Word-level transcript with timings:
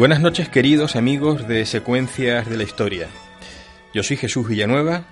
Buenas 0.00 0.22
noches 0.22 0.48
queridos 0.48 0.96
amigos 0.96 1.46
de 1.46 1.66
Secuencias 1.66 2.48
de 2.48 2.56
la 2.56 2.62
Historia. 2.62 3.06
Yo 3.92 4.02
soy 4.02 4.16
Jesús 4.16 4.48
Villanueva, 4.48 5.04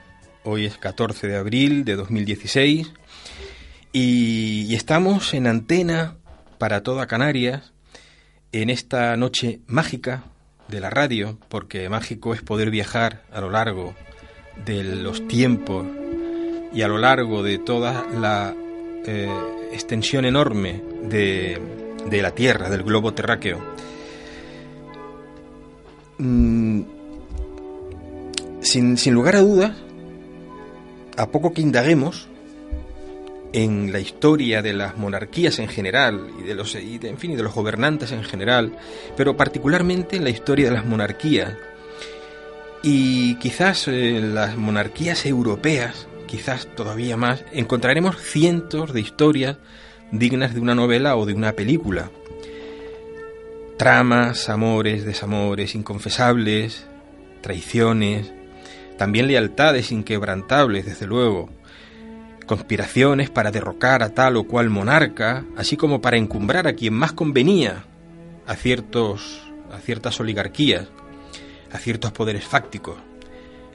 hoy 0.44 0.64
es 0.64 0.78
14 0.78 1.28
de 1.28 1.36
abril 1.36 1.84
de 1.84 1.94
2016 1.94 2.90
y, 3.92 4.74
estamos 4.74 5.34
en 5.34 5.46
antena 5.46 6.16
para 6.56 6.82
toda 6.82 7.06
Canarias 7.06 7.74
en 8.52 8.70
esta 8.70 9.14
noche 9.18 9.60
mágica 9.66 10.24
de 10.68 10.80
la 10.80 10.88
radio, 10.88 11.38
porque 11.50 11.90
mágico 11.90 12.32
es 12.32 12.40
poder 12.40 12.70
viajar 12.70 13.24
a 13.30 13.42
lo 13.42 13.50
largo 13.50 13.94
de 14.64 14.84
los 14.84 15.28
tiempos 15.28 15.86
y 16.72 16.80
a 16.80 16.88
lo 16.88 16.96
largo 16.96 17.42
de 17.42 17.58
toda 17.58 18.06
la 18.18 18.54
eh, 19.04 19.28
extensión 19.70 20.24
enorme 20.24 20.82
de, 21.02 21.60
de, 22.08 22.22
la 22.22 22.30
Tierra, 22.30 22.70
del 22.70 22.84
globo 22.84 23.12
terráqueo. 23.12 23.76
Mm, 26.18 26.82
sin, 28.60 29.14
lugar 29.14 29.36
a 29.36 29.40
dudas, 29.40 29.76
a 31.16 31.28
poco 31.28 31.52
que 31.52 31.62
indaguemos, 31.62 32.28
en 33.52 33.92
la 33.92 34.00
historia 34.00 34.60
de 34.60 34.74
las 34.74 34.98
monarquías 34.98 35.58
en 35.58 35.68
general 35.68 36.28
y 36.38 36.42
de 36.42 36.54
los 36.54 36.74
y 36.74 36.98
de, 36.98 37.08
en 37.08 37.16
fin 37.16 37.34
de 37.34 37.42
los 37.42 37.54
gobernantes 37.54 38.12
en 38.12 38.22
general, 38.22 38.76
pero 39.16 39.36
particularmente 39.36 40.16
en 40.16 40.24
la 40.24 40.30
historia 40.30 40.66
de 40.68 40.74
las 40.74 40.84
monarquías 40.84 41.54
y 42.82 43.36
quizás 43.36 43.88
eh, 43.88 44.20
las 44.20 44.56
monarquías 44.56 45.24
europeas, 45.24 46.08
quizás 46.26 46.68
todavía 46.76 47.16
más, 47.16 47.42
encontraremos 47.52 48.16
cientos 48.20 48.92
de 48.92 49.00
historias 49.00 49.56
dignas 50.12 50.54
de 50.54 50.60
una 50.60 50.74
novela 50.74 51.16
o 51.16 51.24
de 51.24 51.34
una 51.34 51.52
película. 51.52 52.10
Tramas, 53.78 54.48
amores, 54.48 55.04
desamores 55.04 55.76
inconfesables, 55.76 56.84
traiciones, 57.40 58.32
también 58.96 59.28
lealtades 59.28 59.92
inquebrantables, 59.92 60.84
desde 60.84 61.06
luego, 61.06 61.48
conspiraciones 62.44 63.30
para 63.30 63.52
derrocar 63.52 64.02
a 64.02 64.08
tal 64.10 64.36
o 64.36 64.44
cual 64.44 64.68
monarca, 64.68 65.44
así 65.56 65.76
como 65.76 66.00
para 66.00 66.16
encumbrar 66.16 66.66
a 66.66 66.72
quien 66.72 66.94
más 66.94 67.12
convenía 67.12 67.84
a 68.46 68.56
ciertos 68.56 69.48
a 69.72 69.78
ciertas 69.78 70.18
oligarquías, 70.18 70.88
a 71.70 71.78
ciertos 71.78 72.10
poderes 72.12 72.44
fácticos. 72.44 72.96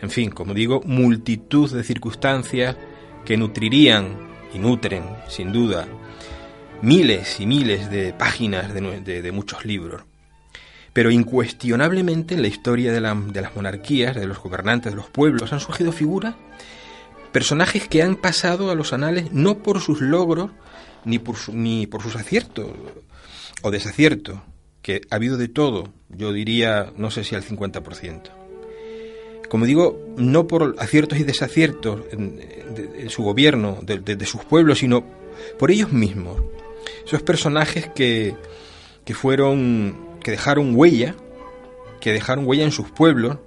En 0.02 0.10
fin, 0.10 0.32
como 0.32 0.54
digo, 0.54 0.82
multitud 0.86 1.72
de 1.72 1.84
circunstancias 1.84 2.76
que 3.24 3.38
nutrirían 3.38 4.18
y 4.54 4.60
nutren, 4.60 5.04
sin 5.30 5.54
duda, 5.54 5.88
miles 6.84 7.40
y 7.40 7.48
miles 7.48 7.90
de 7.90 8.14
páginas 8.14 8.74
de, 8.74 9.22
de, 9.22 9.32
muchos 9.32 9.66
libros. 9.66 10.04
Pero 10.94 11.10
incuestionablemente 11.10 12.36
en 12.36 12.44
la 12.44 12.48
historia 12.48 12.92
de, 12.92 13.02
la, 13.02 13.16
de 13.16 13.42
las 13.42 13.56
monarquías, 13.56 14.16
de 14.16 14.28
los 14.28 14.38
gobernantes, 14.38 14.92
de 14.92 14.96
los 14.96 15.10
pueblos, 15.10 15.52
han 15.52 15.60
surgido 15.60 15.92
figuras 15.92 16.36
Personajes 17.34 17.88
que 17.88 18.04
han 18.04 18.16
pasado 18.16 18.70
a 18.70 18.76
los 18.76 18.94
anales 18.94 19.32
no 19.32 19.64
por 19.64 19.82
sus 19.82 20.02
logros 20.02 20.52
ni 21.04 21.18
por, 21.18 21.36
sus 21.36 22.16
aciertos 22.16 22.68
o 23.64 23.72
desaciertos, 23.72 24.38
que 24.84 25.02
ha 25.10 25.16
habido 25.16 25.38
de 25.38 25.48
todo, 25.48 25.92
yo 26.10 26.32
diría, 26.32 26.94
no 26.96 27.10
sé 27.10 27.24
si 27.24 27.34
al 27.34 27.44
50%. 27.44 28.30
Como 29.50 29.66
digo, 29.66 30.00
no 30.16 30.46
por 30.46 30.76
aciertos 30.78 31.18
y 31.18 31.24
desaciertos 31.24 32.02
en, 32.12 32.36
de, 32.38 33.10
su 33.10 33.24
gobierno, 33.24 33.80
de, 33.82 34.26
sus 34.28 34.46
pueblos, 34.46 34.78
sino 34.78 35.04
por 35.58 35.72
ellos 35.72 35.92
mismos. 35.92 36.40
Esos 37.06 37.22
personajes 37.22 37.88
que, 37.88 38.36
que 39.06 39.14
fueron, 39.14 40.18
que 40.24 40.32
dejaron 40.32 40.76
huella, 40.76 41.16
que 42.00 42.12
dejaron 42.12 42.46
huella 42.46 42.64
en 42.64 42.72
sus 42.72 42.90
pueblos, 42.92 43.38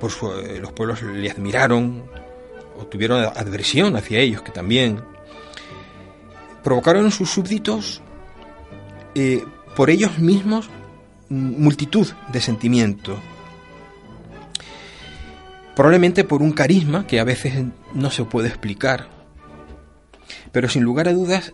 por 0.00 0.10
su, 0.10 0.30
los 0.60 0.72
pueblos 0.72 1.02
le 1.02 1.30
admiraron, 1.30 2.04
o 2.78 2.86
tuvieron 2.86 3.24
adversión 3.24 3.96
hacia 3.96 4.18
ellos, 4.18 4.42
que 4.42 4.52
también 4.52 5.00
provocaron 6.62 7.04
en 7.04 7.10
sus 7.10 7.30
súbditos 7.30 8.02
eh, 9.14 9.44
por 9.76 9.90
ellos 9.90 10.18
mismos 10.18 10.70
multitud 11.28 12.06
de 12.32 12.40
sentimientos. 12.40 13.18
Probablemente 15.74 16.24
por 16.24 16.42
un 16.42 16.52
carisma 16.52 17.06
que 17.06 17.18
a 17.18 17.24
veces 17.24 17.64
no 17.92 18.10
se 18.10 18.24
puede 18.24 18.48
explicar. 18.48 19.08
Pero 20.52 20.68
sin 20.68 20.84
lugar 20.84 21.08
a 21.08 21.12
dudas 21.12 21.52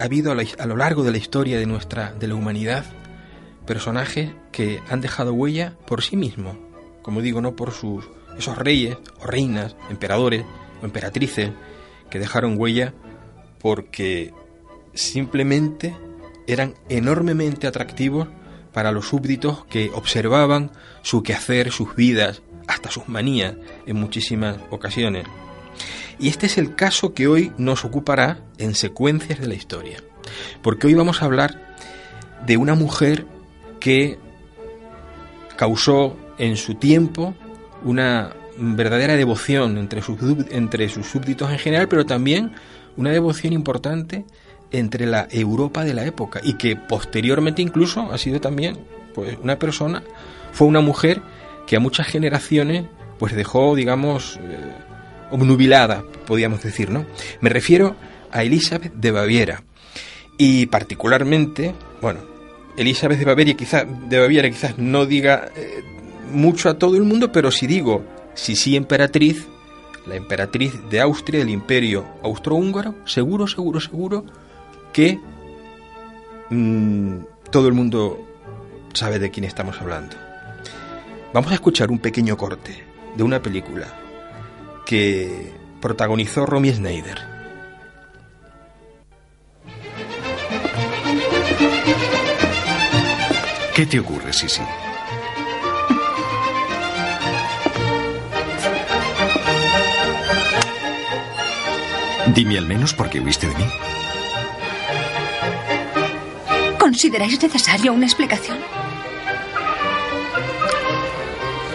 ha 0.00 0.04
habido 0.04 0.32
a, 0.32 0.34
la, 0.34 0.44
a 0.58 0.66
lo 0.66 0.76
largo 0.76 1.04
de 1.04 1.12
la 1.12 1.18
historia 1.18 1.58
de 1.58 1.66
nuestra 1.66 2.12
de 2.12 2.26
la 2.26 2.34
humanidad 2.34 2.84
personajes 3.66 4.32
que 4.50 4.80
han 4.88 5.00
dejado 5.00 5.32
huella 5.32 5.74
por 5.86 6.02
sí 6.02 6.16
mismos, 6.16 6.56
como 7.02 7.20
digo, 7.20 7.40
no 7.40 7.54
por 7.54 7.72
sus 7.72 8.08
esos 8.36 8.58
reyes 8.58 8.96
o 9.20 9.26
reinas, 9.26 9.76
emperadores 9.90 10.44
o 10.82 10.84
emperatrices 10.84 11.50
que 12.10 12.18
dejaron 12.18 12.56
huella 12.58 12.94
porque 13.60 14.32
simplemente 14.94 15.96
eran 16.46 16.74
enormemente 16.88 17.66
atractivos 17.66 18.28
para 18.72 18.92
los 18.92 19.08
súbditos 19.08 19.64
que 19.66 19.90
observaban 19.94 20.72
su 21.02 21.22
quehacer, 21.22 21.70
sus 21.70 21.94
vidas, 21.94 22.42
hasta 22.66 22.90
sus 22.90 23.08
manías 23.08 23.54
en 23.86 23.96
muchísimas 23.96 24.58
ocasiones. 24.70 25.26
Y 26.20 26.28
este 26.28 26.46
es 26.46 26.58
el 26.58 26.74
caso 26.74 27.14
que 27.14 27.26
hoy 27.26 27.52
nos 27.56 27.84
ocupará 27.84 28.38
en 28.58 28.74
secuencias 28.74 29.40
de 29.40 29.48
la 29.48 29.54
historia. 29.54 30.02
Porque 30.62 30.86
hoy 30.86 30.94
vamos 30.94 31.22
a 31.22 31.24
hablar 31.24 31.74
de 32.46 32.58
una 32.58 32.74
mujer 32.74 33.26
que 33.80 34.18
causó 35.56 36.16
en 36.38 36.56
su 36.56 36.74
tiempo 36.74 37.34
una 37.84 38.34
verdadera 38.58 39.16
devoción 39.16 39.78
entre 39.78 40.02
sus, 40.02 40.18
entre 40.50 40.90
sus 40.90 41.06
súbditos 41.06 41.50
en 41.50 41.58
general, 41.58 41.88
pero 41.88 42.04
también 42.04 42.52
una 42.98 43.10
devoción 43.10 43.54
importante 43.54 44.26
entre 44.70 45.06
la 45.06 45.26
Europa 45.30 45.84
de 45.84 45.94
la 45.94 46.04
época 46.04 46.40
y 46.42 46.54
que 46.54 46.76
posteriormente 46.76 47.62
incluso 47.62 48.12
ha 48.12 48.18
sido 48.18 48.40
también 48.40 48.78
pues 49.14 49.36
una 49.42 49.58
persona 49.58 50.02
fue 50.52 50.68
una 50.68 50.80
mujer 50.80 51.22
que 51.66 51.76
a 51.76 51.80
muchas 51.80 52.06
generaciones 52.06 52.84
pues 53.18 53.34
dejó 53.34 53.74
digamos 53.74 54.38
eh, 54.40 54.72
obnubilada 55.30 56.04
podríamos 56.26 56.62
decir 56.62 56.90
no 56.90 57.06
me 57.40 57.50
refiero 57.50 57.96
a 58.32 58.42
Elizabeth 58.42 58.92
de 58.94 59.10
Baviera. 59.10 59.62
Y 60.38 60.66
particularmente 60.66 61.74
bueno 62.00 62.20
Elizabeth 62.76 63.18
de 63.18 63.24
Baviera 63.24 63.54
quizás 63.54 63.84
de 64.08 64.18
Baviera 64.18 64.48
quizás 64.48 64.78
no 64.78 65.06
diga 65.06 65.50
eh, 65.56 65.82
mucho 66.32 66.68
a 66.68 66.78
todo 66.78 66.96
el 66.96 67.02
mundo 67.02 67.32
pero 67.32 67.50
si 67.50 67.66
digo 67.66 68.04
Sisi 68.34 68.76
emperatriz, 68.76 69.46
la 70.06 70.16
emperatriz 70.16 70.72
de 70.88 71.00
Austria 71.00 71.40
del 71.40 71.50
imperio 71.50 72.06
austrohúngaro, 72.22 72.94
seguro, 73.04 73.46
seguro, 73.46 73.80
seguro 73.80 74.24
que 74.92 75.18
mmm, 76.48 77.18
todo 77.50 77.68
el 77.68 77.74
mundo 77.74 78.26
sabe 78.94 79.18
de 79.18 79.30
quién 79.30 79.44
estamos 79.44 79.80
hablando. 79.80 80.16
Vamos 81.34 81.50
a 81.50 81.54
escuchar 81.54 81.90
un 81.90 81.98
pequeño 81.98 82.36
corte 82.36 82.82
de 83.16 83.22
una 83.22 83.42
película 83.42 83.86
que 84.90 85.52
protagonizó 85.80 86.46
Romy 86.46 86.72
Schneider. 86.72 87.20
¿Qué 93.72 93.86
te 93.86 94.00
ocurre, 94.00 94.32
Sisi? 94.32 94.62
Dime 102.34 102.58
al 102.58 102.66
menos 102.66 102.92
por 102.92 103.08
qué 103.08 103.20
huiste 103.20 103.46
de 103.46 103.54
mí. 103.54 103.64
¿Consideráis 106.80 107.40
necesaria 107.40 107.92
una 107.92 108.06
explicación? 108.06 108.58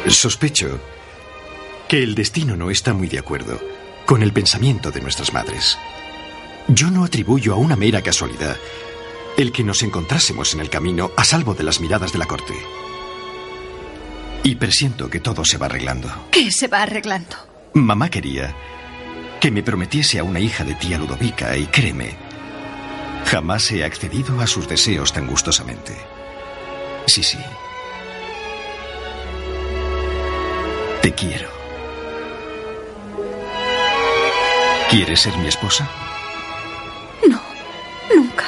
Sospecho 0.05 0.81
que 1.95 2.03
el 2.03 2.13
destino 2.13 2.57
no 2.57 2.71
está 2.71 2.93
muy 2.93 3.07
de 3.07 3.19
acuerdo 3.19 3.57
con 4.05 4.21
el 4.21 4.33
pensamiento 4.33 4.91
de 4.91 4.99
nuestras 4.99 5.31
madres. 5.31 5.77
Yo 6.67 6.91
no 6.91 7.05
atribuyo 7.05 7.53
a 7.53 7.55
una 7.55 7.77
mera 7.77 8.01
casualidad 8.01 8.57
el 9.37 9.53
que 9.53 9.63
nos 9.63 9.81
encontrásemos 9.81 10.53
en 10.53 10.59
el 10.59 10.69
camino 10.69 11.11
a 11.15 11.23
salvo 11.23 11.53
de 11.53 11.63
las 11.63 11.79
miradas 11.79 12.11
de 12.11 12.19
la 12.19 12.25
corte. 12.25 12.53
Y 14.43 14.55
presiento 14.55 15.09
que 15.09 15.21
todo 15.21 15.45
se 15.45 15.57
va 15.57 15.67
arreglando. 15.67 16.09
¿Qué 16.31 16.51
se 16.51 16.67
va 16.67 16.81
arreglando? 16.81 17.37
Mamá 17.75 18.09
quería 18.09 18.53
que 19.39 19.49
me 19.49 19.63
prometiese 19.63 20.19
a 20.19 20.25
una 20.25 20.41
hija 20.41 20.65
de 20.65 20.75
tía 20.75 20.97
Ludovica 20.97 21.55
y 21.55 21.65
créeme, 21.67 22.17
jamás 23.23 23.71
he 23.71 23.85
accedido 23.85 24.41
a 24.41 24.47
sus 24.47 24.67
deseos 24.67 25.13
tan 25.13 25.27
gustosamente. 25.27 25.95
Sí, 27.07 27.23
sí. 27.23 27.37
Te 31.01 31.13
quiero. 31.13 31.54
¿Quieres 34.95 35.19
ser 35.19 35.37
mi 35.39 35.49
esposa? 35.49 35.85
No, 37.27 37.41
nunca. 38.15 38.45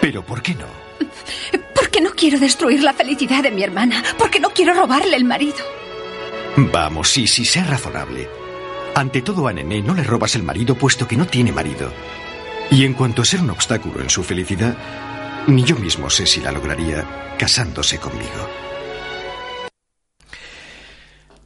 ¿Pero 0.00 0.24
por 0.24 0.40
qué 0.42 0.54
no? 0.54 0.66
Porque 1.74 2.00
no 2.00 2.10
quiero 2.10 2.38
destruir 2.38 2.84
la 2.84 2.92
felicidad 2.92 3.42
de 3.42 3.50
mi 3.50 3.64
hermana. 3.64 4.00
Porque 4.16 4.38
no 4.38 4.50
quiero 4.50 4.74
robarle 4.74 5.16
el 5.16 5.24
marido. 5.24 5.56
Vamos, 6.56 7.08
sí, 7.08 7.26
sí, 7.26 7.44
sé 7.44 7.64
razonable. 7.64 8.30
Ante 8.94 9.22
todo 9.22 9.48
a 9.48 9.52
Nené 9.52 9.82
no 9.82 9.92
le 9.92 10.04
robas 10.04 10.36
el 10.36 10.44
marido 10.44 10.76
puesto 10.76 11.08
que 11.08 11.16
no 11.16 11.26
tiene 11.26 11.50
marido. 11.50 11.92
Y 12.70 12.84
en 12.84 12.94
cuanto 12.94 13.22
a 13.22 13.24
ser 13.24 13.40
un 13.40 13.50
obstáculo 13.50 14.00
en 14.00 14.08
su 14.08 14.22
felicidad, 14.22 14.76
ni 15.48 15.64
yo 15.64 15.74
mismo 15.74 16.10
sé 16.10 16.26
si 16.26 16.40
la 16.40 16.52
lograría 16.52 17.34
casándose 17.36 17.98
conmigo. 17.98 18.69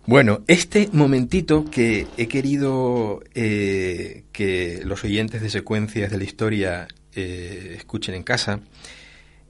Bueno, 0.06 0.42
este 0.48 0.90
momentito 0.92 1.64
que 1.70 2.06
he 2.18 2.28
querido 2.28 3.22
eh, 3.34 4.24
que 4.32 4.82
los 4.84 5.02
oyentes 5.02 5.40
de 5.40 5.48
secuencias 5.48 6.10
de 6.10 6.18
la 6.18 6.24
historia 6.24 6.88
eh, 7.14 7.72
escuchen 7.78 8.14
en 8.14 8.22
casa, 8.22 8.60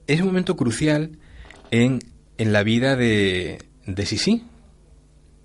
es 0.07 0.21
un 0.21 0.27
momento 0.27 0.55
crucial 0.55 1.17
en, 1.71 1.99
en 2.37 2.53
la 2.53 2.63
vida 2.63 2.95
de, 2.95 3.57
de 3.85 4.05
Sisi, 4.05 4.43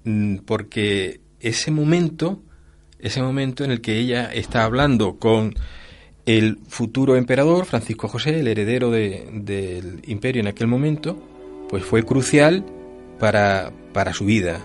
mm, 0.04 0.36
porque 0.46 1.20
ese 1.40 1.72
momento, 1.72 2.40
ese 3.00 3.20
momento 3.20 3.64
en 3.64 3.72
el 3.72 3.80
que 3.80 3.98
ella 3.98 4.32
está 4.32 4.62
hablando 4.62 5.18
con 5.18 5.54
el 6.24 6.58
futuro 6.68 7.16
emperador, 7.16 7.66
Francisco 7.66 8.06
José, 8.06 8.38
el 8.38 8.46
heredero 8.46 8.92
del 8.92 10.02
imperio 10.06 10.40
en 10.40 10.46
aquel 10.46 10.68
momento, 10.68 11.20
pues 11.68 11.82
fue 11.84 12.04
crucial 12.04 12.64
para, 13.18 13.72
para 13.92 14.12
su 14.12 14.24
vida, 14.24 14.60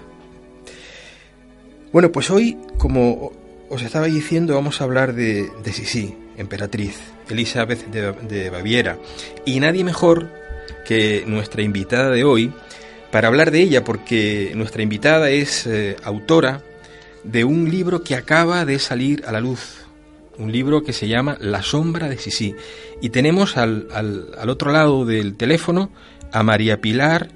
bueno, 1.92 2.12
pues 2.12 2.30
hoy, 2.30 2.58
como 2.78 3.32
os 3.70 3.82
estaba 3.82 4.06
diciendo, 4.06 4.56
vamos 4.56 4.82
a 4.82 4.84
hablar 4.84 5.14
de, 5.14 5.50
de 5.64 5.74
Sisi, 5.74 6.16
emperatriz, 6.38 7.00
Elizabeth 7.30 7.86
de, 7.88 8.50
Baviera. 8.50 8.98
Y 9.46 9.60
nadie 9.60 9.84
mejor 9.84 10.30
que 10.86 11.24
nuestra 11.28 11.62
invitada 11.62 12.12
de 12.12 12.24
hoy 12.24 12.54
para 13.12 13.28
hablar 13.28 13.52
de 13.52 13.62
ella, 13.62 13.84
porque 13.84 14.52
nuestra 14.56 14.84
invitada 14.84 15.30
es 15.30 15.66
eh, 15.66 15.96
autora 16.04 16.64
de 17.24 17.44
un 17.44 17.70
libro 17.72 18.04
que 18.04 18.16
acaba 18.16 18.66
de 18.66 18.78
salir 18.78 19.24
a 19.26 19.32
la 19.32 19.40
luz, 19.40 19.86
un 20.38 20.52
libro 20.52 20.84
que 20.84 20.94
se 20.94 21.08
llama 21.08 21.38
La 21.40 21.64
sombra 21.64 22.10
de 22.10 22.18
Sisi. 22.18 22.56
Y 23.02 23.10
tenemos 23.10 23.58
al, 23.58 23.88
al 23.94 24.50
otro 24.50 24.72
lado 24.72 25.06
del 25.06 25.36
teléfono 25.36 25.92
a 26.32 26.44
María 26.44 26.82
Pilar 26.82 27.30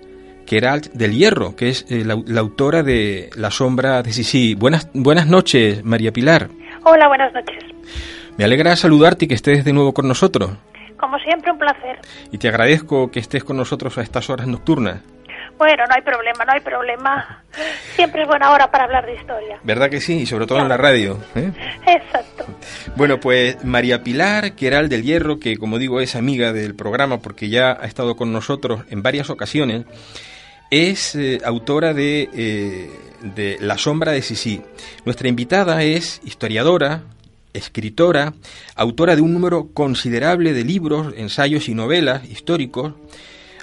Queralt 0.49 0.87
del 0.93 1.11
Hierro, 1.11 1.55
que 1.55 1.69
es 1.69 1.85
eh, 1.91 2.03
la, 2.03 2.39
autora 2.39 2.81
de 2.81 3.29
La 3.35 3.51
sombra 3.51 4.01
de 4.01 4.11
Sisi. 4.11 4.55
Buenas, 4.55 4.89
buenas 4.95 5.27
noches, 5.27 5.85
María 5.85 6.11
Pilar. 6.11 6.49
Hola, 6.83 7.07
buenas 7.07 7.31
noches. 7.31 7.63
Me 8.35 8.45
alegra 8.45 8.75
saludarte 8.75 9.25
y 9.25 9.27
que 9.27 9.35
estés 9.35 9.63
de 9.63 9.73
nuevo 9.73 9.93
con 9.93 10.07
nosotros. 10.07 10.49
Como 10.99 11.19
siempre, 11.19 11.51
un 11.51 11.59
placer. 11.59 11.99
Y 12.31 12.39
te 12.39 12.47
agradezco 12.47 13.11
que 13.11 13.19
estés 13.19 13.43
con 13.43 13.57
nosotros 13.57 13.99
a 13.99 14.01
estas 14.01 14.27
horas 14.31 14.47
nocturnas. 14.47 15.01
Bueno, 15.59 15.83
no 15.87 15.93
hay 15.95 16.01
problema, 16.01 16.45
no 16.45 16.53
hay 16.53 16.61
problema. 16.61 17.43
Siempre 17.95 18.23
es 18.23 18.27
buena 18.27 18.51
hora 18.51 18.71
para 18.71 18.85
hablar 18.85 19.05
de 19.05 19.13
historia. 19.13 19.59
¿Verdad 19.61 19.91
que 19.91 20.01
sí? 20.01 20.21
Y 20.21 20.25
sobre 20.25 20.47
todo 20.47 20.61
en 20.61 20.69
la 20.69 20.77
radio. 20.77 21.19
¿eh? 21.35 21.51
Exacto. 21.85 22.45
Bueno, 22.95 23.19
pues 23.19 23.63
María 23.63 24.01
Pilar 24.01 24.53
Queral 24.53 24.89
del 24.89 25.03
Hierro, 25.03 25.37
que 25.37 25.57
como 25.57 25.77
digo 25.77 25.99
es 25.99 26.15
amiga 26.15 26.53
del 26.53 26.75
programa 26.75 27.19
porque 27.19 27.49
ya 27.49 27.77
ha 27.79 27.85
estado 27.85 28.15
con 28.15 28.33
nosotros 28.33 28.81
en 28.89 29.03
varias 29.03 29.29
ocasiones, 29.29 29.85
es 30.69 31.15
eh, 31.15 31.39
autora 31.43 31.93
de, 31.93 32.29
eh, 32.33 32.89
de, 33.35 33.57
La 33.59 33.77
sombra 33.77 34.11
de 34.11 34.21
Sisi. 34.21 34.61
Nuestra 35.05 35.27
invitada 35.27 35.83
es 35.83 36.21
historiadora, 36.23 37.03
escritora, 37.53 38.33
autora 38.75 39.15
de 39.15 39.21
un 39.21 39.33
número 39.33 39.69
considerable 39.73 40.53
de 40.53 40.63
libros, 40.63 41.13
ensayos 41.17 41.69
y 41.69 41.73
novelas 41.73 42.29
históricos, 42.29 42.93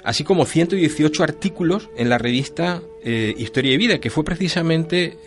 así 0.03 0.23
como 0.23 0.45
118 0.45 1.23
artículos 1.23 1.89
en 1.97 2.09
la 2.09 2.17
revista 2.17 2.81
eh, 3.03 3.33
Historia 3.37 3.73
y 3.73 3.77
Vida, 3.77 3.99
que 3.99 4.09
fue 4.09 4.23
precisamente 4.23 5.17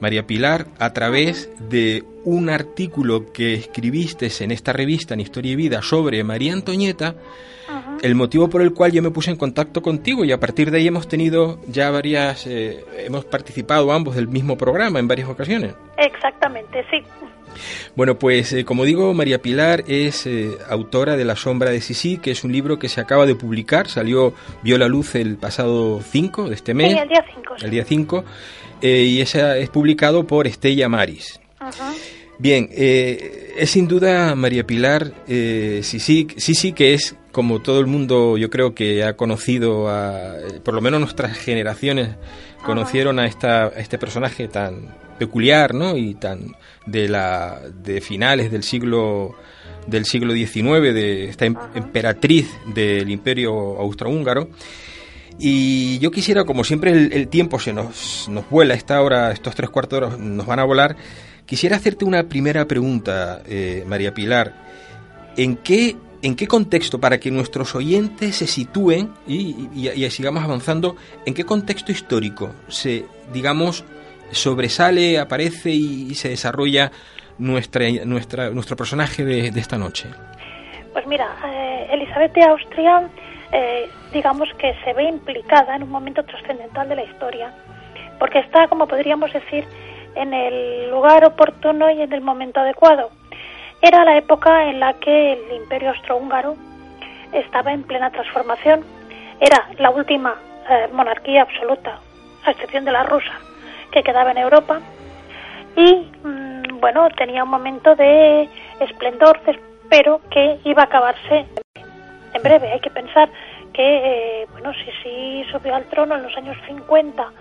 María 0.00 0.26
Pilar 0.26 0.66
a 0.78 0.92
través 0.92 1.50
de 1.68 2.04
un 2.24 2.50
artículo 2.50 3.32
que 3.32 3.54
escribiste 3.54 4.30
en 4.40 4.50
esta 4.50 4.72
revista 4.72 5.14
en 5.14 5.20
Historia 5.20 5.52
y 5.52 5.56
Vida 5.56 5.82
sobre 5.82 6.22
María 6.24 6.52
Antoñeta, 6.52 7.14
el 8.02 8.14
motivo 8.14 8.48
por 8.48 8.62
el 8.62 8.72
cual 8.72 8.92
yo 8.92 9.02
me 9.02 9.10
puse 9.10 9.30
en 9.30 9.36
contacto 9.36 9.82
contigo 9.82 10.24
y 10.24 10.32
a 10.32 10.40
partir 10.40 10.70
de 10.70 10.78
ahí 10.78 10.86
hemos 10.86 11.08
tenido 11.08 11.60
ya 11.68 11.90
varias, 11.90 12.46
eh, 12.46 12.84
hemos 12.98 13.24
participado 13.24 13.92
ambos 13.92 14.16
del 14.16 14.28
mismo 14.28 14.56
programa 14.56 14.98
en 14.98 15.08
varias 15.08 15.28
ocasiones. 15.28 15.74
Exactamente, 15.98 16.84
sí. 16.90 17.02
Bueno, 17.96 18.18
pues 18.18 18.52
eh, 18.52 18.64
como 18.64 18.84
digo, 18.84 19.12
María 19.12 19.42
Pilar 19.42 19.84
es 19.86 20.26
eh, 20.26 20.50
autora 20.68 21.16
de 21.16 21.24
La 21.24 21.36
sombra 21.36 21.70
de 21.70 21.80
Sisi, 21.80 22.18
que 22.18 22.30
es 22.30 22.44
un 22.44 22.52
libro 22.52 22.78
que 22.78 22.88
se 22.88 23.00
acaba 23.00 23.26
de 23.26 23.34
publicar, 23.34 23.88
salió, 23.88 24.34
vio 24.62 24.78
la 24.78 24.88
luz 24.88 25.14
el 25.14 25.36
pasado 25.36 26.00
5 26.00 26.48
de 26.48 26.54
este 26.54 26.74
mes. 26.74 26.92
Sí, 26.92 26.98
el 26.98 27.08
día 27.08 27.24
5. 27.34 27.54
El 27.62 27.70
día 27.70 27.84
5, 27.84 28.24
y 28.82 29.20
ese 29.20 29.62
es 29.62 29.70
publicado 29.70 30.26
por 30.26 30.46
Estella 30.46 30.88
Maris. 30.88 31.40
Bien, 32.38 32.68
es 32.72 33.70
sin 33.70 33.86
duda 33.86 34.34
María 34.34 34.66
Pilar, 34.66 35.12
Sisi, 35.26 36.28
Sisi, 36.36 36.72
que 36.72 36.94
es 36.94 37.14
como 37.32 37.60
todo 37.60 37.80
el 37.80 37.86
mundo 37.86 38.36
yo 38.36 38.50
creo 38.50 38.74
que 38.74 39.04
ha 39.04 39.16
conocido, 39.16 39.88
a, 39.88 40.34
por 40.64 40.74
lo 40.74 40.80
menos 40.80 41.00
nuestras 41.00 41.36
generaciones 41.38 42.16
conocieron 42.64 43.18
a, 43.18 43.26
esta, 43.26 43.68
este 43.68 43.98
personaje 43.98 44.48
tan 44.48 44.94
peculiar, 45.18 45.74
¿no? 45.74 45.96
Y 45.96 46.14
tan 46.14 46.56
de 46.86 47.08
la 47.08 47.60
de 47.82 48.00
finales 48.00 48.50
del 48.50 48.62
siglo 48.62 49.34
del 49.86 50.04
siglo 50.04 50.32
XIX, 50.34 50.94
de 50.94 51.24
esta 51.24 51.46
em, 51.46 51.56
emperatriz 51.74 52.50
del 52.74 53.10
Imperio 53.10 53.52
Austrohúngaro. 53.78 54.48
Y 55.42 55.98
yo 56.00 56.10
quisiera, 56.10 56.44
como 56.44 56.64
siempre 56.64 56.90
el, 56.90 57.28
tiempo 57.28 57.58
se 57.58 57.72
nos, 57.72 58.28
nos 58.28 58.48
vuela, 58.50 58.74
esta 58.74 59.00
hora, 59.00 59.32
estos 59.32 59.54
tres 59.54 59.70
cuartos 59.70 59.98
de 59.98 60.06
hora 60.06 60.16
nos 60.18 60.46
van 60.46 60.58
a 60.58 60.64
volar, 60.64 60.96
quisiera 61.46 61.76
hacerte 61.76 62.04
una 62.04 62.24
primera 62.24 62.66
pregunta, 62.66 63.40
eh, 63.48 63.82
María 63.86 64.12
Pilar. 64.12 64.52
¿En 65.38 65.56
qué 65.56 65.96
¿En 66.22 66.36
qué 66.36 66.46
contexto, 66.46 67.00
para 67.00 67.18
que 67.18 67.30
nuestros 67.30 67.74
oyentes 67.74 68.36
se 68.36 68.46
sitúen 68.46 69.10
y, 69.26 69.54
sigamos 70.10 70.44
avanzando, 70.44 70.96
en 71.24 71.32
qué 71.32 71.44
contexto 71.44 71.92
histórico 71.92 72.50
se, 72.68 73.06
digamos, 73.32 73.86
sobresale, 74.30 75.18
aparece 75.18 75.70
y, 75.70 76.14
se 76.14 76.28
desarrolla 76.28 76.92
nuestra, 77.38 77.86
nuestra, 78.04 78.50
nuestro 78.50 78.76
personaje 78.76 79.24
de, 79.24 79.48
esta 79.58 79.78
noche? 79.78 80.10
Pues 80.92 81.06
mira, 81.06 81.26
eh, 81.46 81.86
Elizabeth 81.92 82.34
de 82.34 82.42
Austria, 82.42 83.08
eh, 83.52 83.90
digamos 84.12 84.48
que 84.58 84.74
se 84.84 84.92
ve 84.92 85.04
implicada 85.04 85.76
en 85.76 85.82
un 85.82 85.90
momento 85.90 86.22
trascendental 86.24 86.88
de 86.88 86.96
la 86.96 87.04
historia, 87.04 87.52
porque 88.18 88.40
está, 88.40 88.68
como 88.68 88.86
podríamos 88.86 89.32
decir, 89.32 89.64
en 90.14 90.34
el 90.34 90.90
lugar 90.90 91.24
oportuno 91.24 91.90
y 91.90 92.02
en 92.02 92.12
el 92.12 92.20
momento 92.20 92.60
adecuado 92.60 93.10
era 93.82 94.04
la 94.04 94.16
época 94.18 94.68
en 94.68 94.78
la 94.78 94.94
que 94.94 95.32
el 95.32 95.56
imperio 95.56 95.90
austrohúngaro 95.90 96.56
estaba 97.32 97.72
en 97.72 97.82
plena 97.82 98.10
transformación. 98.10 98.84
Era 99.40 99.70
la 99.78 99.90
última 99.90 100.34
eh, 100.68 100.88
monarquía 100.92 101.42
absoluta, 101.42 101.98
a 102.44 102.50
excepción 102.50 102.84
de 102.84 102.92
la 102.92 103.04
rusa, 103.04 103.32
que 103.90 104.02
quedaba 104.02 104.32
en 104.32 104.38
Europa. 104.38 104.80
Y 105.76 106.10
mm, 106.22 106.78
bueno, 106.80 107.08
tenía 107.16 107.44
un 107.44 107.50
momento 107.50 107.94
de 107.96 108.50
esplendor, 108.80 109.40
pero 109.88 110.20
que 110.30 110.58
iba 110.64 110.82
a 110.82 110.86
acabarse 110.86 111.46
en 112.34 112.42
breve. 112.42 112.72
Hay 112.72 112.80
que 112.80 112.90
pensar 112.90 113.28
que, 113.72 114.42
eh, 114.42 114.46
bueno, 114.52 114.72
si 114.74 114.90
sí 115.02 115.44
subió 115.50 115.74
al 115.74 115.84
trono 115.86 116.16
en 116.16 116.22
los 116.22 116.36
años 116.36 116.56
50 116.66 117.32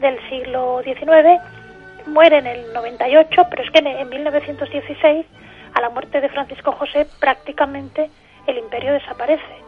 del 0.00 0.18
siglo 0.28 0.82
XIX, 0.82 1.40
muere 2.06 2.38
en 2.38 2.46
el 2.46 2.72
98, 2.72 3.42
pero 3.50 3.62
es 3.62 3.70
que 3.70 3.78
en 3.78 4.08
1916 4.08 5.26
a 5.74 5.80
la 5.80 5.88
muerte 5.90 6.20
de 6.20 6.28
Francisco 6.28 6.72
José 6.72 7.06
prácticamente 7.20 8.10
el 8.46 8.58
imperio 8.58 8.92
desaparece. 8.92 9.62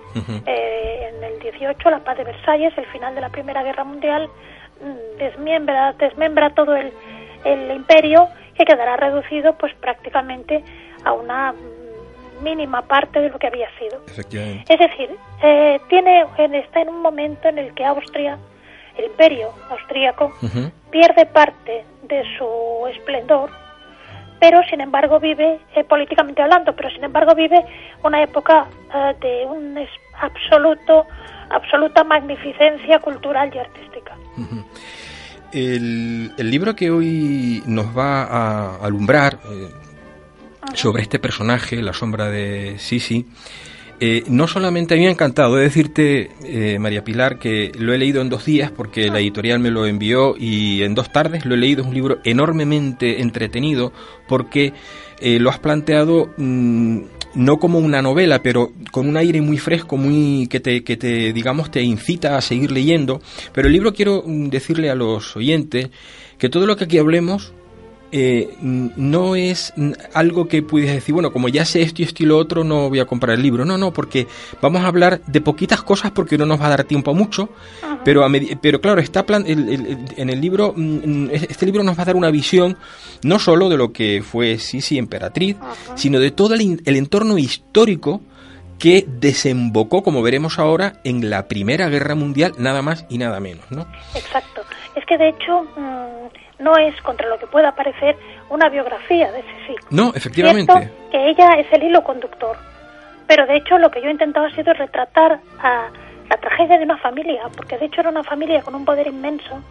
Eh, 0.47 1.11
en 1.13 1.25
el 1.25 1.41
18 1.41 1.91
la 1.91 1.99
paz 1.99 2.17
de 2.17 2.23
Versalles, 2.23 2.73
el 2.79 2.87
final 2.87 3.17
de 3.17 3.21
la 3.21 3.31
Primera 3.31 3.65
Guerra 3.65 3.83
Mundial, 3.83 4.29
mm, 4.81 5.19
desmembra, 5.19 5.93
desmembra 5.95 6.51
todo 6.51 6.77
el, 6.77 6.93
el 7.45 7.75
imperio 7.75 8.29
que 8.55 8.65
quedará 8.65 8.97
reducido 8.97 9.55
pues 9.55 9.75
prácticamente 9.75 10.63
a 11.05 11.13
una 11.13 11.53
mínima 12.43 12.83
parte 12.83 13.21
de 13.21 13.31
lo 13.31 13.39
que 13.39 13.47
había 13.47 13.69
sido. 13.79 14.01
Es 14.07 14.79
decir, 14.79 15.11
eh, 15.43 15.81
tiene, 15.89 16.25
está 16.59 16.83
en 16.83 16.89
un 16.89 17.01
momento 17.01 17.49
en 17.49 17.59
el 17.59 17.75
que 17.75 17.85
Austria, 17.85 18.39
el 18.97 19.07
imperio 19.07 19.51
austríaco, 19.71 20.33
pierde 20.91 21.27
parte 21.27 21.85
de 22.03 22.23
su 22.37 22.87
esplendor 22.89 23.51
pero 24.45 24.61
sin 24.69 24.83
embargo 24.83 25.19
vive, 25.21 25.59
eh, 25.75 25.85
políticamente 25.85 26.43
hablando, 26.43 26.77
pero 26.77 26.91
sin 26.91 27.03
embargo 27.03 27.35
vive 27.35 27.65
una 28.03 28.23
época 28.23 28.67
eh, 28.95 29.15
de 29.19 29.47
un 29.47 29.79
absoluto, 30.21 31.07
absoluta 31.49 32.05
magnificencia 32.05 32.99
cultural 32.99 33.51
y 33.55 33.59
artística. 33.59 34.15
el, 35.53 36.51
libro 36.51 36.77
que 36.77 36.91
hoy 36.91 37.63
nos 37.67 37.97
va 37.97 38.25
a 38.25 38.85
alumbrar 38.85 39.39
eh, 39.45 39.71
sobre 40.73 41.03
este 41.03 41.19
personaje, 41.19 41.83
la 41.83 41.93
sombra 41.93 42.31
de 42.31 42.79
Sisi, 42.79 43.27
Eh, 44.01 44.25
no 44.29 44.49
solamente 44.49 44.95
a 44.95 44.97
mí 44.97 45.05
me 45.05 45.09
ha 45.09 45.13
encantado, 45.13 45.55
de 45.55 45.63
decirte, 45.63 46.31
eh, 46.45 46.79
María 46.79 47.05
Pilar, 47.05 47.39
que 47.39 47.71
lo 47.79 47.95
he 47.95 47.99
leído 47.99 48.21
en 48.21 48.29
dos 48.29 48.45
días 48.45 48.73
porque 48.73 49.09
la 49.09 49.21
editorial 49.21 49.61
me 49.61 49.71
lo 49.71 49.87
envió 49.87 50.35
y 50.37 50.83
en 50.83 50.95
dos 50.95 51.13
tardes 51.13 51.47
lo 51.47 51.55
he 51.55 51.59
leído. 51.59 51.83
Es 51.83 51.89
un 51.89 51.95
libro 51.95 52.19
enormemente 52.25 53.23
entretenido 53.23 53.93
porque 54.27 54.73
eh, 55.21 55.39
lo 55.39 55.49
has 55.49 55.61
planteado 55.61 56.35
mm, 56.37 56.99
no 57.37 57.59
como 57.59 57.79
una 57.79 58.03
novela, 58.03 58.43
pero 58.43 58.73
con 58.91 59.09
un 59.09 59.17
aire 59.17 59.41
muy 59.41 59.59
fresco, 59.59 59.97
muy 59.97 60.49
que 60.49 60.59
te, 60.61 60.83
que 60.83 60.97
te, 60.97 61.33
digamos, 61.33 61.71
te 61.71 61.83
incita 61.83 62.37
a 62.37 62.41
seguir 62.41 62.73
leyendo. 62.73 63.23
Pero 63.53 63.69
el 63.69 63.73
libro 63.73 63.95
quiero 63.95 64.25
mm, 64.27 64.49
decirle 64.49 64.91
a 64.91 64.97
los 64.97 65.37
oyentes 65.37 65.91
que 66.37 66.49
todo 66.49 66.67
lo 66.67 66.77
que 66.77 66.85
aquí 66.85 66.99
hablemos 66.99 67.55
eh, 68.17 68.55
no 68.61 69.35
es 69.35 69.75
algo 70.13 70.47
que 70.47 70.63
puedes 70.63 70.89
decir, 70.89 71.13
bueno, 71.13 71.33
como 71.33 71.49
ya 71.49 71.65
sé 71.65 71.83
esto 71.83 72.01
y 72.01 72.05
esto 72.05 72.23
y 72.23 72.27
lo 72.27 72.39
otro, 72.39 72.63
no 72.63 72.89
voy 72.89 73.01
a 73.01 73.07
comprar 73.07 73.35
el 73.35 73.43
libro. 73.43 73.65
No, 73.65 73.77
no, 73.77 73.93
porque 73.93 74.29
vamos 74.63 74.83
a 74.83 74.87
hablar 74.87 75.21
de 75.27 75.41
poquitas 75.41 75.83
cosas 75.83 76.13
porque 76.13 76.39
no 76.39 76.47
nos 76.47 76.61
va 76.61 76.67
a 76.67 76.69
dar 76.69 76.85
tiempo 76.85 77.11
a 77.11 77.15
mucho, 77.15 77.49
pero, 78.05 78.25
a 78.25 78.31
pero 78.63 78.81
claro, 78.81 79.01
está 79.01 79.25
en 79.29 80.31
el 80.31 80.41
libro, 80.41 80.75
mm, 80.77 81.31
este 81.33 81.67
libro 81.67 81.83
nos 81.83 81.99
va 81.99 82.03
a 82.03 82.07
dar 82.07 82.15
una 82.15 82.31
visión 82.31 82.77
no 83.25 83.41
solo 83.41 83.69
de 83.69 83.79
lo 83.79 83.93
que 83.93 84.23
fue 84.23 84.59
Sisi 84.59 84.97
Emperatriz, 84.97 85.57
sino 85.97 86.21
de 86.21 86.31
todo 86.31 86.55
el, 86.55 86.81
entorno 86.85 87.37
histórico 87.37 88.21
que 88.79 89.05
desembocó, 89.09 90.05
como 90.05 90.23
veremos 90.23 90.61
ahora, 90.61 91.01
en 91.03 91.31
la 91.31 91.49
Primera 91.49 91.89
Guerra 91.89 92.15
Mundial, 92.15 92.53
nada 92.59 92.81
más 92.81 93.07
y 93.09 93.19
nada 93.19 93.41
menos, 93.41 93.69
¿no? 93.73 93.89
Exacto. 94.15 94.63
Es 94.95 95.05
que 95.07 95.19
de 95.19 95.31
hecho 95.31 95.63
mm, 95.77 96.44
no 96.59 96.77
es, 96.77 97.01
contra 97.03 97.29
lo 97.29 97.39
que 97.39 97.47
pueda 97.47 97.75
parecer, 97.75 98.17
una 98.51 98.69
biografía 98.69 99.31
de 99.33 99.43
Sisi. 99.43 99.77
No, 99.91 100.13
efectivamente. 100.15 100.73
Cierto 100.73 101.11
que 101.11 101.29
ella 101.29 101.51
es 101.59 101.67
el 101.73 101.85
hilo 101.85 102.03
conductor. 102.03 102.57
Pero 103.27 103.47
de 103.47 103.57
hecho 103.57 103.79
lo 103.79 103.91
que 103.91 104.01
yo 104.03 104.09
he 104.09 104.13
intentado 104.13 104.47
ha 104.47 104.55
sido 104.55 104.73
retratar 104.75 105.41
a 105.59 105.89
la 106.29 106.37
tragedia 106.37 106.79
de 106.79 106.85
una 106.85 106.99
familia, 106.99 107.43
porque 107.57 107.79
de 107.79 107.87
hecho 107.87 108.01
era 108.01 108.11
una 108.11 108.25
familia 108.25 108.63
con 108.63 108.75
un 108.75 108.85
poder 108.85 109.07
inmenso 109.07 109.63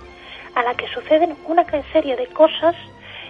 a 0.56 0.64
la 0.64 0.76
que 0.76 0.88
suceden 0.88 1.36
una 1.48 1.66
serie 1.92 2.16
de 2.16 2.28
cosas 2.28 2.76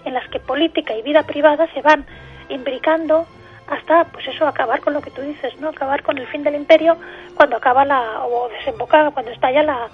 en 0.05 0.13
las 0.13 0.27
que 0.29 0.39
política 0.39 0.93
y 0.95 1.01
vida 1.01 1.23
privada 1.23 1.67
se 1.73 1.81
van 1.81 2.05
imbricando 2.49 3.25
hasta 3.67 4.03
pues 4.05 4.27
eso 4.27 4.45
acabar 4.45 4.81
con 4.81 4.93
lo 4.93 5.01
que 5.01 5.09
tú 5.09 5.21
dices 5.21 5.57
no 5.61 5.69
acabar 5.69 6.03
con 6.03 6.17
el 6.17 6.27
fin 6.27 6.43
del 6.43 6.55
imperio 6.55 6.97
cuando 7.35 7.55
acaba 7.55 7.85
la 7.85 8.25
o 8.25 8.49
desemboca 8.49 9.09
cuando 9.11 9.31
estalla 9.31 9.63
la, 9.63 9.87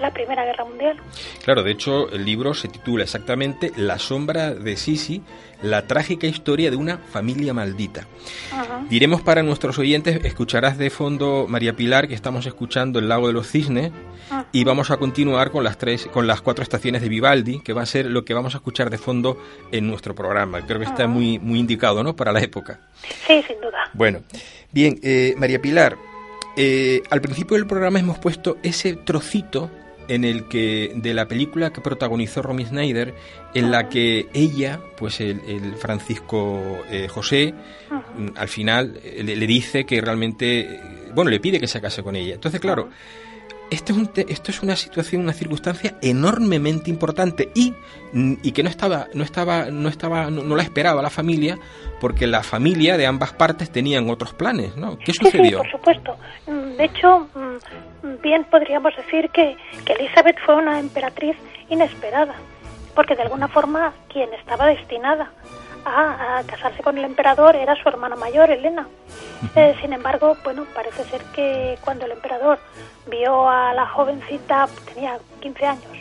la, 0.00 0.10
Primera 0.12 0.44
Guerra 0.44 0.64
Mundial. 0.64 0.96
Claro, 1.44 1.62
de 1.62 1.72
hecho 1.72 2.10
el 2.10 2.24
libro 2.24 2.54
se 2.54 2.68
titula 2.68 3.04
exactamente 3.04 3.72
La 3.76 3.98
sombra 3.98 4.54
de 4.54 4.76
Sisi, 4.76 5.22
la 5.62 5.86
trágica 5.86 6.26
historia 6.26 6.70
de 6.70 6.76
una 6.76 6.98
familia 6.98 7.54
maldita. 7.54 8.06
Diremos 8.88 9.20
para 9.20 9.42
nuestros 9.42 9.78
oyentes, 9.78 10.24
escucharás 10.24 10.78
de 10.78 10.90
fondo 10.90 11.46
María 11.48 11.74
Pilar 11.74 12.08
que 12.08 12.14
estamos 12.14 12.46
escuchando 12.46 12.98
El 12.98 13.08
lago 13.08 13.26
de 13.26 13.32
los 13.32 13.48
cisnes 13.48 13.92
y 14.52 14.64
vamos 14.64 14.90
a 14.90 14.96
continuar 14.96 15.50
con 15.50 15.64
las 15.64 15.78
tres 15.78 16.06
con 16.06 16.26
las 16.26 16.40
cuatro 16.40 16.62
estaciones 16.62 17.02
de 17.02 17.08
Vivaldi, 17.08 17.60
que 17.60 17.72
va 17.72 17.82
a 17.82 17.86
ser 17.86 18.06
lo 18.06 18.24
que 18.24 18.34
vamos 18.34 18.54
a 18.54 18.58
escuchar 18.58 18.90
de 18.90 18.98
fondo 18.98 19.38
en 19.72 19.86
nuestro 19.86 20.14
programa. 20.14 20.64
Creo 20.66 20.78
que 20.78 20.86
está 20.86 21.06
muy 21.06 21.38
muy 21.38 21.58
indicado, 21.58 22.02
¿no? 22.02 22.16
Para 22.16 22.32
la 22.32 22.40
época. 22.40 22.80
Sí, 23.26 23.42
sin 23.46 23.60
duda. 23.60 23.90
Bueno, 23.92 24.20
bien, 24.72 24.98
eh, 25.02 25.34
María 25.36 25.60
Pilar, 25.60 25.96
eh, 26.56 27.02
al 27.10 27.20
principio 27.20 27.56
del 27.56 27.66
programa 27.66 27.98
hemos 27.98 28.18
puesto 28.18 28.58
ese 28.62 28.94
trocito 28.94 29.70
en 30.10 30.24
el 30.24 30.48
que 30.48 30.92
de 30.96 31.14
la 31.14 31.28
película 31.28 31.72
que 31.72 31.80
protagonizó 31.80 32.42
Romy 32.42 32.66
Snyder, 32.66 33.14
en 33.54 33.70
la 33.70 33.88
que 33.88 34.28
ella, 34.34 34.80
pues 34.96 35.20
el, 35.20 35.76
Francisco 35.76 36.82
eh, 36.90 37.06
José, 37.08 37.54
mm, 37.90 38.30
al 38.36 38.48
final 38.48 38.98
eh, 39.04 39.22
le, 39.22 39.46
dice 39.46 39.84
que 39.84 40.00
realmente, 40.00 40.80
bueno, 41.14 41.30
le 41.30 41.38
pide 41.38 41.60
que 41.60 41.68
se 41.68 41.80
case 41.80 42.02
con 42.02 42.16
ella. 42.16 42.34
Entonces, 42.34 42.60
claro, 42.60 42.90
esto 43.70 43.92
es, 43.92 43.98
un 43.98 44.10
esto 44.28 44.50
es 44.50 44.62
una 44.62 44.76
situación, 44.76 45.22
una 45.22 45.32
circunstancia 45.32 45.94
enormemente 46.02 46.90
importante 46.90 47.50
y, 47.54 47.74
mm, 48.12 48.34
y 48.42 48.52
que 48.52 48.62
no 48.62 48.68
estaba, 48.68 49.06
no 49.14 49.24
estaba, 49.24 49.66
no 49.66 49.88
estaba, 49.88 50.30
no, 50.30 50.56
la 50.56 50.62
esperaba 50.62 51.02
la 51.02 51.10
familia, 51.10 51.58
porque 52.00 52.26
la 52.26 52.42
familia 52.42 52.96
de 52.96 53.06
ambas 53.06 53.32
partes 53.32 53.70
tenían 53.70 54.08
otros 54.10 54.34
planes, 54.34 54.76
¿no? 54.76 54.98
¿Qué 54.98 55.12
sucedió? 55.12 55.50
Sí, 55.50 55.56
por 55.56 55.70
supuesto. 55.70 56.16
Mm, 56.46 56.76
de 56.76 56.84
hecho, 56.84 57.28
mm, 57.34 58.22
bien 58.22 58.44
podríamos 58.50 58.94
decir 58.96 59.30
que, 59.30 59.56
que 59.84 59.92
Elizabeth 59.94 60.38
fue 60.44 60.56
una 60.56 60.80
emperatriz 60.80 61.36
inesperada, 61.68 62.34
porque 62.94 63.14
de 63.14 63.22
alguna 63.22 63.48
forma 63.48 63.94
quien 64.08 64.32
estaba 64.34 64.66
destinada 64.66 65.30
a, 65.84 66.42
casarse 66.46 66.82
con 66.82 66.98
el 66.98 67.04
emperador 67.04 67.56
era 67.56 67.74
su 67.76 67.88
hermana 67.88 68.16
mayor, 68.16 68.50
Elena. 68.50 68.86
Eh, 69.54 69.76
sin 69.80 69.92
embargo, 69.92 70.36
bueno, 70.44 70.66
parece 70.74 71.04
ser 71.04 71.22
que 71.34 71.78
cuando 71.82 72.06
el 72.06 72.12
emperador 72.12 72.58
vio 73.06 73.48
a 73.48 73.72
la 73.74 73.86
jovencita, 73.86 74.68
tenía 74.92 75.18
15 75.40 75.66
años, 75.66 75.92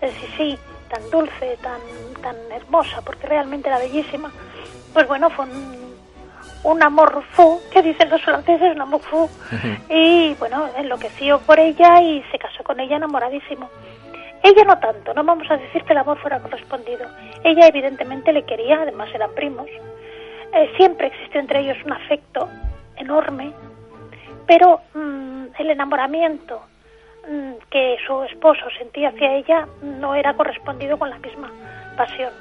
eh, 0.00 0.12
sí, 0.20 0.26
sí, 0.36 0.58
tan 0.88 1.08
dulce, 1.10 1.56
tan, 1.62 1.80
tan 2.22 2.36
hermosa, 2.52 3.00
porque 3.02 3.26
realmente 3.26 3.68
era 3.68 3.78
bellísima, 3.78 4.30
pues 4.92 5.06
bueno, 5.06 5.30
fue 5.30 5.44
un, 5.44 5.80
un 6.64 6.82
amor 6.82 7.22
fu, 7.32 7.60
que 7.72 7.82
dicen 7.82 8.10
los 8.10 8.22
franceses, 8.22 8.74
un 8.74 8.82
amor 8.82 9.00
fu, 9.00 9.30
y 9.88 10.34
bueno, 10.34 10.68
enloqueció 10.76 11.38
por 11.40 11.58
ella 11.58 12.02
y 12.02 12.22
se 12.30 12.38
casó 12.38 12.62
con 12.64 12.80
ella 12.80 12.96
enamoradísimo. 12.96 13.70
Ella 14.42 14.64
no 14.64 14.78
tanto, 14.78 15.12
no 15.12 15.22
vamos 15.22 15.50
a 15.50 15.56
decir 15.56 15.84
que 15.84 15.92
el 15.92 15.98
amor 15.98 16.18
fuera 16.18 16.40
correspondido. 16.40 17.06
Ella 17.44 17.66
evidentemente 17.66 18.32
le 18.32 18.44
quería, 18.44 18.80
además 18.82 19.10
eran 19.14 19.34
primos. 19.34 19.66
Eh, 20.52 20.72
siempre 20.76 21.08
existió 21.08 21.40
entre 21.40 21.60
ellos 21.60 21.76
un 21.84 21.92
afecto 21.92 22.48
enorme, 22.96 23.52
pero 24.46 24.80
mm, 24.94 25.46
el 25.58 25.70
enamoramiento 25.70 26.62
mm, 27.28 27.52
que 27.70 27.98
su 28.06 28.22
esposo 28.24 28.62
sentía 28.78 29.10
hacia 29.10 29.34
ella 29.34 29.68
no 29.82 30.14
era 30.14 30.34
correspondido 30.34 30.98
con 30.98 31.10
la 31.10 31.18
misma 31.18 31.50
pasión. 31.96 32.32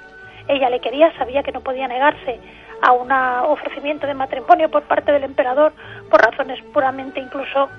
Ella 0.48 0.70
le 0.70 0.80
quería, 0.80 1.16
sabía 1.18 1.44
que 1.44 1.52
no 1.52 1.62
podía 1.62 1.88
negarse 1.88 2.40
a 2.82 2.94
un 2.94 3.12
ofrecimiento 3.12 4.08
de 4.08 4.14
matrimonio 4.14 4.70
por 4.72 4.84
parte 4.84 5.12
del 5.12 5.26
emperador 5.26 5.74
por 6.10 6.22
razones 6.22 6.62
puramente 6.74 7.20
incluso 7.20 7.70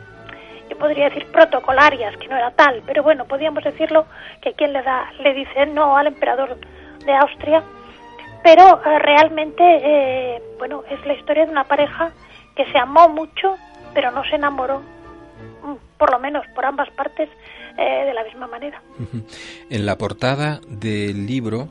yo 0.71 0.79
podría 0.79 1.09
decir 1.09 1.27
protocolarias, 1.27 2.17
que 2.17 2.29
no 2.29 2.37
era 2.37 2.53
tal, 2.53 2.83
pero 2.87 3.03
bueno, 3.03 3.25
podríamos 3.27 3.65
decirlo 3.65 4.07
que 4.41 4.53
quien 4.53 4.73
le 4.73 4.83
da, 4.83 5.11
le 5.21 5.35
dice 5.35 5.67
no 5.67 5.97
al 5.97 6.07
emperador 6.07 6.57
de 7.05 7.13
Austria, 7.13 7.63
pero 8.45 8.81
eh, 8.85 8.99
realmente, 9.01 9.63
eh, 9.63 10.43
bueno, 10.59 10.83
es 10.89 11.05
la 11.05 11.15
historia 11.15 11.45
de 11.45 11.51
una 11.51 11.65
pareja 11.65 12.13
que 12.57 12.65
se 12.71 12.79
amó 12.79 13.09
mucho, 13.09 13.57
pero 13.93 14.13
no 14.13 14.23
se 14.25 14.37
enamoró, 14.37 14.81
mm, 14.81 15.75
por 15.99 16.13
lo 16.13 16.21
menos 16.21 16.47
por 16.55 16.65
ambas 16.65 16.89
partes, 16.91 17.29
eh, 17.77 18.05
de 18.07 18.15
la 18.15 18.25
misma 18.25 18.47
manera. 18.47 18.81
En 19.71 19.87
la 19.87 19.97
portada 19.97 20.61
del 20.69 21.27
libro 21.27 21.69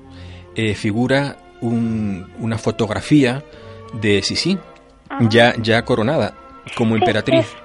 figura 0.75 1.37
una 1.61 2.57
fotografía 2.57 3.43
de 3.93 4.21
Sisi, 4.21 4.57
ya, 5.29 5.53
ya 5.57 5.85
coronada 5.85 6.33
como 6.75 6.95
emperatriz 6.95 7.55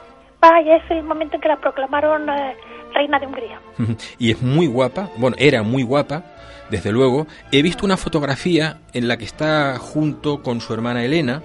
y 0.64 0.70
es 0.70 0.82
el 0.90 1.02
momento 1.02 1.36
en 1.36 1.40
que 1.40 1.48
la 1.48 1.56
proclamaron 1.56 2.28
eh, 2.28 2.56
reina 2.92 3.18
de 3.18 3.26
Hungría. 3.26 3.60
y 4.18 4.30
es 4.30 4.42
muy 4.42 4.66
guapa, 4.66 5.10
bueno, 5.16 5.36
era 5.38 5.62
muy 5.62 5.82
guapa, 5.82 6.22
desde 6.70 6.92
luego. 6.92 7.26
He 7.52 7.62
visto 7.62 7.84
una 7.84 7.96
fotografía 7.96 8.78
en 8.92 9.08
la 9.08 9.16
que 9.16 9.24
está 9.24 9.78
junto 9.78 10.42
con 10.42 10.60
su 10.60 10.72
hermana 10.74 11.04
Elena 11.04 11.42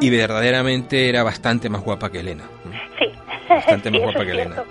y 0.00 0.10
verdaderamente 0.10 1.08
era 1.08 1.22
bastante 1.22 1.68
más 1.68 1.82
guapa 1.82 2.10
que 2.10 2.20
Elena. 2.20 2.44
Sí, 2.98 3.10
bastante 3.48 3.90
más 3.92 4.00
guapa 4.02 4.24
que 4.24 4.30
Elena. 4.32 4.62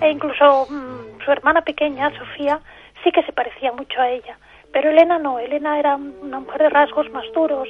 E 0.00 0.10
incluso 0.10 0.66
mm, 0.70 1.24
su 1.24 1.30
hermana 1.30 1.62
pequeña, 1.62 2.10
Sofía, 2.18 2.60
sí 3.02 3.10
que 3.10 3.22
se 3.22 3.32
parecía 3.32 3.72
mucho 3.72 4.00
a 4.00 4.08
ella. 4.08 4.38
Pero 4.72 4.90
Elena 4.90 5.18
no, 5.18 5.38
Elena 5.38 5.78
era 5.78 5.96
una 5.96 6.40
mujer 6.40 6.62
de 6.62 6.70
rasgos 6.70 7.10
más 7.10 7.24
duros, 7.34 7.68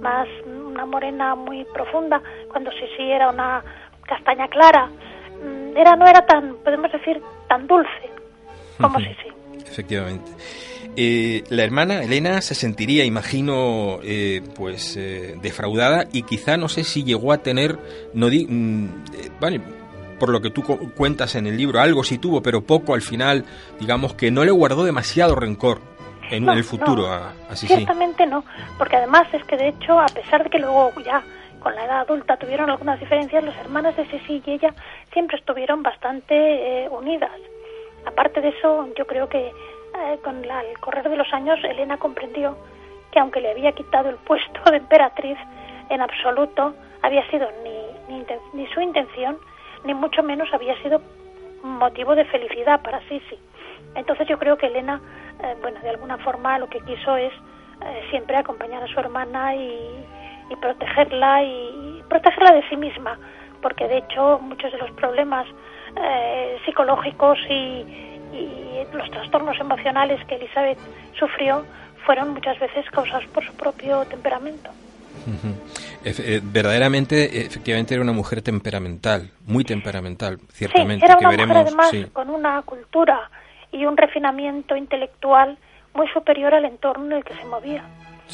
más 0.00 0.28
una 0.46 0.86
morena 0.86 1.34
muy 1.34 1.64
profunda, 1.74 2.22
cuando 2.48 2.70
sí 2.70 2.84
sí 2.96 3.10
era 3.10 3.30
una 3.30 3.62
castaña 4.04 4.48
clara, 4.48 4.86
mm, 4.86 5.76
era 5.76 5.96
no 5.96 6.06
era 6.06 6.24
tan, 6.26 6.56
podemos 6.64 6.90
decir, 6.92 7.20
tan 7.48 7.66
dulce 7.66 8.10
como 8.80 8.98
si 8.98 9.06
sí. 9.06 9.28
Efectivamente. 9.66 10.30
Eh, 10.96 11.42
la 11.48 11.64
hermana 11.64 12.02
Elena 12.04 12.40
se 12.40 12.54
sentiría, 12.54 13.04
imagino, 13.04 13.98
eh, 14.04 14.42
pues 14.54 14.96
eh, 14.96 15.36
defraudada 15.42 16.06
y 16.12 16.22
quizá 16.22 16.56
no 16.56 16.68
sé 16.68 16.84
si 16.84 17.02
llegó 17.02 17.32
a 17.32 17.38
tener, 17.38 17.78
no 18.12 18.28
di, 18.28 18.46
mm, 18.46 18.88
vale, 19.40 19.60
por 20.20 20.28
lo 20.28 20.40
que 20.40 20.50
tú 20.50 20.62
cuentas 20.94 21.34
en 21.34 21.48
el 21.48 21.56
libro, 21.56 21.80
algo 21.80 22.04
sí 22.04 22.18
tuvo, 22.18 22.42
pero 22.42 22.62
poco 22.62 22.94
al 22.94 23.02
final, 23.02 23.44
digamos 23.80 24.14
que 24.14 24.30
no 24.30 24.44
le 24.44 24.52
guardó 24.52 24.84
demasiado 24.84 25.34
rencor 25.34 25.80
en 26.30 26.48
el 26.48 26.62
futuro 26.62 27.08
a, 27.12 27.32
a 27.50 27.56
Ciertamente 27.56 28.24
no, 28.24 28.44
porque 28.78 28.96
además 28.96 29.26
es 29.32 29.44
que 29.44 29.56
de 29.56 29.68
hecho, 29.68 29.98
a 29.98 30.06
pesar 30.06 30.44
de 30.44 30.50
que 30.50 30.58
luego 30.58 30.92
ya 31.04 31.24
con 31.64 31.74
la 31.74 31.86
edad 31.86 32.00
adulta 32.00 32.36
tuvieron 32.36 32.68
algunas 32.68 33.00
diferencias, 33.00 33.42
las 33.42 33.56
hermanas 33.56 33.96
de 33.96 34.04
Ceci 34.04 34.42
y 34.44 34.50
ella 34.50 34.74
siempre 35.14 35.38
estuvieron 35.38 35.82
bastante 35.82 36.34
eh, 36.34 36.88
unidas. 36.90 37.32
Aparte 38.04 38.42
de 38.42 38.50
eso, 38.50 38.86
yo 38.94 39.06
creo 39.06 39.30
que 39.30 39.46
eh, 39.48 40.18
con 40.22 40.44
el 40.44 40.78
correr 40.80 41.08
de 41.08 41.16
los 41.16 41.32
años, 41.32 41.58
Elena 41.64 41.96
comprendió 41.96 42.58
que 43.10 43.18
aunque 43.18 43.40
le 43.40 43.50
había 43.50 43.72
quitado 43.72 44.10
el 44.10 44.16
puesto 44.16 44.70
de 44.70 44.76
emperatriz, 44.76 45.38
en 45.88 46.02
absoluto 46.02 46.74
había 47.00 47.26
sido 47.30 47.48
ni 47.64 47.84
ni, 48.52 48.66
su 48.68 48.80
intención, 48.80 49.38
ni 49.84 49.94
mucho 49.94 50.22
menos 50.22 50.52
había 50.52 50.80
sido 50.82 51.00
motivo 51.62 52.14
de 52.14 52.26
felicidad 52.26 52.82
para 52.82 53.00
Sisi. 53.08 53.38
Entonces 53.94 54.28
yo 54.28 54.38
creo 54.38 54.58
que 54.58 54.66
Elena, 54.66 55.00
eh, 55.42 55.56
bueno, 55.62 55.80
de 55.80 55.88
alguna 55.88 56.18
forma 56.18 56.58
lo 56.58 56.68
que 56.68 56.80
quiso 56.80 57.16
es 57.16 57.32
eh, 57.32 58.06
siempre 58.10 58.36
acompañar 58.36 58.82
a 58.82 58.86
su 58.86 59.00
hermana 59.00 59.54
y, 59.54 60.04
protegerla 60.60 61.42
y 61.42 62.02
protegerla 62.08 62.52
de 62.52 62.68
sí 62.68 62.76
misma, 62.76 63.18
porque 63.60 63.88
de 63.88 63.98
hecho 63.98 64.38
muchos 64.40 64.70
de 64.72 64.78
los 64.78 64.90
problemas 64.92 65.46
eh, 65.96 66.58
psicológicos 66.64 67.38
y, 67.48 67.84
y 68.32 68.86
los 68.92 69.10
trastornos 69.10 69.58
emocionales 69.58 70.24
que 70.26 70.36
Elizabeth 70.36 70.78
sufrió 71.18 71.64
fueron 72.04 72.34
muchas 72.34 72.58
veces 72.58 72.84
causados 72.90 73.26
por 73.26 73.44
su 73.44 73.52
propio 73.54 74.04
temperamento. 74.04 74.70
Eh, 76.04 76.40
verdaderamente, 76.42 77.46
efectivamente, 77.46 77.94
era 77.94 78.02
una 78.02 78.12
mujer 78.12 78.42
temperamental, 78.42 79.30
muy 79.46 79.64
temperamental, 79.64 80.38
ciertamente. 80.52 81.06
Sí, 81.06 81.12
era 81.12 81.18
una 81.18 81.30
mujer 81.30 81.56
además 81.56 81.92
con 82.12 82.30
una 82.30 82.60
cultura 82.62 83.30
y 83.72 83.86
un 83.86 83.96
refinamiento 83.96 84.76
intelectual 84.76 85.56
muy 85.94 86.08
superior 86.08 86.54
al 86.54 86.64
entorno 86.64 87.06
en 87.06 87.12
el 87.12 87.24
que 87.24 87.34
se 87.34 87.44
movía. 87.46 87.84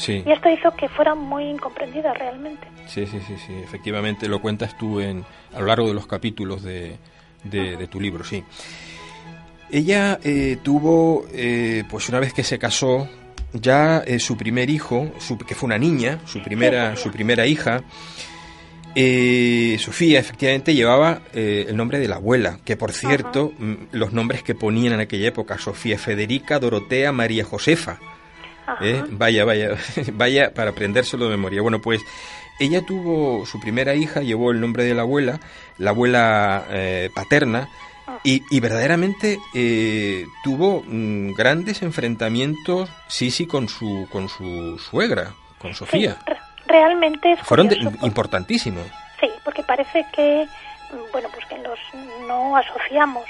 Sí. 0.01 0.23
Y 0.25 0.31
esto 0.31 0.49
hizo 0.49 0.71
que 0.75 0.89
fuera 0.89 1.13
muy 1.13 1.43
incomprendida 1.43 2.11
realmente. 2.13 2.67
Sí, 2.87 3.05
sí, 3.05 3.19
sí, 3.27 3.35
sí, 3.37 3.53
efectivamente, 3.53 4.27
lo 4.27 4.41
cuentas 4.41 4.75
tú 4.75 4.99
en, 4.99 5.23
a 5.53 5.59
lo 5.59 5.67
largo 5.67 5.87
de 5.87 5.93
los 5.93 6.07
capítulos 6.07 6.63
de, 6.63 6.97
de, 7.43 7.87
tu 7.87 8.01
libro, 8.01 8.23
sí. 8.23 8.43
Ella 9.69 10.19
eh, 10.23 10.57
tuvo, 10.63 11.25
eh, 11.31 11.83
pues 11.87 12.09
una 12.09 12.19
vez 12.19 12.33
que 12.33 12.43
se 12.43 12.57
casó, 12.57 13.07
ya 13.53 13.99
eh, 13.99 14.17
su 14.17 14.35
primer 14.37 14.71
hijo, 14.71 15.11
que 15.47 15.53
fue 15.53 15.67
una 15.67 15.77
niña, 15.77 16.19
su 16.25 16.41
primera, 16.41 16.95
su 16.95 17.11
primera 17.11 17.45
hija, 17.45 17.83
eh, 18.93 19.77
Sofía 19.79 20.19
efectivamente 20.19 20.73
llevaba 20.73 21.21
eh, 21.33 21.65
el 21.69 21.77
nombre 21.77 21.99
de 21.99 22.09
la 22.09 22.15
abuela, 22.15 22.59
que 22.65 22.75
por 22.75 22.91
cierto, 22.91 23.53
mm, 23.57 23.73
los 23.91 24.11
nombres 24.11 24.43
que 24.43 24.53
ponían 24.53 24.93
en 24.93 24.99
aquella 24.99 25.29
época, 25.29 25.57
Sofía 25.57 25.97
Federica, 25.97 26.59
Dorotea, 26.59 27.11
María 27.11 27.45
Josefa. 27.45 27.99
Vaya, 29.11 29.45
vaya, 29.45 29.77
vaya 30.13 30.53
para 30.53 30.71
aprendérselo 30.71 31.25
de 31.25 31.31
memoria. 31.31 31.61
Bueno, 31.61 31.79
pues 31.79 32.01
ella 32.59 32.85
tuvo 32.85 33.45
su 33.45 33.59
primera 33.59 33.95
hija, 33.95 34.21
llevó 34.21 34.51
el 34.51 34.61
nombre 34.61 34.83
de 34.83 34.93
la 34.93 35.01
abuela, 35.01 35.39
la 35.77 35.89
abuela 35.89 36.65
paterna, 37.13 37.67
y, 38.23 38.59
verdaderamente 38.59 39.39
eh, 39.53 40.25
tuvo 40.43 40.83
mm, 40.85 41.33
grandes 41.33 41.81
enfrentamientos 41.81 42.89
Sisi 43.07 43.47
con 43.47 43.67
su 43.67 44.07
con 44.11 44.29
su 44.29 44.77
suegra, 44.77 45.33
con 45.57 45.73
Sofía. 45.73 46.17
realmente 46.67 47.35
fueron 47.37 47.69
importantísimos. 48.03 48.85
Sí, 49.19 49.29
porque 49.43 49.63
parece 49.63 50.05
que 50.13 50.45
mm, 50.91 51.11
bueno 51.11 51.29
pues 51.33 51.45
que 51.47 51.57
los 51.59 51.79
no 52.27 52.55
asociamos 52.55 53.25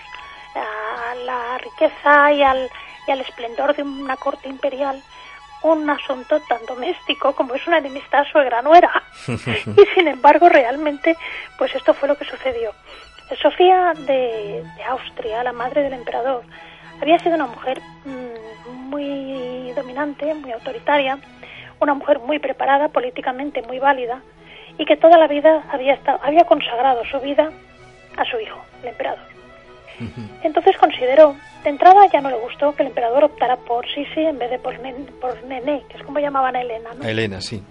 a 0.56 1.16
la 1.16 1.58
riqueza 1.60 2.34
y 2.34 2.44
al, 2.44 2.70
y 3.08 3.12
al 3.12 3.22
esplendor 3.22 3.75
de 3.75 3.84
una 3.84 4.18
corte 4.18 4.50
imperial 4.50 5.01
un 5.64 5.90
asunto 5.90 6.40
tan 6.48 6.66
doméstico 6.66 7.34
como 7.34 7.56
es 7.56 7.66
una 7.68 7.78
enemistad 7.78 8.24
suegra-nuera. 8.32 8.92
y 9.28 9.86
sin 9.96 10.08
embargo, 10.08 10.50
realmente, 10.50 11.16
pues 11.58 11.74
esto 11.76 11.94
fue 11.94 12.08
lo 12.08 12.18
que 12.18 12.26
sucedió. 12.26 12.72
Sofía 13.42 13.94
de, 13.96 14.64
Austria, 14.90 15.44
la 15.44 15.54
madre 15.54 15.84
del 15.84 15.94
emperador, 15.94 16.44
había 17.02 17.18
sido 17.20 17.36
una 17.36 17.48
mujer 17.48 17.82
mm, 18.06 18.72
muy 18.90 19.72
dominante, 19.74 20.34
muy 20.34 20.52
autoritaria, 20.52 21.18
una 21.80 21.94
mujer 21.94 22.20
muy 22.20 22.40
preparada, 22.40 22.90
políticamente 22.90 23.62
muy 23.62 23.80
válida, 23.80 24.22
y 24.78 24.86
que 24.86 24.98
toda 24.98 25.18
la 25.18 25.28
vida 25.28 25.64
había, 25.72 25.94
estado, 25.94 26.20
había 26.24 26.44
consagrado 26.46 27.04
su 27.06 27.20
vida 27.20 27.52
a 28.18 28.26
su 28.26 28.40
hijo, 28.40 28.60
el 28.82 28.90
emperador. 28.90 29.30
Entonces 30.44 30.77
consideró, 30.77 31.36
de 31.64 31.70
entrada 31.70 32.08
ya 32.12 32.22
no 32.22 32.30
le 32.30 32.38
gustó 32.38 32.74
que 32.75 32.84
el 32.84 32.90
emperador 32.90 33.24
optara 33.24 33.56
por 33.58 33.86
Sisi 33.88 34.22
en 34.22 34.40
vez 34.40 34.50
de 34.50 34.60
por, 34.60 34.75
por 35.20 35.44
Nené, 35.44 35.84
que 35.90 35.98
es 35.98 36.04
como 36.04 36.20
llamaban 36.20 36.56
a 36.56 36.62
Elena. 36.62 36.90
¿no? 36.98 37.04
A 37.04 37.10
Elena, 37.10 37.42
sí. 37.42 37.64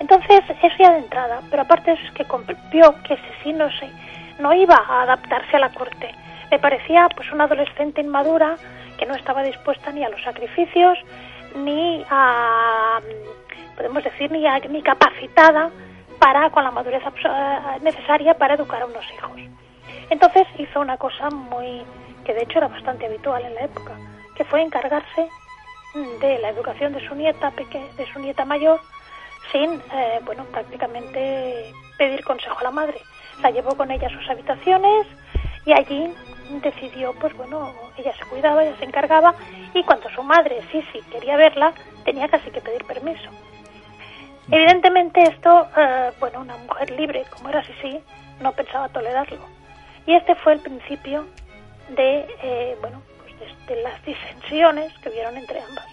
Entonces, 0.00 0.42
eso 0.48 0.74
ya 0.78 0.92
de 0.92 0.98
entrada, 0.98 1.40
pero 1.50 1.62
aparte 1.62 1.92
es 1.92 2.10
que 2.12 2.26
vio 2.72 2.94
que 3.02 3.16
Sisi 3.16 3.52
no 3.52 3.68
se 3.78 3.88
no 4.38 4.52
iba 4.52 4.76
a 4.76 5.02
adaptarse 5.02 5.56
a 5.56 5.60
la 5.60 5.70
corte. 5.72 6.14
Le 6.50 6.58
parecía 6.58 7.08
pues 7.14 7.30
una 7.32 7.44
adolescente 7.44 8.00
inmadura 8.00 8.56
que 8.98 9.06
no 9.06 9.14
estaba 9.14 9.42
dispuesta 9.42 9.90
ni 9.92 10.04
a 10.04 10.08
los 10.08 10.22
sacrificios 10.22 10.98
ni 11.54 12.04
a 12.10 13.00
podemos 13.76 14.04
decir 14.04 14.30
ni, 14.30 14.44
ni 14.70 14.82
capacitada 14.82 15.70
para 16.18 16.50
con 16.50 16.64
la 16.64 16.70
madurez 16.70 17.02
eh, 17.02 17.58
necesaria 17.82 18.34
para 18.34 18.54
educar 18.54 18.82
a 18.82 18.86
unos 18.86 19.04
hijos. 19.12 19.32
Entonces 20.10 20.46
hizo 20.58 20.80
una 20.80 20.96
cosa 20.96 21.30
muy 21.30 21.82
que 22.24 22.34
de 22.34 22.42
hecho 22.42 22.58
era 22.58 22.68
bastante 22.68 23.06
habitual 23.06 23.44
en 23.44 23.54
la 23.54 23.62
época, 23.62 23.92
que 24.36 24.44
fue 24.44 24.62
encargarse 24.62 25.28
de 26.20 26.38
la 26.38 26.50
educación 26.50 26.92
de 26.92 27.06
su 27.06 27.14
nieta 27.14 27.52
de 27.96 28.06
su 28.12 28.18
nieta 28.18 28.44
mayor 28.44 28.80
sin 29.50 29.80
eh, 29.94 30.20
bueno 30.26 30.44
prácticamente 30.52 31.72
pedir 31.96 32.22
consejo 32.22 32.58
a 32.58 32.64
la 32.64 32.70
madre 32.70 33.00
la 33.42 33.50
llevó 33.50 33.74
con 33.76 33.90
ella 33.90 34.08
a 34.08 34.10
sus 34.10 34.28
habitaciones 34.28 35.06
y 35.64 35.72
allí 35.72 36.12
decidió, 36.62 37.12
pues 37.14 37.36
bueno, 37.36 37.72
ella 37.96 38.14
se 38.16 38.24
cuidaba, 38.26 38.64
ella 38.64 38.76
se 38.78 38.84
encargaba 38.84 39.34
y 39.74 39.82
cuando 39.82 40.08
su 40.10 40.22
madre, 40.22 40.60
sí, 40.70 40.82
sí, 40.92 41.00
quería 41.10 41.36
verla, 41.36 41.72
tenía 42.04 42.28
casi 42.28 42.50
que 42.50 42.60
pedir 42.60 42.84
permiso. 42.84 43.28
Evidentemente 44.50 45.22
esto, 45.22 45.66
eh, 45.76 46.12
bueno, 46.20 46.40
una 46.40 46.56
mujer 46.56 46.90
libre 46.92 47.24
como 47.30 47.48
era 47.48 47.64
sí 47.82 48.00
no 48.40 48.52
pensaba 48.52 48.88
tolerarlo. 48.88 49.55
Y 50.06 50.14
este 50.14 50.34
fue 50.36 50.54
el 50.54 50.60
principio 50.60 51.26
de, 51.96 52.26
eh, 52.42 52.76
bueno, 52.80 53.02
pues 53.18 53.50
de, 53.66 53.82
las 53.82 54.04
disensiones 54.04 54.92
que 55.00 55.08
hubieron 55.08 55.36
entre 55.36 55.60
ambas. 55.60 55.86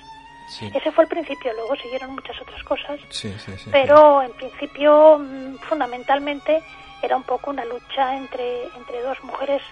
Ese 0.75 0.91
fue 0.91 1.05
el 1.05 1.09
principio, 1.09 1.51
luego 1.53 1.75
siguieron 1.77 2.11
muchas 2.11 2.39
otras 2.39 2.61
cosas, 2.63 2.99
pero 3.71 4.21
en 4.21 4.31
principio, 4.33 5.17
mm, 5.17 5.55
fundamentalmente, 5.67 6.61
era 7.01 7.17
un 7.17 7.23
poco 7.23 7.49
una 7.49 7.65
lucha 7.65 8.15
entre, 8.15 8.65
entre 8.77 9.01
dos 9.01 9.17
mujeres 9.23 9.63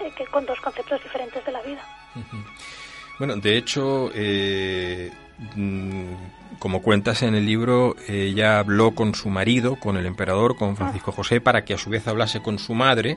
eh, 0.00 0.12
que 0.14 0.26
con 0.26 0.44
dos 0.44 0.60
conceptos 0.60 1.02
diferentes 1.02 1.42
de 1.44 1.52
la 1.52 1.62
vida. 1.62 1.80
Bueno, 3.18 3.36
de 3.36 3.56
hecho, 3.56 4.10
eh, 4.14 5.10
mm, 5.54 6.12
como 6.58 6.82
cuentas 6.82 7.22
en 7.22 7.34
el 7.34 7.46
libro, 7.46 7.96
ella 8.06 8.58
habló 8.58 8.94
con 8.94 9.14
su 9.14 9.30
marido, 9.30 9.76
con 9.76 9.96
el 9.96 10.04
emperador, 10.04 10.56
con 10.56 10.76
Francisco 10.76 11.12
José, 11.12 11.40
para 11.40 11.64
que 11.64 11.74
a 11.74 11.78
su 11.78 11.88
vez 11.88 12.06
hablase 12.08 12.42
con 12.42 12.58
su 12.58 12.74
madre, 12.74 13.16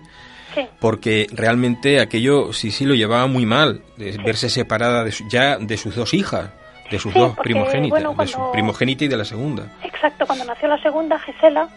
porque 0.79 1.27
realmente 1.31 1.99
aquello 1.99 2.53
sí 2.53 2.71
sí 2.71 2.85
lo 2.85 2.95
llevaba 2.95 3.27
muy 3.27 3.45
mal, 3.45 3.81
de 3.97 4.17
verse 4.23 4.49
separada 4.49 5.03
de 5.03 5.13
ya 5.29 5.57
de 5.57 5.77
sus 5.77 5.95
dos 5.95 6.13
hijas, 6.13 6.51
de 6.89 6.99
sus 6.99 7.13
dos 7.13 7.38
primogénitas, 7.38 8.17
de 8.17 8.27
su 8.27 8.51
primogénita 8.51 9.05
y 9.05 9.07
de 9.07 9.17
la 9.17 9.25
segunda. 9.25 9.63
Exacto, 9.83 10.25
cuando 10.25 10.45
nació 10.45 10.67
la 10.67 10.81
segunda, 10.81 11.19
Gisela, 11.19 11.69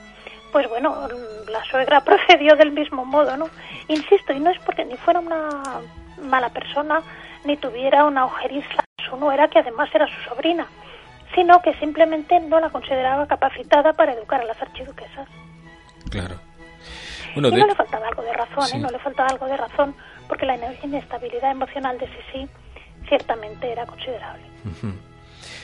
pues 0.53 0.69
bueno, 0.69 1.09
la 1.51 1.65
suegra 1.65 2.01
procedió 2.05 2.57
del 2.57 2.73
mismo 2.73 3.05
modo, 3.05 3.37
¿no? 3.37 3.49
Insisto, 3.89 4.33
y 4.33 4.41
no 4.41 4.51
es 4.51 4.59
porque 4.61 4.85
ni 4.85 4.97
fuera 4.97 5.21
una 5.21 5.81
mala 6.23 6.51
persona, 6.51 7.03
ni 7.45 7.57
tuviera 7.57 8.05
una 8.05 8.27
ojeriza 8.27 8.85
su 9.09 9.17
nuera, 9.17 9.49
que 9.49 9.59
además 9.59 9.89
era 9.93 10.07
su 10.07 10.29
sobrina, 10.29 10.67
sino 11.35 11.61
que 11.63 11.75
simplemente 11.75 12.39
no 12.41 12.61
la 12.61 12.71
consideraba 12.71 13.27
capacitada 13.27 13.93
para 13.93 14.13
educar 14.13 14.41
a 14.41 14.45
las 14.45 14.61
archiduquesas. 14.61 15.29
Claro. 16.11 16.37
Bueno, 17.35 17.49
y 17.49 17.61
no 17.61 17.67
le 17.67 17.75
faltaba 17.75 18.09
algo 18.09 18.23
de 18.23 18.33
razón, 18.33 18.65
¿eh? 18.75 18.79
No 18.79 18.89
le 18.91 18.99
faltaba 18.99 19.29
algo 19.29 19.47
de 19.47 19.57
razón, 19.57 19.95
porque 20.29 20.47
la 20.47 20.57
inestabilidad 20.83 21.53
emocional 21.53 21.99
de 21.99 22.07
Sisi 22.07 22.49
ciertamente 23.09 23.71
era 23.71 23.87
considerable. 23.87 24.45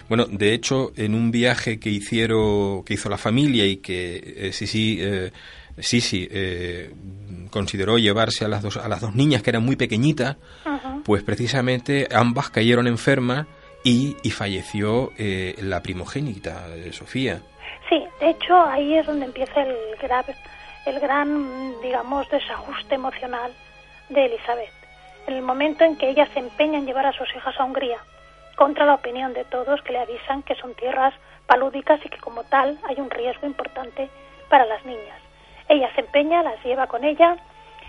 Bueno, 0.09 0.25
de 0.27 0.55
hecho, 0.55 0.93
en 0.97 1.15
un 1.15 1.31
viaje 1.31 1.79
que 1.79 1.91
hicieron, 1.91 2.83
que 2.85 2.95
hizo 2.95 3.09
la 3.09 3.19
familia 3.19 3.67
y 3.67 3.77
que 3.77 4.17
eh, 4.37 4.53
sí, 4.53 4.67
sí, 4.67 4.99
eh, 5.01 5.31
sí, 5.79 6.01
sí, 6.01 6.27
eh, 6.31 6.91
consideró 7.51 7.99
llevarse 7.99 8.45
a 8.45 8.49
las 8.49 8.63
dos, 8.63 8.79
a 8.79 8.89
las 8.89 9.01
dos 9.01 9.15
niñas 9.15 9.43
que 9.43 9.51
eran 9.51 9.65
muy 9.65 9.77
pequeñitas, 9.77 10.37
pues 11.05 11.23
precisamente 11.23 12.09
ambas 12.13 12.51
cayeron 12.51 12.87
enfermas 12.87 13.47
y, 13.85 14.17
y 14.23 14.31
falleció 14.31 15.13
la 15.17 15.83
primogénita, 15.83 16.67
Sofía. 16.93 17.41
Sí, 17.89 18.03
de 18.21 18.31
hecho 18.31 18.55
ahí 18.55 18.95
es 18.95 19.07
donde 19.07 19.27
empieza 19.27 19.63
el 19.63 19.77
grave, 20.01 20.35
el 20.89 21.01
gran, 21.01 21.81
digamos, 21.83 22.29
desajuste 22.31 22.95
emocional 22.95 23.53
de 24.09 24.25
Elizabeth. 24.27 24.73
En 25.27 25.35
el 25.35 25.43
momento 25.43 25.85
en 25.85 25.97
que 25.97 26.09
ella 26.09 26.27
se 26.33 26.39
empeña 26.39 26.79
en 26.79 26.87
llevar 26.87 27.07
a 27.07 27.13
sus 27.13 27.29
hijas 27.37 27.59
a 27.59 27.65
Hungría 27.65 27.99
contra 28.57 28.87
la 28.87 28.95
opinión 28.95 29.35
de 29.35 29.45
todos 29.45 29.83
que 29.83 29.93
le 29.93 30.01
avisan 30.01 30.43
que 30.43 30.55
son 30.55 30.75
tierras 30.75 31.15
palúdicas 31.47 32.01
y 32.05 32.09
que 32.09 32.19
como 32.19 32.43
tal 32.45 32.79
hay 32.89 32.97
un 33.01 33.11
riesgo 33.11 33.47
importante 33.47 34.09
para 34.49 34.65
las 34.65 34.85
niñas. 34.85 35.21
Ella 35.69 35.91
se 35.95 36.01
empeña, 36.01 36.43
las 36.43 36.63
lleva 36.65 36.87
con 36.87 37.05
ella 37.05 37.37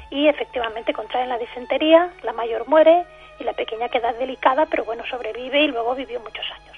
y 0.09 0.27
efectivamente 0.27 0.93
contraen 0.93 1.29
la 1.29 1.37
disentería, 1.37 2.11
la 2.23 2.33
mayor 2.33 2.67
muere 2.67 3.05
y 3.39 3.45
la 3.45 3.53
pequeña 3.53 3.87
queda 3.87 4.11
delicada, 4.13 4.65
pero 4.65 4.83
bueno, 4.83 5.03
sobrevive 5.09 5.61
y 5.61 5.67
luego 5.67 5.95
vivió 5.95 6.19
muchos 6.19 6.45
años. 6.51 6.77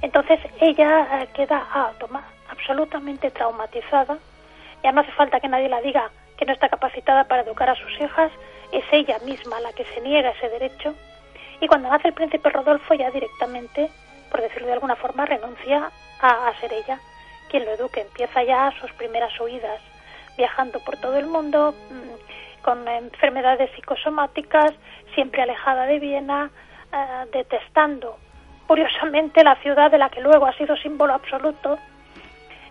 Entonces 0.00 0.40
ella 0.60 1.22
eh, 1.22 1.28
queda 1.34 1.66
ah, 1.70 1.92
absolutamente 2.48 3.30
traumatizada 3.30 4.18
ya 4.82 4.92
no 4.92 5.00
hace 5.00 5.12
falta 5.12 5.40
que 5.40 5.48
nadie 5.48 5.68
la 5.68 5.80
diga 5.80 6.10
que 6.36 6.44
no 6.44 6.52
está 6.52 6.68
capacitada 6.68 7.24
para 7.24 7.42
educar 7.42 7.70
a 7.70 7.74
sus 7.74 8.00
hijas, 8.00 8.30
es 8.72 8.84
ella 8.92 9.18
misma 9.20 9.60
la 9.60 9.72
que 9.72 9.84
se 9.86 10.00
niega 10.00 10.30
ese 10.30 10.48
derecho. 10.48 10.94
Y 11.60 11.66
cuando 11.66 11.88
nace 11.88 12.08
el 12.08 12.14
príncipe 12.14 12.50
Rodolfo 12.50 12.94
ya 12.94 13.10
directamente, 13.10 13.90
por 14.30 14.42
decirlo 14.42 14.66
de 14.66 14.74
alguna 14.74 14.96
forma, 14.96 15.24
renuncia 15.24 15.90
a, 16.20 16.52
ser 16.60 16.72
ella 16.72 17.00
quien 17.48 17.64
lo 17.64 17.72
eduque. 17.72 18.02
Empieza 18.02 18.42
ya 18.42 18.72
sus 18.80 18.92
primeras 18.92 19.38
huidas, 19.40 19.80
viajando 20.36 20.80
por 20.80 20.98
todo 20.98 21.16
el 21.16 21.26
mundo, 21.26 21.74
mm, 21.90 22.62
con 22.62 22.86
enfermedades 22.88 23.70
psicosomáticas, 23.74 24.72
siempre 25.14 25.42
alejada 25.42 25.86
de 25.86 25.98
Viena, 25.98 26.50
eh, 26.92 27.26
detestando 27.32 28.18
curiosamente 28.66 29.44
la 29.44 29.54
ciudad 29.56 29.90
de 29.90 29.98
la 29.98 30.10
que 30.10 30.20
luego 30.20 30.46
ha 30.46 30.52
sido 30.54 30.76
símbolo 30.76 31.14
absoluto. 31.14 31.78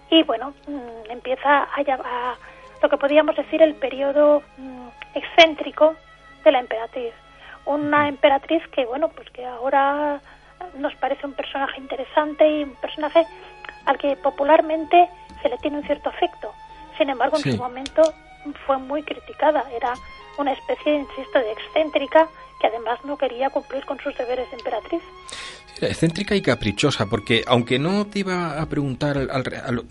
Y 0.10 0.24
bueno, 0.24 0.54
mm, 0.68 1.12
empieza 1.12 1.64
a, 1.64 1.76
a 1.76 2.36
lo 2.82 2.90
que 2.90 2.98
podríamos 2.98 3.36
decir 3.36 3.62
el 3.62 3.76
periodo 3.76 4.44
mm, 4.58 4.88
excéntrico 5.16 5.96
de 6.44 6.52
la 6.52 6.60
emperatriz. 6.60 7.14
Una 7.66 8.08
emperatriz 8.08 8.62
que, 8.70 8.86
bueno, 8.86 9.10
pues 9.10 9.30
que 9.32 9.46
ahora 9.46 10.22
nos 10.78 10.96
parece 10.96 11.26
un 11.26 11.34
personaje 11.34 11.80
interesante 11.80 12.48
y 12.48 12.64
un 12.64 12.76
personaje 12.76 13.26
al 13.86 13.98
que 13.98 14.16
popularmente 14.18 15.10
se 15.42 15.50
le 15.50 15.58
tiene 15.58 15.78
un 15.78 15.84
cierto 15.84 16.10
afecto. 16.10 16.54
Sin 16.98 17.10
embargo, 17.10 17.38
en 17.38 17.52
su 17.52 17.58
momento 17.58 18.02
fue 18.66 18.78
muy 18.78 19.04
criticada. 19.04 19.64
Era 19.76 19.94
una 20.38 20.54
especie, 20.54 20.96
insisto, 20.96 21.40
de 21.40 21.52
excéntrica 21.52 22.28
que 22.60 22.68
además 22.68 23.00
no 23.04 23.18
quería 23.18 23.50
cumplir 23.50 23.86
con 23.86 24.00
sus 24.00 24.18
deberes 24.18 24.50
de 24.50 24.58
emperatriz. 24.58 25.02
Era 25.78 25.90
excéntrica 25.90 26.36
y 26.36 26.42
caprichosa, 26.42 27.06
porque 27.08 27.44
aunque 27.48 27.78
no 27.78 28.08
te 28.08 28.20
iba 28.20 28.62
a 28.62 28.66
preguntar 28.70 29.18
al, 29.18 29.84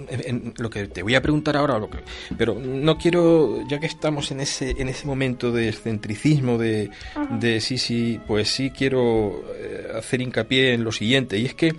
lo 0.57 0.71
que 0.71 0.87
te 0.87 1.03
voy 1.03 1.15
a 1.15 1.21
preguntar 1.21 1.59
ahora, 1.59 1.79
lo 1.79 1.91
que, 1.91 1.99
pero 2.39 2.55
no 2.55 2.97
quiero, 2.97 3.67
ya 3.69 3.79
que 3.79 3.87
estamos 3.87 4.31
en 4.31 4.41
ese 4.41 4.71
en 4.79 4.89
ese 4.89 5.07
momento 5.07 5.53
de 5.53 5.69
excentricismo 5.69 6.57
de, 6.57 6.91
de 7.39 7.61
sí, 7.61 7.77
sí, 7.77 8.19
pues 8.27 8.49
sí 8.49 8.71
quiero 8.71 9.45
eh, 9.57 9.89
hacer 9.99 10.23
hincapié 10.23 10.73
en 10.73 10.85
lo 10.85 10.93
siguiente, 10.93 11.37
y 11.39 11.45
es 11.45 11.55
que 11.55 11.75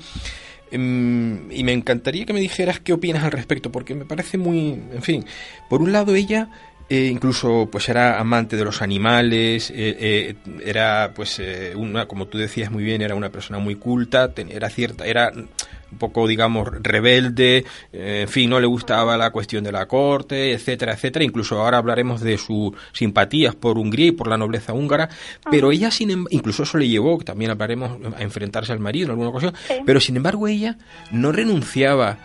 em, 0.70 1.52
y 1.52 1.64
me 1.64 1.74
encantaría 1.74 2.28
que 2.28 2.34
me 2.34 2.42
dijeras 2.42 2.80
qué 2.80 2.94
opinas 2.94 3.24
al 3.24 3.32
respecto, 3.32 3.72
porque 3.72 3.96
me 3.96 4.06
parece 4.06 4.38
muy, 4.38 4.70
en 4.94 5.02
fin, 5.02 5.26
por 5.68 5.82
un 5.82 5.92
lado 5.92 6.14
ella 6.14 6.50
eh, 6.88 7.10
incluso 7.12 7.68
pues 7.72 7.90
era 7.90 8.20
amante 8.20 8.56
de 8.56 8.64
los 8.64 8.84
animales, 8.84 9.72
eh, 9.72 9.98
eh, 10.00 10.36
era 10.64 11.14
pues 11.16 11.42
una, 11.76 12.08
como 12.08 12.28
tú 12.28 12.38
decías 12.38 12.70
muy 12.70 12.84
bien, 12.84 13.02
era 13.02 13.16
una 13.16 13.30
persona 13.30 13.58
muy 13.58 13.76
culta, 13.76 14.32
era 14.36 14.70
cierta, 14.70 15.06
era 15.06 15.32
un 15.34 15.98
poco 15.98 16.28
digamos 16.28 16.68
rebelde, 16.82 17.66
en 17.92 18.28
fin, 18.28 18.52
no 18.52 18.60
le 18.60 18.68
gustaba 18.68 19.18
la 19.18 19.32
cuestión 19.32 19.64
de 19.64 19.72
la 19.72 19.88
corte, 19.88 20.54
etcétera, 20.54 20.94
etcétera. 20.94 21.26
Incluso 21.26 21.60
ahora 21.60 21.78
hablaremos 21.78 22.22
de 22.22 22.38
sus 22.38 22.74
simpatías 22.94 23.56
por 23.56 23.80
Hungría 23.80 24.08
y 24.08 24.12
por 24.12 24.28
la 24.28 24.38
nobleza 24.38 24.74
húngara, 24.74 25.10
pero 25.50 25.72
ella 25.72 25.90
sin 25.90 26.12
em, 26.12 26.26
incluso 26.30 26.64
eso 26.64 26.78
le 26.78 26.88
llevó, 26.88 27.18
también 27.24 27.50
hablaremos 27.50 27.98
a 28.16 28.22
enfrentarse 28.22 28.74
al 28.74 28.80
marido 28.80 29.06
en 29.06 29.12
alguna 29.12 29.30
ocasión, 29.30 29.54
pero 29.86 30.00
sin 30.00 30.18
embargo 30.18 30.48
ella 30.48 30.78
no 31.12 31.32
renunciaba 31.32 32.20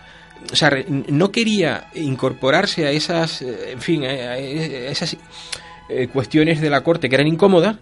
o 0.52 0.56
sea, 0.56 0.70
no 0.88 1.30
quería 1.30 1.88
incorporarse 1.94 2.86
a 2.86 2.90
esas, 2.90 3.42
eh, 3.42 3.72
en 3.72 3.80
fin, 3.80 4.04
a 4.04 4.36
esas 4.36 5.16
eh, 5.88 6.08
cuestiones 6.08 6.60
de 6.60 6.70
la 6.70 6.82
corte 6.82 7.08
que 7.08 7.16
eran 7.16 7.26
incómodas, 7.26 7.76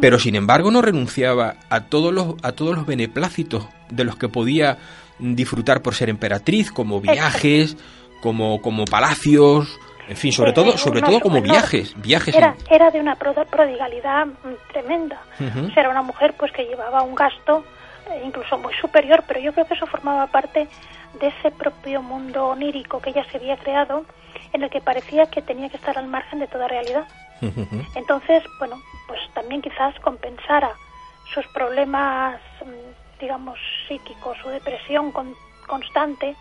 pero 0.00 0.18
sin 0.18 0.34
embargo 0.34 0.70
no 0.70 0.82
renunciaba 0.82 1.56
a 1.68 1.84
todos 1.84 2.12
los 2.12 2.34
a 2.42 2.52
todos 2.52 2.74
los 2.74 2.86
beneplácitos 2.86 3.66
de 3.90 4.04
los 4.04 4.16
que 4.16 4.28
podía 4.28 4.78
disfrutar 5.18 5.82
por 5.82 5.94
ser 5.94 6.08
emperatriz, 6.08 6.70
como 6.72 7.00
viajes, 7.00 7.76
como 8.20 8.62
como 8.62 8.84
palacios, 8.84 9.78
en 10.08 10.16
fin, 10.16 10.32
sobre 10.32 10.52
todo 10.52 10.78
sobre 10.78 11.02
todo 11.02 11.20
como 11.20 11.40
viajes, 11.42 11.94
viajes. 12.00 12.34
Era, 12.34 12.56
era 12.70 12.90
de 12.90 13.00
una 13.00 13.16
prodigalidad 13.16 14.26
tremenda. 14.72 15.20
era 15.76 15.90
una 15.90 16.02
mujer 16.02 16.34
pues 16.38 16.52
que 16.52 16.64
llevaba 16.64 17.02
un 17.02 17.14
gasto 17.14 17.58
eh, 17.58 17.79
incluso 18.24 18.58
muy 18.58 18.74
superior, 18.74 19.24
pero 19.26 19.40
yo 19.40 19.52
creo 19.52 19.66
que 19.66 19.74
eso 19.74 19.86
formaba 19.86 20.26
parte 20.28 20.68
de 21.20 21.26
ese 21.28 21.50
propio 21.50 22.02
mundo 22.02 22.48
onírico 22.48 23.00
que 23.00 23.10
ella 23.10 23.24
se 23.30 23.38
había 23.38 23.56
creado, 23.56 24.04
en 24.52 24.62
el 24.62 24.70
que 24.70 24.80
parecía 24.80 25.26
que 25.26 25.42
tenía 25.42 25.68
que 25.68 25.76
estar 25.76 25.96
al 25.98 26.06
margen 26.06 26.40
de 26.40 26.46
toda 26.46 26.68
realidad. 26.68 27.06
Entonces, 27.94 28.42
bueno, 28.58 28.76
pues 29.08 29.18
también 29.32 29.62
quizás 29.62 29.98
compensara 30.00 30.72
sus 31.32 31.46
problemas, 31.48 32.38
mm, 32.64 33.18
digamos, 33.20 33.58
psíquicos, 33.88 34.36
su 34.42 34.48
depresión 34.50 35.12
constante, 35.66 36.36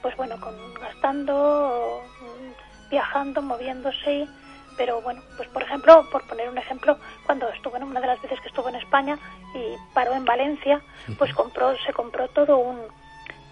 pues 0.00 0.16
bueno, 0.16 0.40
con, 0.40 0.54
gastando, 0.74 2.02
mm, 2.20 2.90
viajando, 2.90 3.42
moviéndose, 3.42 4.26
pero 4.76 5.00
bueno, 5.00 5.22
pues 5.36 5.48
por 5.48 5.62
ejemplo, 5.62 6.06
por 6.10 6.22
poner 6.26 6.48
un 6.48 6.58
ejemplo, 6.58 6.98
cuando 7.26 7.48
estuvo 7.50 7.76
en 7.76 7.84
una 7.84 8.00
de 8.00 8.06
las 8.06 8.20
veces 8.22 8.40
que 8.40 8.48
estuvo 8.48 8.68
en 8.68 8.76
España 8.76 9.18
y 9.54 9.94
paró 9.94 10.14
en 10.14 10.24
Valencia, 10.24 10.80
pues 11.18 11.32
compró, 11.34 11.76
se 11.84 11.92
compró 11.92 12.28
todo 12.28 12.58
un, 12.58 12.78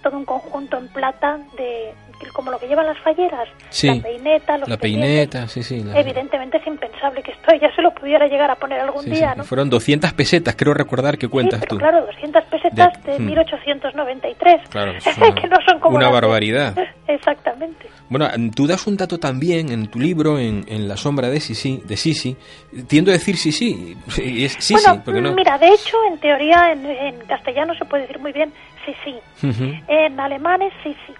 todo 0.02 0.16
un 0.16 0.24
conjunto 0.24 0.78
en 0.78 0.88
plata 0.88 1.38
de 1.56 1.94
como 2.32 2.50
lo 2.50 2.58
que 2.58 2.66
llevan 2.66 2.86
las 2.86 2.98
falleras, 2.98 3.48
la 3.82 4.02
peineta, 4.02 4.58
los 4.58 4.68
la 4.68 4.76
peineta, 4.76 5.46
sí, 5.48 5.62
sí. 5.62 5.84
Evidentemente 5.94 6.58
es 6.58 6.66
impensable 6.66 7.22
que 7.22 7.32
esto 7.32 7.54
ya 7.60 7.74
se 7.74 7.82
lo 7.82 7.92
pudiera 7.92 8.26
llegar 8.26 8.50
a 8.50 8.56
poner 8.56 8.80
algún 8.80 9.04
día, 9.04 9.34
¿no? 9.34 9.44
Fueron 9.44 9.70
200 9.70 10.12
pesetas, 10.14 10.56
creo 10.56 10.74
recordar 10.74 11.18
que 11.18 11.28
cuentas 11.28 11.60
pero 11.60 11.70
tú. 11.70 11.78
Claro, 11.78 12.06
200 12.06 12.44
pesetas 12.44 13.04
de, 13.04 13.18
1893. 13.18 14.60
Hmm. 14.60 14.70
Claro, 14.70 14.92
que 15.34 15.48
no 15.48 15.56
son 15.66 15.80
como 15.80 15.96
una 15.96 16.08
barbaridad. 16.08 16.76
Exactamente. 17.06 17.87
Bueno, 18.08 18.28
tú 18.54 18.66
das 18.66 18.86
un 18.86 18.96
dato 18.96 19.18
también 19.18 19.70
en 19.70 19.88
tu 19.88 19.98
libro, 19.98 20.38
en, 20.38 20.64
en 20.68 20.88
La 20.88 20.96
sombra 20.96 21.28
de 21.28 21.40
Sisi, 21.40 21.82
de 21.84 21.96
Sisi. 21.96 22.36
Tiendo 22.86 23.10
a 23.10 23.14
decir 23.14 23.36
Sisi, 23.36 23.96
es 24.18 24.52
Sisi, 24.54 24.74
bueno, 24.74 25.02
porque 25.04 25.20
no... 25.20 25.32
mira, 25.32 25.58
de 25.58 25.68
hecho, 25.68 25.96
en 26.10 26.18
teoría, 26.18 26.72
en, 26.72 26.86
en 26.86 27.18
castellano 27.26 27.74
se 27.74 27.84
puede 27.84 28.02
decir 28.02 28.18
muy 28.18 28.32
bien 28.32 28.52
sí, 28.86 28.94
sí. 29.40 29.80
En 29.88 30.18
alemán 30.18 30.62
es 30.62 30.72
sí, 30.82 30.96
sí. 31.06 31.12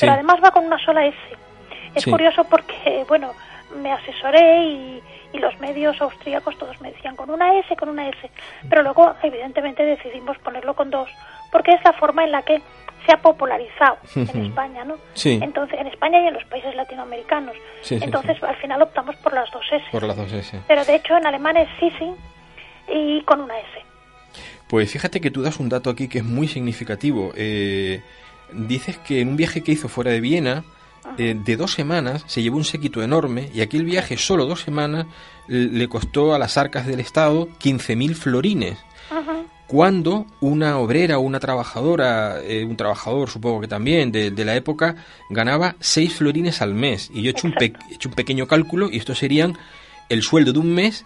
Pero 0.00 0.12
además 0.12 0.36
va 0.42 0.50
con 0.50 0.64
una 0.64 0.78
sola 0.84 1.06
S. 1.06 1.16
Es 1.94 2.04
curioso 2.04 2.44
porque, 2.44 3.04
bueno, 3.08 3.32
me 3.82 3.92
asesoré 3.92 4.64
y, 4.64 5.02
y 5.32 5.38
los 5.38 5.58
medios 5.60 6.00
austríacos 6.00 6.56
todos 6.58 6.80
me 6.80 6.92
decían 6.92 7.16
con 7.16 7.30
una 7.30 7.58
S, 7.58 7.74
con 7.76 7.88
una 7.88 8.08
S. 8.08 8.30
Pero 8.68 8.82
luego, 8.82 9.14
evidentemente, 9.22 9.82
decidimos 9.82 10.38
ponerlo 10.38 10.74
con 10.74 10.90
dos, 10.90 11.08
porque 11.50 11.72
es 11.72 11.82
la 11.84 11.92
forma 11.94 12.24
en 12.24 12.32
la 12.32 12.42
que 12.42 12.60
se 13.06 13.12
ha 13.12 13.22
popularizado 13.22 13.96
en 14.14 14.46
España, 14.46 14.84
¿no? 14.84 14.96
Sí. 15.14 15.38
Entonces, 15.40 15.78
en 15.80 15.86
España 15.86 16.20
y 16.20 16.26
en 16.26 16.34
los 16.34 16.44
países 16.44 16.74
latinoamericanos. 16.74 17.56
Entonces, 17.88 18.42
al 18.42 18.56
final 18.56 18.82
optamos 18.82 19.16
por 19.16 19.32
las 19.32 19.50
dos 19.52 19.64
S. 19.70 19.84
Por 19.92 20.02
las 20.02 20.16
dos 20.16 20.32
S. 20.32 20.60
Pero 20.66 20.84
de 20.84 20.96
hecho, 20.96 21.16
en 21.16 21.26
alemán 21.26 21.56
es 21.56 21.68
sí, 21.80 21.90
sí 21.98 22.10
y 22.88 23.22
con 23.22 23.40
una 23.40 23.58
S. 23.58 23.68
Pues 24.68 24.90
fíjate 24.90 25.20
que 25.20 25.30
tú 25.30 25.42
das 25.42 25.60
un 25.60 25.68
dato 25.68 25.90
aquí 25.90 26.08
que 26.08 26.18
es 26.18 26.24
muy 26.24 26.48
significativo. 26.48 27.32
Eh, 27.36 28.02
dices 28.52 28.98
que 28.98 29.20
en 29.20 29.28
un 29.28 29.36
viaje 29.36 29.62
que 29.62 29.72
hizo 29.72 29.88
fuera 29.88 30.10
de 30.10 30.20
Viena, 30.20 30.64
eh, 31.18 31.36
de 31.36 31.56
dos 31.56 31.72
semanas, 31.72 32.24
se 32.26 32.42
llevó 32.42 32.56
un 32.56 32.64
séquito 32.64 33.02
enorme 33.02 33.48
y 33.54 33.60
aquel 33.60 33.84
viaje, 33.84 34.16
solo 34.16 34.46
dos 34.46 34.62
semanas, 34.62 35.06
le 35.46 35.88
costó 35.88 36.34
a 36.34 36.38
las 36.38 36.58
arcas 36.58 36.86
del 36.86 36.98
Estado 36.98 37.48
15.000 37.60 38.14
florines. 38.14 38.84
Cuando 39.66 40.26
una 40.40 40.78
obrera 40.78 41.18
o 41.18 41.22
una 41.22 41.40
trabajadora, 41.40 42.40
eh, 42.40 42.64
un 42.64 42.76
trabajador 42.76 43.28
supongo 43.28 43.60
que 43.60 43.68
también 43.68 44.12
de, 44.12 44.44
la 44.44 44.54
época, 44.54 44.94
ganaba 45.28 45.74
6 45.80 46.18
florines 46.18 46.62
al 46.62 46.74
mes. 46.74 47.10
Y 47.12 47.22
yo 47.22 47.28
he 47.28 47.30
hecho, 47.32 47.48
un 47.48 47.54
he 47.60 47.72
hecho 47.92 48.08
un 48.08 48.14
pequeño 48.14 48.46
cálculo 48.46 48.88
y 48.90 48.98
esto 48.98 49.14
serían 49.14 49.58
el 50.08 50.22
sueldo 50.22 50.52
de 50.52 50.60
un 50.60 50.72
mes 50.72 51.04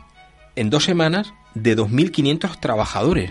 en 0.57 0.69
dos 0.69 0.85
semanas 0.85 1.33
de 1.55 1.77
2.500 1.77 2.61
trabajadores. 2.61 3.31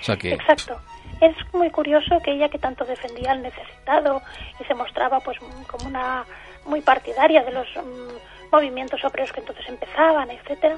O 0.00 0.02
sea 0.02 0.16
que... 0.16 0.32
Exacto. 0.32 0.78
Es 1.20 1.34
muy 1.54 1.70
curioso 1.70 2.20
que 2.22 2.32
ella 2.32 2.48
que 2.48 2.58
tanto 2.58 2.84
defendía 2.84 3.32
al 3.32 3.42
necesitado 3.42 4.22
y 4.60 4.64
se 4.64 4.74
mostraba 4.74 5.20
pues 5.20 5.38
como 5.66 5.88
una 5.88 6.24
muy 6.66 6.82
partidaria 6.82 7.42
de 7.42 7.52
los 7.52 7.66
mm, 7.74 8.52
movimientos 8.52 9.02
obreros 9.04 9.32
que 9.32 9.40
entonces 9.40 9.66
empezaban, 9.68 10.30
etcétera. 10.30 10.76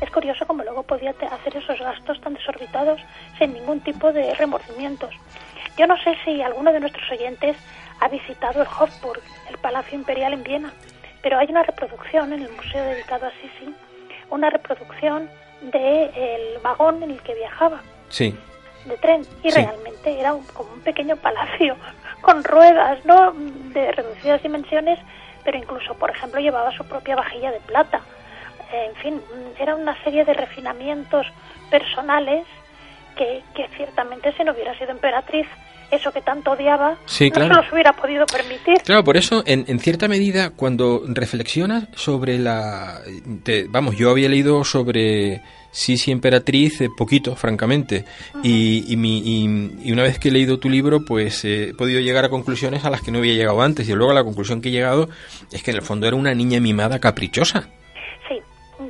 Es 0.00 0.10
curioso 0.10 0.46
como 0.46 0.62
luego 0.62 0.82
podía 0.82 1.10
hacer 1.10 1.56
esos 1.56 1.78
gastos 1.78 2.20
tan 2.20 2.34
desorbitados 2.34 3.00
sin 3.38 3.54
ningún 3.54 3.80
tipo 3.80 4.12
de 4.12 4.34
remordimientos. 4.34 5.14
Yo 5.78 5.86
no 5.86 5.96
sé 5.98 6.16
si 6.24 6.42
alguno 6.42 6.72
de 6.72 6.80
nuestros 6.80 7.10
oyentes 7.10 7.56
ha 8.00 8.08
visitado 8.08 8.62
el 8.62 8.68
Hofburg, 8.68 9.22
el 9.48 9.58
Palacio 9.58 9.98
Imperial 9.98 10.32
en 10.32 10.42
Viena, 10.42 10.72
pero 11.22 11.38
hay 11.38 11.48
una 11.48 11.62
reproducción 11.62 12.32
en 12.32 12.42
el 12.42 12.52
museo 12.52 12.84
dedicado 12.84 13.26
a 13.26 13.30
Sisi, 13.30 13.74
una 14.30 14.50
reproducción 14.50 15.28
del 15.60 16.10
el 16.14 16.58
vagón 16.62 17.02
en 17.02 17.10
el 17.10 17.20
que 17.22 17.34
viajaba. 17.34 17.80
Sí. 18.08 18.36
De 18.84 18.96
tren. 18.98 19.26
Y 19.42 19.50
realmente 19.50 20.18
era 20.18 20.34
como 20.52 20.72
un 20.72 20.80
pequeño 20.80 21.16
palacio 21.16 21.76
con 22.20 22.44
ruedas, 22.44 23.04
¿no? 23.04 23.32
De 23.32 23.92
reducidas 23.92 24.42
dimensiones, 24.42 24.98
pero 25.44 25.58
incluso, 25.58 25.94
por 25.94 26.10
ejemplo, 26.10 26.40
llevaba 26.40 26.70
su 26.72 26.84
propia 26.84 27.16
vajilla 27.16 27.50
de 27.50 27.60
plata. 27.60 28.00
En 28.84 28.94
fin, 28.96 29.20
era 29.58 29.74
una 29.74 29.96
serie 30.04 30.24
de 30.24 30.34
refinamientos 30.34 31.26
personales 31.70 32.44
que, 33.16 33.42
que 33.54 33.66
ciertamente 33.76 34.32
si 34.36 34.44
no 34.44 34.52
hubiera 34.52 34.76
sido 34.78 34.90
emperatriz 34.90 35.46
eso 35.90 36.10
que 36.12 36.20
tanto 36.20 36.50
odiaba, 36.50 36.96
Sí, 37.06 37.30
no 37.30 37.42
se 37.42 37.48
los 37.62 37.72
hubiera 37.72 37.92
podido 37.92 38.26
permitir. 38.26 38.74
Claro, 38.84 39.04
por 39.04 39.16
eso, 39.16 39.44
en, 39.46 39.64
en 39.68 39.78
cierta 39.78 40.08
medida, 40.08 40.50
cuando 40.50 41.02
reflexionas 41.06 41.84
sobre 41.94 42.38
la... 42.40 43.00
te- 43.44 43.66
vamos, 43.68 43.96
yo 43.96 44.10
había 44.10 44.28
leído 44.28 44.64
sobre 44.64 45.42
Sisi 45.70 46.10
Emperatriz 46.10 46.80
eh, 46.80 46.88
poquito, 46.96 47.36
francamente, 47.36 48.04
y, 48.42 48.84
y, 48.92 48.96
mi- 48.96 49.20
y- 49.24 49.78
y 49.88 49.92
una 49.92 50.02
vez 50.02 50.18
que 50.18 50.30
he 50.30 50.32
leído 50.32 50.58
tu 50.58 50.68
libro, 50.68 51.04
pues 51.04 51.44
eh, 51.44 51.68
he 51.70 51.74
podido 51.74 52.00
llegar 52.00 52.24
a 52.24 52.30
conclusiones 52.30 52.84
a 52.84 52.90
las 52.90 53.00
que 53.00 53.12
no 53.12 53.18
había 53.18 53.34
llegado 53.34 53.62
antes, 53.62 53.88
y 53.88 53.92
luego 53.92 54.12
la 54.12 54.24
conclusión 54.24 54.60
que 54.60 54.70
he 54.70 54.72
llegado 54.72 55.08
es 55.52 55.62
que 55.62 55.70
en 55.70 55.76
el 55.76 55.82
fondo 55.82 56.08
era 56.08 56.16
una 56.16 56.34
niña 56.34 56.58
mimada 56.58 56.98
caprichosa. 56.98 57.68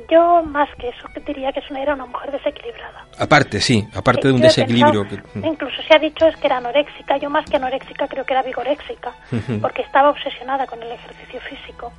Yo 0.09 0.43
más 0.43 0.67
que 0.77 0.89
eso 0.89 1.07
diría 1.25 1.51
que 1.53 1.59
es 1.61 1.69
una, 1.71 1.81
era 1.81 1.93
una 1.93 2.05
mujer 2.05 2.31
desequilibrada. 2.31 3.05
Aparte, 3.17 3.61
sí, 3.61 3.87
aparte 3.95 4.27
de 4.27 4.33
un 4.33 4.39
Yo 4.41 4.47
desequilibrio. 4.47 5.03
pensado- 5.07 5.41
que- 5.41 5.47
Incluso 5.47 5.81
se 5.83 5.95
ha 5.95 5.99
dicho 5.99 6.27
es 6.27 6.35
que 6.37 6.47
era 6.47 6.57
anoréxica, 6.57 7.15
yo 7.17 7.29
más 7.29 7.49
que 7.49 7.55
anoréxica 7.55 8.07
creo 8.07 8.25
que 8.25 8.33
era 8.33 8.43
vigoréxica, 8.43 9.13
porque 9.61 9.83
estaba 9.83 10.09
obsesionada 10.09 10.65
con 10.67 10.83
el 10.83 10.91
ejercicio 10.91 11.39
físico. 11.41 11.93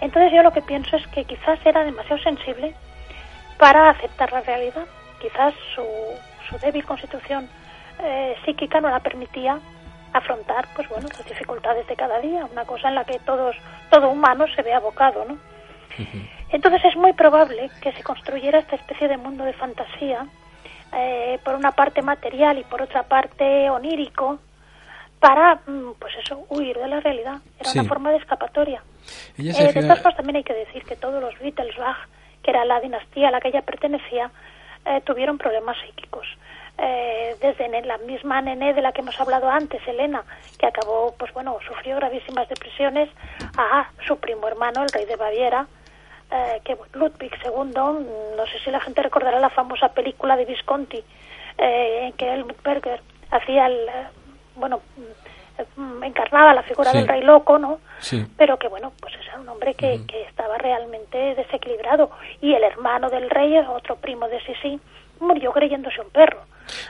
Entonces 0.00 0.32
yo 0.32 0.42
lo 0.42 0.50
que 0.52 0.62
pienso 0.62 0.96
es 0.96 1.06
que 1.08 1.24
quizás 1.24 1.58
era 1.64 1.84
demasiado 1.84 2.22
sensible 2.22 2.74
para 3.58 3.90
aceptar 3.90 4.32
la 4.32 4.40
realidad. 4.40 4.86
Quizás 5.20 5.52
su, 5.74 5.84
su 6.48 6.58
débil 6.58 6.84
constitución 6.86 7.48
eh, 8.02 8.34
psíquica 8.46 8.80
no 8.80 8.88
la 8.88 9.00
permitía 9.00 9.58
afrontar, 10.14 10.66
pues 10.74 10.88
bueno, 10.88 11.06
las 11.08 11.24
dificultades 11.26 11.86
de 11.86 11.94
cada 11.96 12.18
día, 12.20 12.46
una 12.50 12.64
cosa 12.64 12.88
en 12.88 12.94
la 12.94 13.04
que 13.04 13.18
todos, 13.20 13.54
todo 13.90 14.08
humano 14.08 14.46
se 14.56 14.62
ve 14.62 14.72
abocado, 14.72 15.24
¿no? 15.26 15.36
Entonces 16.52 16.84
es 16.84 16.96
muy 16.96 17.12
probable 17.12 17.70
que 17.80 17.92
se 17.92 18.02
construyera 18.02 18.58
esta 18.58 18.76
especie 18.76 19.08
de 19.08 19.16
mundo 19.16 19.44
de 19.44 19.52
fantasía, 19.52 20.26
eh, 20.92 21.38
por 21.44 21.54
una 21.54 21.70
parte 21.72 22.02
material 22.02 22.58
y 22.58 22.64
por 22.64 22.82
otra 22.82 23.04
parte 23.04 23.70
onírico, 23.70 24.38
para, 25.20 25.56
mm, 25.66 25.92
pues 25.98 26.12
eso, 26.24 26.44
huir 26.48 26.76
de 26.76 26.88
la 26.88 27.00
realidad. 27.00 27.36
Era 27.60 27.70
Sí. 27.70 27.78
una 27.78 27.88
forma 27.88 28.10
de 28.10 28.16
escapatoria. 28.16 28.82
Eh, 29.38 29.72
de 29.72 29.82
todas 29.82 29.98
formas, 29.98 30.16
también 30.16 30.36
hay 30.36 30.44
que 30.44 30.54
decir 30.54 30.82
que 30.84 30.96
todos 30.96 31.20
los 31.22 31.38
Wittelsbach, 31.40 32.08
que 32.42 32.50
era 32.50 32.64
la 32.64 32.80
dinastía 32.80 33.28
a 33.28 33.30
la 33.30 33.40
que 33.40 33.48
ella 33.48 33.62
pertenecía, 33.62 34.30
eh, 34.86 35.00
tuvieron 35.04 35.36
problemas 35.38 35.76
psíquicos. 35.84 36.26
Eh, 36.78 37.36
desde 37.42 37.68
la 37.82 37.98
misma 37.98 38.40
nené 38.40 38.72
de 38.72 38.80
la 38.80 38.92
que 38.92 39.02
hemos 39.02 39.20
hablado 39.20 39.50
antes, 39.50 39.86
Elena, 39.86 40.24
que 40.58 40.66
acabó, 40.66 41.14
pues 41.18 41.30
bueno, 41.34 41.58
sufrió 41.68 41.96
gravísimas 41.96 42.48
depresiones, 42.48 43.10
a 43.58 43.90
su 44.06 44.16
primo 44.18 44.48
hermano, 44.48 44.82
el 44.82 44.88
rey 44.88 45.04
de 45.04 45.16
Baviera, 45.16 45.66
eh, 46.30 46.60
que 46.64 46.76
Ludwig 46.94 47.32
II, 47.44 47.72
no 47.74 48.46
sé 48.46 48.58
si 48.64 48.70
la 48.70 48.80
gente 48.80 49.02
recordará 49.02 49.38
la 49.40 49.50
famosa 49.50 49.88
película 49.92 50.36
de 50.36 50.44
Visconti, 50.44 51.02
eh, 51.58 52.06
en 52.06 52.12
que 52.14 52.26
Helmut 52.32 52.62
Berger 52.62 53.00
hacía 53.30 53.66
el, 53.66 53.74
eh, 53.88 54.06
bueno, 54.56 54.80
mm, 55.76 56.02
encarnaba 56.04 56.54
la 56.54 56.62
figura 56.62 56.90
Sí. 56.90 56.98
del 56.98 57.08
rey 57.08 57.22
loco, 57.22 57.58
¿no? 57.58 57.80
Sí. 57.98 58.24
pero 58.38 58.58
que 58.58 58.68
bueno, 58.68 58.92
pues 59.00 59.12
era 59.26 59.38
un 59.40 59.48
hombre 59.48 59.74
que, 59.74 60.00
que 60.08 60.22
estaba 60.22 60.56
realmente 60.56 61.34
desequilibrado. 61.34 62.10
Y 62.40 62.54
el 62.54 62.62
hermano 62.64 63.10
del 63.10 63.28
rey, 63.28 63.58
otro 63.58 63.96
primo 63.96 64.26
de 64.28 64.40
Sisi, 64.40 64.80
murió 65.20 65.52
creyéndose 65.52 66.00
un 66.00 66.08
perro. 66.10 66.40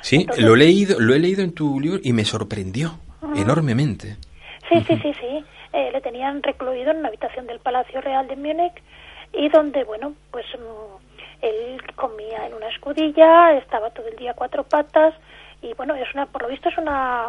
Sí, 0.02 0.16
Entonces- 0.20 0.44
lo 0.44 0.54
he 0.54 0.58
leído, 0.58 1.00
lo 1.00 1.14
he 1.14 1.18
leído 1.18 1.42
en 1.42 1.52
tu 1.52 1.80
libro 1.80 1.98
y 2.02 2.12
me 2.12 2.24
sorprendió 2.24 2.92
enormemente. 3.34 4.16
Sí, 4.68 4.80
sí, 4.86 4.96
sí, 5.02 5.12
sí. 5.20 5.44
Eh, 5.72 5.90
le 5.92 6.00
tenían 6.00 6.42
recluido 6.42 6.90
en 6.90 6.98
una 6.98 7.08
habitación 7.08 7.46
del 7.46 7.58
Palacio 7.60 8.00
Real 8.00 8.26
de 8.28 8.36
Múnich 8.36 8.74
y 9.32 9.48
donde, 9.48 9.84
bueno, 9.84 10.14
pues 10.30 10.44
mm, 10.58 11.44
él 11.44 11.80
comía 11.94 12.46
en 12.46 12.54
una 12.54 12.68
escudilla, 12.68 13.56
estaba 13.56 13.90
todo 13.90 14.06
el 14.08 14.16
día 14.16 14.32
a 14.32 14.34
cuatro 14.34 14.64
patas 14.64 15.14
y, 15.62 15.72
bueno, 15.74 15.94
es 15.94 16.08
una, 16.14 16.26
por 16.26 16.42
lo 16.42 16.48
visto 16.48 16.68
es 16.68 16.78
una, 16.78 17.28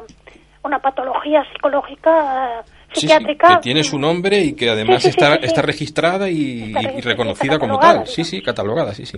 una 0.63 0.79
patología 0.79 1.43
psicológica, 1.53 2.63
Sí, 2.93 3.01
sí, 3.01 3.07
psiquiátrica. 3.07 3.47
que 3.55 3.61
tiene 3.61 3.83
su 3.85 3.97
nombre 3.97 4.41
y 4.41 4.51
que 4.53 4.69
además 4.69 5.01
Sí, 5.01 5.11
sí, 5.11 5.13
sí, 5.13 5.17
está, 5.21 5.35
sí, 5.35 5.39
sí. 5.41 5.45
está 5.47 5.61
registrada 5.61 6.29
y, 6.29 6.73
Está 6.75 6.91
y 6.91 7.01
reconocida 7.01 7.53
está 7.53 7.59
como 7.59 7.79
tal. 7.79 8.05
Sí, 8.05 8.25
sí, 8.25 8.31
digamos. 8.37 8.45
catalogada, 8.45 8.93
sí, 8.93 9.05
sí. 9.05 9.17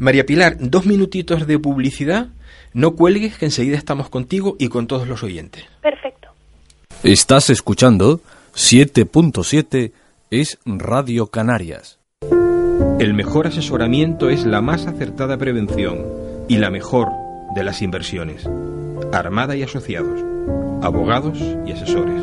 María 0.00 0.26
Pilar, 0.26 0.54
dos 0.58 0.86
minutitos 0.86 1.46
de 1.46 1.58
publicidad. 1.60 2.26
No 2.72 2.96
cuelgues, 2.96 3.38
que 3.38 3.44
enseguida 3.44 3.76
estamos 3.76 4.08
contigo 4.10 4.56
y 4.58 4.68
con 4.68 4.88
todos 4.88 5.06
los 5.06 5.22
oyentes. 5.22 5.64
Perfecto. 5.80 6.28
Estás 7.04 7.48
escuchando 7.48 8.20
7.7 8.54 9.92
es 10.30 10.58
Radio 10.64 11.28
Canarias. 11.28 11.95
El 12.98 13.14
mejor 13.14 13.46
asesoramiento 13.46 14.30
es 14.30 14.44
la 14.46 14.60
más 14.60 14.86
acertada 14.86 15.36
prevención 15.36 16.04
y 16.48 16.56
la 16.58 16.70
mejor 16.70 17.08
de 17.54 17.64
las 17.64 17.82
inversiones. 17.82 18.48
Armada 19.12 19.56
y 19.56 19.62
asociados, 19.62 20.20
abogados 20.82 21.38
y 21.66 21.72
asesores. 21.72 22.22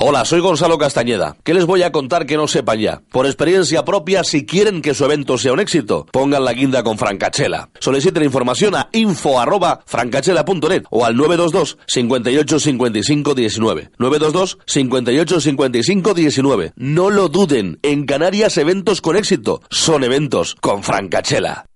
Hola, 0.00 0.24
soy 0.24 0.38
Gonzalo 0.38 0.78
Castañeda. 0.78 1.36
¿Qué 1.42 1.52
les 1.52 1.66
voy 1.66 1.82
a 1.82 1.90
contar 1.90 2.24
que 2.24 2.36
no 2.36 2.46
sepan 2.46 2.78
ya? 2.78 3.02
Por 3.10 3.26
experiencia 3.26 3.84
propia, 3.84 4.22
si 4.22 4.46
quieren 4.46 4.80
que 4.80 4.94
su 4.94 5.04
evento 5.04 5.36
sea 5.38 5.52
un 5.52 5.58
éxito, 5.58 6.06
pongan 6.12 6.44
la 6.44 6.52
guinda 6.52 6.84
con 6.84 6.96
Francachela. 6.98 7.70
Soliciten 7.80 8.22
información 8.22 8.76
a 8.76 8.90
info 8.92 9.40
arroba 9.40 9.80
francachela.net 9.86 10.84
o 10.90 11.04
al 11.04 11.16
922 11.16 11.78
58 11.88 12.60
55 12.60 13.34
19. 13.34 13.90
922 13.98 14.58
58 14.66 15.40
55 15.40 16.14
19. 16.14 16.72
No 16.76 17.10
lo 17.10 17.28
duden, 17.28 17.80
en 17.82 18.06
Canarias 18.06 18.56
eventos 18.56 19.00
con 19.00 19.16
éxito 19.16 19.62
son 19.68 20.04
eventos 20.04 20.54
con 20.60 20.84
Francachela. 20.84 21.66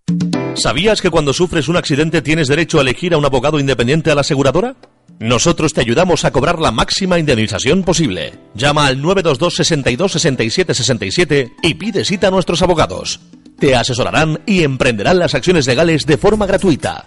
¿Sabías 0.54 1.02
que 1.02 1.10
cuando 1.10 1.32
sufres 1.32 1.66
un 1.66 1.76
accidente 1.76 2.22
tienes 2.22 2.46
derecho 2.46 2.78
a 2.78 2.82
elegir 2.82 3.14
a 3.14 3.18
un 3.18 3.24
abogado 3.24 3.58
independiente 3.58 4.12
a 4.12 4.14
la 4.14 4.20
aseguradora? 4.20 4.76
Nosotros 5.22 5.72
te 5.72 5.80
ayudamos 5.80 6.24
a 6.24 6.32
cobrar 6.32 6.58
la 6.58 6.72
máxima 6.72 7.16
indemnización 7.16 7.84
posible. 7.84 8.32
Llama 8.56 8.86
al 8.86 9.00
922 9.00 9.54
62 9.54 10.12
67 10.12 10.74
67 10.74 11.52
y 11.62 11.74
pide 11.74 12.04
cita 12.04 12.26
a 12.26 12.30
nuestros 12.32 12.60
abogados. 12.60 13.20
Te 13.56 13.76
asesorarán 13.76 14.40
y 14.46 14.64
emprenderán 14.64 15.20
las 15.20 15.36
acciones 15.36 15.68
legales 15.68 16.06
de 16.06 16.18
forma 16.18 16.46
gratuita. 16.46 17.04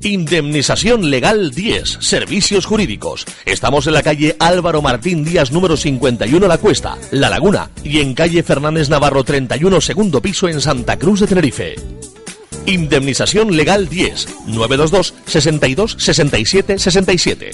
Indemnización 0.00 1.10
Legal 1.10 1.50
10, 1.50 1.98
Servicios 2.02 2.66
Jurídicos. 2.66 3.26
Estamos 3.44 3.88
en 3.88 3.94
la 3.94 4.04
calle 4.04 4.36
Álvaro 4.38 4.80
Martín 4.80 5.24
Díaz 5.24 5.50
número 5.50 5.76
51 5.76 6.46
La 6.46 6.58
Cuesta, 6.58 6.96
La 7.10 7.28
Laguna 7.28 7.70
y 7.82 7.98
en 7.98 8.14
calle 8.14 8.44
Fernández 8.44 8.88
Navarro 8.88 9.24
31 9.24 9.80
segundo 9.80 10.22
piso 10.22 10.48
en 10.48 10.60
Santa 10.60 10.96
Cruz 10.96 11.18
de 11.18 11.26
Tenerife. 11.26 11.74
Indemnización 12.66 13.56
Legal 13.56 13.88
10 13.88 14.46
922 14.46 15.14
62 15.26 15.96
67 15.98 16.78
67. 16.78 17.50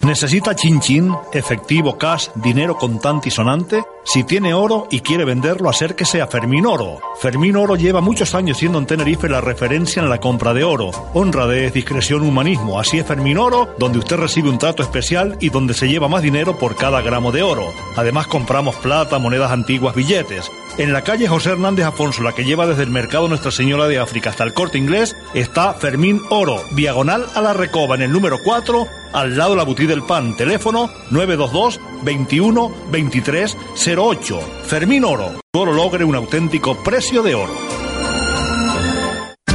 ¿Necesita 0.00 0.54
chin 0.54 0.80
chin, 0.80 1.14
efectivo, 1.32 1.96
cash, 1.96 2.28
dinero 2.36 2.76
contante 2.76 3.28
y 3.28 3.32
sonante? 3.32 3.82
Si 4.06 4.22
tiene 4.22 4.52
oro 4.52 4.86
y 4.90 5.00
quiere 5.00 5.24
venderlo, 5.24 5.70
acérquese 5.70 6.20
a 6.20 6.26
Fermín 6.26 6.66
Oro. 6.66 7.00
Fermín 7.20 7.56
Oro 7.56 7.74
lleva 7.74 8.02
muchos 8.02 8.34
años 8.34 8.58
siendo 8.58 8.78
en 8.78 8.84
Tenerife 8.84 9.30
la 9.30 9.40
referencia 9.40 10.02
en 10.02 10.10
la 10.10 10.20
compra 10.20 10.52
de 10.52 10.62
oro. 10.62 10.90
Honradez, 11.14 11.72
discreción, 11.72 12.20
humanismo. 12.20 12.78
Así 12.78 12.98
es 12.98 13.06
Fermín 13.06 13.38
Oro, 13.38 13.74
donde 13.78 13.98
usted 13.98 14.16
recibe 14.16 14.50
un 14.50 14.58
trato 14.58 14.82
especial 14.82 15.38
y 15.40 15.48
donde 15.48 15.72
se 15.72 15.88
lleva 15.88 16.08
más 16.08 16.20
dinero 16.20 16.58
por 16.58 16.76
cada 16.76 17.00
gramo 17.00 17.32
de 17.32 17.42
oro. 17.42 17.72
Además 17.96 18.26
compramos 18.26 18.76
plata, 18.76 19.18
monedas 19.18 19.50
antiguas, 19.50 19.94
billetes. 19.94 20.50
En 20.76 20.92
la 20.92 21.02
calle 21.02 21.28
José 21.28 21.50
Hernández 21.50 21.86
Afonso, 21.86 22.22
la 22.22 22.32
que 22.32 22.44
lleva 22.44 22.66
desde 22.66 22.82
el 22.82 22.90
mercado 22.90 23.28
Nuestra 23.28 23.52
Señora 23.52 23.86
de 23.86 24.00
África 24.00 24.30
hasta 24.30 24.44
el 24.44 24.52
corte 24.52 24.76
inglés, 24.76 25.16
está 25.32 25.72
Fermín 25.72 26.20
Oro, 26.30 26.60
diagonal 26.72 27.26
a 27.34 27.40
la 27.40 27.52
Recoba 27.52 27.94
en 27.94 28.02
el 28.02 28.12
número 28.12 28.38
4, 28.42 28.86
al 29.12 29.36
lado 29.36 29.52
de 29.52 29.56
la 29.58 29.62
boutique 29.62 29.88
del 29.88 30.02
pan. 30.02 30.36
Teléfono 30.36 30.90
922 31.10 31.80
21 32.02 32.72
23 32.90 33.56
08. 33.96 34.40
Fermín 34.64 35.04
Oro. 35.04 35.40
Tu 35.52 35.60
oro 35.60 35.72
logre 35.72 36.04
un 36.04 36.14
auténtico 36.14 36.76
precio 36.82 37.22
de 37.22 37.34
oro. 37.34 37.54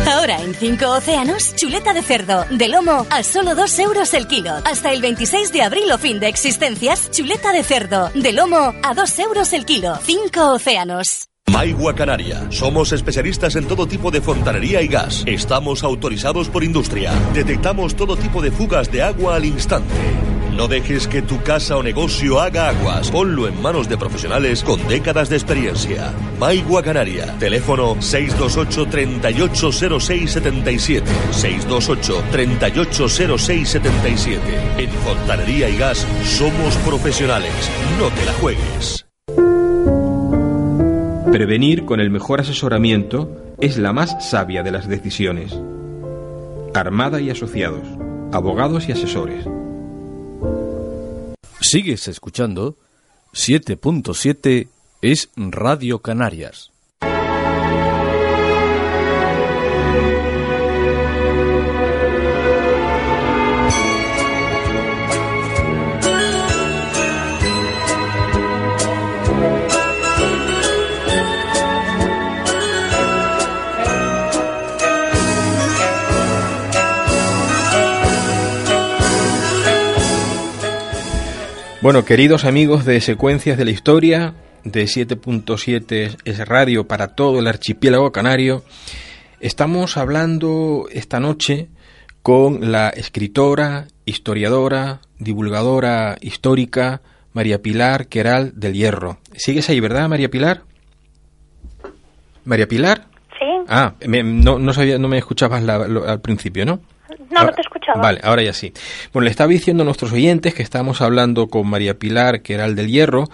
Ahora 0.07 0.41
en 0.41 0.55
Cinco 0.55 0.89
Océanos, 0.89 1.55
chuleta 1.55 1.93
de 1.93 2.01
cerdo, 2.01 2.45
de 2.49 2.67
lomo, 2.67 3.05
a 3.09 3.21
solo 3.23 3.53
2 3.53 3.79
euros 3.79 4.13
el 4.13 4.27
kilo. 4.27 4.51
Hasta 4.65 4.91
el 4.91 5.01
26 5.01 5.53
de 5.53 5.61
abril 5.61 5.91
o 5.91 5.97
fin 5.97 6.19
de 6.19 6.27
existencias, 6.27 7.11
chuleta 7.11 7.51
de 7.51 7.63
cerdo, 7.63 8.09
de 8.15 8.33
lomo, 8.33 8.73
a 8.81 8.93
2 8.95 9.19
euros 9.19 9.53
el 9.53 9.65
kilo. 9.65 9.95
Cinco 10.03 10.53
Océanos. 10.53 11.27
Maigua 11.51 11.95
Canaria. 11.95 12.45
Somos 12.51 12.91
especialistas 12.91 13.55
en 13.55 13.67
todo 13.67 13.87
tipo 13.87 14.11
de 14.11 14.21
fontanería 14.21 14.81
y 14.81 14.87
gas. 14.87 15.23
Estamos 15.25 15.83
autorizados 15.83 16.47
por 16.47 16.63
industria. 16.63 17.11
Detectamos 17.33 17.95
todo 17.95 18.15
tipo 18.15 18.41
de 18.41 18.51
fugas 18.51 18.91
de 18.91 19.01
agua 19.01 19.35
al 19.35 19.45
instante. 19.45 19.95
No 20.59 20.67
dejes 20.67 21.07
que 21.07 21.21
tu 21.21 21.41
casa 21.41 21.77
o 21.77 21.81
negocio 21.81 22.41
haga 22.41 22.67
aguas. 22.67 23.09
Ponlo 23.09 23.47
en 23.47 23.61
manos 23.61 23.87
de 23.87 23.97
profesionales 23.97 24.61
con 24.61 24.85
décadas 24.89 25.29
de 25.29 25.37
experiencia. 25.37 26.13
Maigua 26.37 26.83
Canaria. 26.83 27.33
Teléfono 27.39 27.95
628 28.01 28.87
380677. 28.87 31.09
628 31.31 32.23
380677. 32.29 34.41
En 34.79 34.89
fontanería 34.89 35.69
y 35.69 35.77
gas 35.77 36.05
somos 36.25 36.75
profesionales. 36.85 37.53
No 37.97 38.09
te 38.09 38.25
la 38.25 38.33
juegues. 38.33 39.05
Prevenir 41.31 41.85
con 41.85 42.01
el 42.01 42.09
mejor 42.09 42.41
asesoramiento 42.41 43.55
es 43.61 43.77
la 43.77 43.93
más 43.93 44.29
sabia 44.29 44.61
de 44.61 44.71
las 44.71 44.89
decisiones. 44.89 45.57
Armada 46.73 47.21
y 47.21 47.29
Asociados, 47.29 47.87
abogados 48.33 48.89
y 48.89 48.91
asesores. 48.91 49.47
Sigues 51.61 52.07
escuchando 52.07 52.77
7.7 53.33 54.69
es 55.01 55.29
Radio 55.35 55.99
Canarias. 55.99 56.71
Bueno, 81.89 82.05
queridos 82.05 82.45
amigos 82.45 82.85
de 82.85 83.01
Secuencias 83.01 83.57
de 83.57 83.65
la 83.65 83.71
Historia, 83.71 84.35
de 84.63 84.83
7.7 84.83 86.17
es 86.23 86.47
radio 86.47 86.87
para 86.87 87.15
todo 87.15 87.39
el 87.39 87.47
archipiélago 87.47 88.11
canario, 88.11 88.63
estamos 89.39 89.97
hablando 89.97 90.85
esta 90.91 91.19
noche 91.19 91.67
con 92.21 92.71
la 92.71 92.89
escritora, 92.89 93.87
historiadora, 94.05 95.01
divulgadora 95.17 96.19
histórica 96.21 97.01
María 97.33 97.63
Pilar 97.63 98.05
Queral 98.05 98.51
del 98.53 98.73
Hierro. 98.73 99.17
¿Sigues 99.35 99.67
ahí, 99.71 99.79
verdad, 99.79 100.07
María 100.07 100.29
Pilar? 100.29 100.61
María 102.45 102.67
Pilar? 102.67 103.07
Sí. 103.39 103.47
Ah, 103.67 103.95
no, 104.05 104.59
no, 104.59 104.73
sabía, 104.73 104.99
no 104.99 105.07
me 105.07 105.17
escuchabas 105.17 105.67
al 105.67 106.21
principio, 106.21 106.67
¿no? 106.67 106.81
No, 107.29 107.43
no 107.43 107.51
te 107.51 107.61
escuchaba. 107.61 108.01
Vale, 108.01 108.19
ahora 108.23 108.43
ya 108.43 108.53
sí. 108.53 108.73
Bueno, 109.13 109.25
le 109.25 109.31
estaba 109.31 109.49
diciendo 109.49 109.83
a 109.83 109.85
nuestros 109.85 110.11
oyentes 110.11 110.53
que 110.53 110.63
estamos 110.63 111.01
hablando 111.01 111.47
con 111.47 111.67
María 111.67 111.97
Pilar 111.97 112.41
Queral 112.41 112.75
del 112.75 112.89
Hierro, 112.89 113.29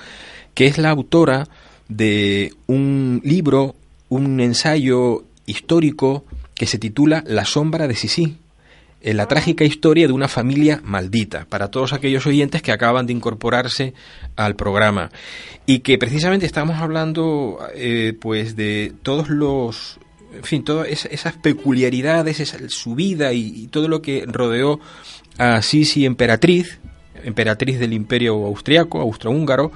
que 0.54 0.68
es 0.68 0.78
la 0.78 0.90
autora 0.90 1.48
de 1.88 2.54
un 2.68 3.22
libro, 3.24 3.76
un 4.10 4.40
ensayo 4.40 5.24
histórico 5.46 6.26
que 6.56 6.66
se 6.66 6.80
titula 6.80 7.24
La 7.28 7.46
sombra 7.46 7.88
de 7.88 7.96
Sisi, 7.96 8.38
en 9.02 9.18
la 9.18 9.24
ah. 9.24 9.28
trágica 9.28 9.64
historia 9.64 10.08
de 10.08 10.14
una 10.14 10.28
familia 10.28 10.82
maldita, 10.84 11.46
para 11.46 11.70
todos 11.70 11.94
aquellos 11.94 12.26
oyentes 12.26 12.62
que 12.62 12.72
acaban 12.72 13.06
de 13.06 13.14
incorporarse 13.14 13.94
al 14.36 14.56
programa. 14.56 15.12
Y 15.66 15.80
que 15.80 15.98
precisamente 15.98 16.46
estamos 16.46 16.78
hablando 16.78 17.60
eh, 17.76 18.14
pues 18.20 18.56
de 18.56 18.94
todos 19.04 19.30
los 19.30 20.00
en 20.38 20.44
fin, 20.44 20.64
todas 20.64 20.88
esas 20.88 21.34
peculiaridades, 21.34 22.40
esa, 22.40 22.58
su 22.70 22.96
vida 22.96 23.34
y, 23.34 23.68
todo 23.68 23.88
lo 23.88 24.02
que 24.02 24.26
rodeó 24.28 24.80
a 25.38 25.62
Sisi 25.62 26.06
emperatriz, 26.06 26.80
emperatriz 27.24 27.80
del 27.80 27.94
imperio 27.94 28.34
austriaco, 28.46 29.02
austrohúngaro, 29.02 29.72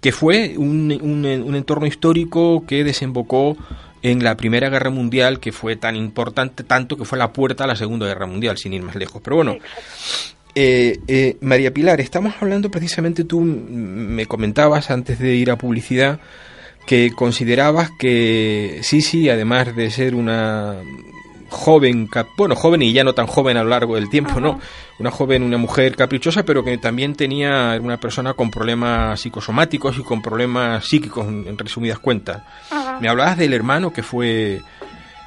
que 0.00 0.12
fue 0.12 0.54
un, 0.56 0.96
un, 1.02 1.54
entorno 1.54 1.86
histórico 1.86 2.64
que 2.66 2.84
desembocó 2.84 3.56
en 4.02 4.22
la 4.22 4.36
Primera 4.36 4.68
Guerra 4.68 4.90
Mundial, 4.90 5.40
que 5.40 5.52
fue 5.52 5.76
tan 5.76 5.96
importante, 5.96 6.62
tanto 6.62 6.96
que 6.96 7.04
fue 7.04 7.18
la 7.18 7.32
puerta 7.32 7.64
a 7.64 7.66
la 7.66 7.76
Segunda 7.76 8.06
Guerra 8.06 8.26
Mundial, 8.26 8.58
sin 8.58 8.72
ir 8.72 8.82
más 8.82 8.94
lejos. 8.94 9.20
Pero 9.24 9.36
bueno, 9.36 9.56
eh, 10.54 11.00
eh, 11.06 11.36
María 11.40 11.72
Pilar, 11.74 12.00
estamos 12.00 12.34
hablando 12.40 12.70
precisamente, 12.70 13.24
tú 13.24 13.40
me 13.40 14.26
comentabas 14.26 14.90
antes 14.90 15.18
de 15.18 15.34
ir 15.34 15.50
a 15.50 15.58
publicidad, 15.58 16.20
que 16.86 17.10
considerabas 17.12 17.90
que 17.90 18.80
Sisi, 18.82 19.28
además 19.28 19.74
de 19.74 19.90
ser 19.90 20.14
una 20.14 20.76
joven, 21.48 22.08
bueno, 22.36 22.54
joven 22.54 22.82
y 22.82 22.92
ya 22.92 23.04
no 23.04 23.12
tan 23.12 23.26
joven 23.26 23.56
a 23.56 23.62
lo 23.62 23.70
largo 23.70 23.94
del 23.96 24.08
tiempo, 24.08 24.40
¿no? 24.40 24.60
Una 24.98 25.10
joven, 25.10 25.42
una 25.42 25.58
mujer 25.58 25.96
caprichosa, 25.96 26.44
pero 26.44 26.64
que 26.64 26.78
también 26.78 27.14
tenía 27.14 27.78
una 27.80 27.98
persona 27.98 28.34
con 28.34 28.50
problemas 28.50 29.20
psicosomáticos 29.20 29.98
y 29.98 30.02
con 30.02 30.22
problemas 30.22 30.84
psíquicos, 30.84 31.26
en 31.26 31.58
resumidas 31.58 31.98
cuentas. 31.98 32.42
Me 33.00 33.08
hablabas 33.08 33.36
del 33.36 33.52
hermano 33.52 33.92
que 33.92 34.02
fue... 34.02 34.62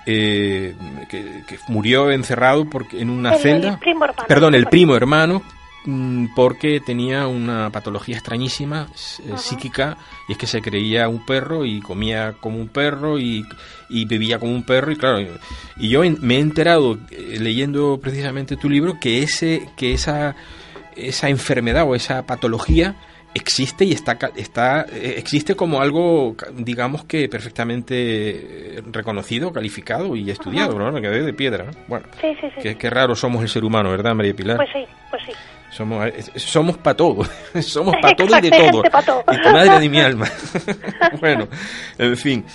Eh, 0.05 0.75
que, 1.07 1.43
murió 1.67 2.09
encerrado 2.09 2.65
porque 2.65 2.99
en 2.99 3.11
una 3.11 3.35
celda. 3.35 3.79
Perdón, 4.27 4.55
el 4.55 4.65
primo 4.65 4.95
hermano 4.95 5.43
porque 6.35 6.79
tenía 6.79 7.27
una 7.27 7.69
patología 7.71 8.15
extrañísima 8.15 8.87
eh, 8.93 9.37
psíquica 9.37 9.97
y 10.27 10.33
es 10.33 10.37
que 10.37 10.47
se 10.47 10.61
creía 10.61 11.07
un 11.07 11.25
perro 11.25 11.65
y 11.65 11.79
comía 11.81 12.33
como 12.39 12.57
un 12.57 12.69
perro 12.69 13.19
y, 13.19 13.45
y 13.89 14.05
vivía 14.05 14.39
como 14.39 14.53
un 14.53 14.63
perro 14.63 14.91
y 14.91 14.95
claro 14.95 15.19
y 15.77 15.89
yo 15.89 16.01
me 16.21 16.37
he 16.37 16.39
enterado 16.39 16.97
eh, 17.11 17.37
leyendo 17.39 17.99
precisamente 18.01 18.55
tu 18.57 18.69
libro 18.69 18.99
que 18.99 19.23
ese 19.23 19.69
que 19.75 19.93
esa 19.93 20.35
esa 20.95 21.29
enfermedad 21.29 21.85
o 21.87 21.95
esa 21.95 22.25
patología 22.25 22.95
existe 23.33 23.85
y 23.85 23.91
está 23.91 24.17
está 24.35 24.85
eh, 24.91 25.15
existe 25.17 25.55
como 25.55 25.81
algo 25.81 26.35
digamos 26.53 27.05
que 27.05 27.29
perfectamente 27.29 28.81
reconocido 28.91 29.51
calificado 29.51 30.15
y 30.15 30.31
estudiado 30.31 30.77
¿no? 30.79 30.91
me 30.91 31.01
quedé 31.01 31.21
de 31.21 31.33
piedra 31.33 31.71
bueno 31.87 32.07
Qué, 32.19 32.89
raro 32.89 33.15
somos 33.15 33.41
el 33.43 33.49
ser 33.49 33.63
humano 33.63 33.91
verdad 33.91 34.15
María 34.15 34.33
Pilar 34.33 34.57
pues 34.57 34.69
sí 34.73 34.85
pues 35.11 35.21
sí 35.25 35.31
somos, 35.69 36.11
somos 36.35 36.77
para 36.77 36.97
todo, 36.97 37.25
somos 37.61 37.95
para 38.01 38.15
todo 38.15 38.37
y 38.37 38.41
de 38.41 38.51
todo. 38.51 38.83
Y 39.31 39.41
tu 39.41 39.49
madre 39.49 39.79
de 39.79 39.89
mi 39.89 39.99
alma. 39.99 40.27
bueno, 41.19 41.47
en 41.97 42.17
fin. 42.17 42.45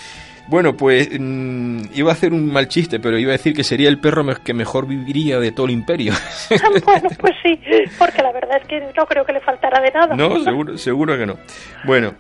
Bueno, 0.47 0.77
pues 0.77 1.09
mm, 1.19 1.85
iba 1.95 2.11
a 2.11 2.13
hacer 2.13 2.33
un 2.33 2.53
mal 2.53 2.69
chiste, 2.69 3.01
pero 3.01 3.19
iba 3.19 3.31
a 3.31 3.33
decir 3.39 3.55
que 3.55 3.65
sería 3.65 3.89
el 3.89 3.99
perro 3.99 4.27
que 4.45 4.53
mejor 4.53 4.87
viviría 4.87 5.41
de 5.41 5.53
todo 5.53 5.67
el 5.67 5.73
imperio. 5.73 6.13
bueno, 6.85 7.09
pues 7.19 7.33
sí, 7.43 7.59
porque 7.99 8.23
la 8.23 8.31
verdad 8.31 8.59
es 8.61 8.67
que 8.69 8.81
no 8.95 9.07
creo 9.07 9.25
que 9.25 9.33
le 9.33 9.41
faltara 9.41 9.81
de 9.81 9.91
nada. 9.91 10.15
No, 10.15 10.43
seguro, 10.43 10.77
seguro 10.77 11.17
que 11.17 11.25
no. 11.25 11.39
Bueno, 11.85 12.15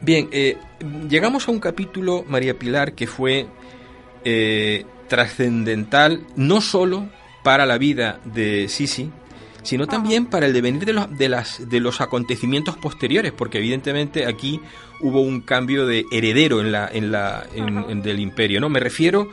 bien, 0.00 0.28
eh, 0.30 0.56
llegamos 1.08 1.48
a 1.48 1.50
un 1.50 1.58
capítulo, 1.58 2.24
María 2.28 2.54
Pilar, 2.54 2.92
que 2.92 3.08
fue 3.08 3.46
eh, 4.24 4.84
trascendental 5.08 6.20
no 6.36 6.60
solo 6.60 7.08
para 7.42 7.66
la 7.66 7.76
vida 7.76 8.20
de 8.24 8.68
Sisi, 8.68 9.10
sino 9.62 9.86
también 9.86 10.26
para 10.26 10.46
el 10.46 10.52
devenir 10.52 10.84
de 10.84 10.92
los, 10.92 11.16
de, 11.16 11.28
las, 11.28 11.68
de 11.68 11.80
los 11.80 12.00
acontecimientos 12.00 12.76
posteriores, 12.76 13.32
porque 13.32 13.58
evidentemente 13.58 14.26
aquí 14.26 14.60
hubo 15.00 15.20
un 15.20 15.40
cambio 15.40 15.86
de 15.86 16.04
heredero 16.10 16.60
en 16.60 16.72
la, 16.72 16.88
en 16.92 17.12
la, 17.12 17.46
en, 17.54 18.02
del 18.02 18.20
imperio. 18.20 18.60
¿no? 18.60 18.68
Me 18.68 18.80
refiero 18.80 19.30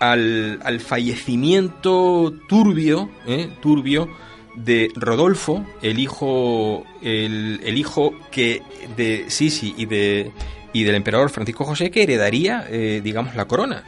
al, 0.00 0.60
al 0.64 0.80
fallecimiento 0.80 2.32
turbio, 2.48 3.10
¿eh? 3.26 3.50
turbio 3.60 4.08
de 4.54 4.90
Rodolfo, 4.94 5.64
el 5.80 5.98
hijo, 5.98 6.84
el, 7.02 7.60
el, 7.64 7.78
hijo 7.78 8.14
que 8.30 8.62
de 8.96 9.24
Sisi 9.28 9.74
y 9.78 9.86
de 9.86 10.32
y 10.72 10.84
del 10.84 10.94
emperador 10.94 11.30
Francisco 11.30 11.64
José 11.64 11.90
que 11.90 12.02
heredaría, 12.02 12.66
eh, 12.68 13.00
digamos, 13.02 13.34
la 13.34 13.46
corona. 13.46 13.84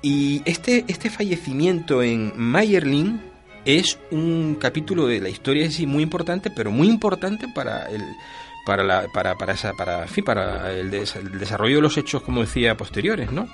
Y 0.00 0.42
este, 0.44 0.84
este 0.88 1.10
fallecimiento 1.10 2.02
en 2.02 2.32
Mayerling 2.36 3.20
es 3.64 3.98
un 4.10 4.56
capítulo 4.60 5.06
de 5.06 5.20
la 5.20 5.28
historia 5.28 5.64
en 5.64 5.72
sí 5.72 5.86
muy 5.86 6.02
importante, 6.02 6.50
pero 6.50 6.70
muy 6.70 6.88
importante 6.88 7.46
para 7.54 7.88
el 7.90 8.02
para 8.64 8.82
la, 8.82 9.06
para 9.08 9.34
para 9.36 9.54
esa 9.54 9.72
para 9.72 10.06
fin, 10.06 10.24
para 10.24 10.70
el, 10.72 10.90
desarrollo 10.90 11.76
de 11.76 11.82
los 11.82 11.96
hechos 11.96 12.22
como 12.22 12.42
decía 12.42 12.76
posteriores, 12.76 13.32
¿no? 13.32 13.48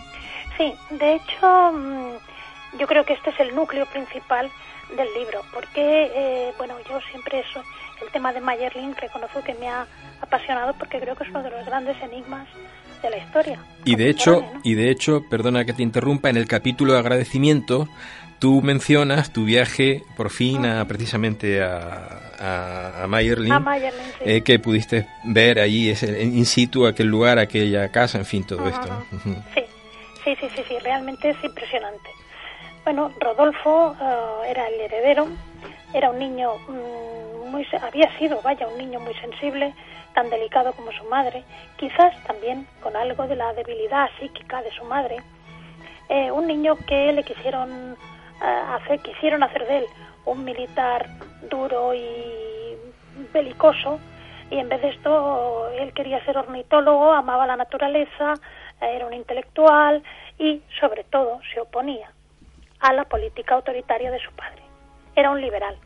Sí, 0.56 0.72
de 0.90 1.16
hecho 1.16 1.72
mm, 1.72 2.78
yo 2.78 2.86
creo 2.86 3.04
que 3.04 3.12
este 3.14 3.30
es 3.30 3.40
el 3.40 3.54
núcleo 3.54 3.86
principal 3.86 4.50
del 4.96 5.08
libro, 5.14 5.40
porque 5.52 6.10
eh, 6.14 6.52
bueno, 6.58 6.74
yo 6.88 7.00
siempre 7.10 7.40
eso 7.40 7.62
el 8.02 8.10
tema 8.10 8.32
de 8.32 8.40
Mayerling 8.40 8.94
reconozco 8.96 9.42
que 9.42 9.54
me 9.54 9.68
ha 9.68 9.86
apasionado 10.20 10.74
porque 10.74 11.00
creo 11.00 11.14
que 11.16 11.24
es 11.24 11.30
uno 11.30 11.42
de 11.42 11.50
los 11.50 11.64
grandes 11.64 11.96
enigmas 12.02 12.46
de 13.02 13.10
la 13.10 13.18
historia. 13.18 13.58
Y 13.84 13.96
de 13.96 14.08
hecho, 14.10 14.44
y 14.62 14.74
de 14.74 14.90
hecho, 14.90 15.22
perdona 15.28 15.64
que 15.64 15.72
te 15.72 15.82
interrumpa, 15.82 16.30
en 16.30 16.36
el 16.36 16.46
capítulo 16.46 16.94
de 16.94 16.98
agradecimiento 16.98 17.88
tú 18.44 18.60
mencionas 18.60 19.32
tu 19.32 19.46
viaje 19.46 20.02
por 20.18 20.28
fin 20.28 20.66
a, 20.66 20.84
precisamente 20.84 21.62
a, 21.62 23.02
a, 23.02 23.06
Mayerling, 23.06 23.54
eh, 24.20 24.42
que 24.42 24.58
pudiste 24.58 25.06
ver 25.24 25.58
allí 25.58 25.88
ese, 25.88 26.22
in 26.22 26.44
situ 26.44 26.86
aquel 26.86 27.06
lugar, 27.06 27.38
aquella 27.38 27.90
casa, 27.90 28.18
en 28.18 28.26
fin, 28.26 28.44
todo 28.44 28.68
esto. 28.68 28.86
sí. 29.24 29.64
sí, 30.24 30.36
sí, 30.36 30.62
sí, 30.68 30.78
realmente 30.82 31.30
es 31.30 31.42
impresionante. 31.42 32.10
Bueno, 32.84 33.12
Rodolfo 33.18 33.96
eh, 33.98 34.50
era 34.50 34.68
el 34.68 34.78
heredero, 34.78 35.26
era 35.94 36.10
un 36.10 36.18
niño 36.18 36.50
mm, 36.68 37.50
muy, 37.50 37.66
había 37.80 38.14
sido, 38.18 38.42
vaya, 38.42 38.68
un 38.68 38.76
niño 38.76 39.00
muy 39.00 39.14
sensible, 39.14 39.72
tan 40.14 40.28
delicado 40.28 40.74
como 40.74 40.92
su 40.92 41.04
madre, 41.04 41.44
quizás 41.78 42.12
también 42.24 42.66
con 42.82 42.94
algo 42.94 43.26
de 43.26 43.36
la 43.36 43.54
debilidad 43.54 44.10
psíquica 44.20 44.60
de 44.60 44.70
su 44.72 44.84
madre. 44.84 45.16
Eh, 46.10 46.30
un 46.30 46.46
niño 46.46 46.76
que 46.86 47.10
le 47.14 47.22
quisieron 47.22 47.96
hacer, 48.44 49.00
quisieron 49.00 49.42
hacer 49.42 49.66
de 49.66 49.78
él 49.78 49.84
un 50.24 50.44
militar 50.44 51.08
duro 51.50 51.94
y 51.94 52.76
belicoso 53.32 53.98
y 54.50 54.58
en 54.58 54.68
vez 54.68 54.82
de 54.82 54.90
esto 54.90 55.70
él 55.70 55.92
quería 55.92 56.24
ser 56.24 56.38
ornitólogo, 56.38 57.12
amaba 57.12 57.46
la 57.46 57.56
naturaleza, 57.56 58.34
era 58.80 59.06
un 59.06 59.14
intelectual 59.14 60.02
y 60.38 60.62
sobre 60.80 61.04
todo 61.04 61.40
se 61.52 61.60
oponía 61.60 62.10
a 62.80 62.92
la 62.92 63.04
política 63.04 63.54
autoritaria 63.54 64.10
de 64.10 64.18
su 64.20 64.30
padre. 64.32 64.62
Era 65.16 65.30
un 65.30 65.40
liberal. 65.40 65.76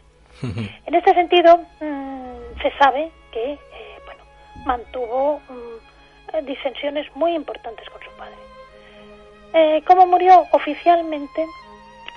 En 0.86 0.94
este 0.94 1.14
sentido, 1.14 1.58
mm, 1.80 2.60
se 2.62 2.70
sabe 2.78 3.10
que 3.32 3.52
eh, 3.52 3.58
bueno, 4.06 4.22
mantuvo 4.64 5.40
mm, 5.48 6.44
disensiones 6.46 7.06
muy 7.14 7.34
importantes 7.34 7.88
con 7.90 8.02
su 8.02 8.10
padre. 8.16 8.36
Eh, 9.54 9.82
¿Cómo 9.86 10.06
murió 10.06 10.44
oficialmente? 10.52 11.46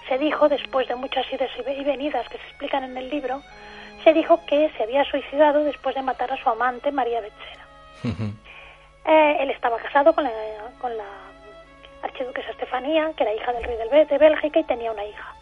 Se 0.08 0.18
dijo, 0.18 0.50
después 0.50 0.88
de 0.88 0.96
muchas 0.96 1.32
idas 1.32 1.50
y 1.58 1.84
venidas 1.84 2.28
que 2.30 2.38
se 2.38 2.48
explican 2.48 2.84
en 2.84 2.98
el 2.98 3.10
libro, 3.10 3.42
se 4.04 4.14
dijo 4.14 4.46
que 4.46 4.70
se 4.76 4.84
había 4.84 5.04
suicidado 5.06 5.64
después 5.64 5.96
de 5.96 6.02
matar 6.02 6.32
a 6.32 6.38
su 6.38 6.50
amante 6.50 6.92
María 6.92 7.22
Betchera. 7.22 7.66
Eh, 9.06 9.38
él 9.40 9.50
estaba 9.50 9.78
casado 9.78 10.14
con 10.14 10.24
la, 10.24 10.32
con 10.80 10.96
la 10.96 11.06
archiduquesa 12.04 12.52
Estefanía, 12.52 13.12
que 13.16 13.24
era 13.24 13.34
hija 13.34 13.54
del 13.54 13.64
rey 13.64 13.78
del, 13.78 14.08
de 14.08 14.18
Bélgica 14.18 14.60
y 14.60 14.64
tenía 14.64 14.92
una 14.92 15.06
hija. 15.06 15.36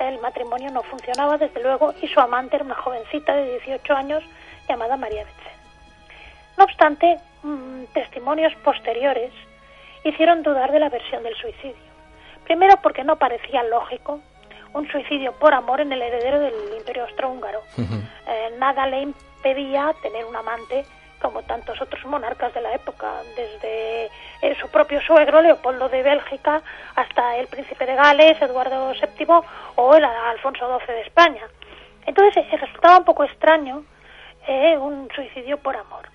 El 0.00 0.18
matrimonio 0.18 0.70
no 0.70 0.82
funcionaba, 0.82 1.38
desde 1.38 1.62
luego, 1.62 1.94
y 2.02 2.08
su 2.08 2.20
amante 2.20 2.56
era 2.56 2.64
una 2.64 2.74
jovencita 2.74 3.34
de 3.34 3.58
18 3.58 3.94
años 3.94 4.24
llamada 4.68 4.96
María 4.96 5.24
Betchera. 5.24 5.54
No 6.56 6.64
obstante, 6.64 7.18
mm, 7.42 7.84
testimonios 7.92 8.54
posteriores 8.56 9.32
hicieron 10.04 10.42
dudar 10.42 10.70
de 10.72 10.80
la 10.80 10.88
versión 10.88 11.22
del 11.22 11.34
suicidio. 11.36 11.83
Primero 12.44 12.76
porque 12.82 13.04
no 13.04 13.16
parecía 13.16 13.62
lógico 13.62 14.20
un 14.74 14.88
suicidio 14.90 15.32
por 15.32 15.54
amor 15.54 15.80
en 15.80 15.92
el 15.92 16.02
heredero 16.02 16.40
del 16.40 16.54
imperio 16.76 17.04
austrohúngaro. 17.04 17.62
Eh, 18.26 18.54
nada 18.58 18.86
le 18.86 19.02
impedía 19.02 19.94
tener 20.02 20.24
un 20.24 20.36
amante 20.36 20.84
como 21.22 21.42
tantos 21.42 21.80
otros 21.80 22.04
monarcas 22.04 22.52
de 22.52 22.60
la 22.60 22.74
época, 22.74 23.22
desde 23.34 24.06
eh, 24.42 24.56
su 24.60 24.68
propio 24.68 25.00
suegro, 25.00 25.40
Leopoldo 25.40 25.88
de 25.88 26.02
Bélgica, 26.02 26.62
hasta 26.96 27.36
el 27.36 27.46
príncipe 27.46 27.86
de 27.86 27.94
Gales, 27.94 28.42
Eduardo 28.42 28.92
VII, 28.92 29.26
o 29.76 29.94
el 29.94 30.04
Alfonso 30.04 30.78
XII 30.80 30.94
de 30.94 31.00
España. 31.02 31.42
Entonces 32.04 32.44
eh, 32.50 32.56
resultaba 32.56 32.98
un 32.98 33.04
poco 33.04 33.24
extraño 33.24 33.84
un 34.46 35.08
suicidio 35.14 35.56
por 35.56 35.74
amor. 35.74 36.10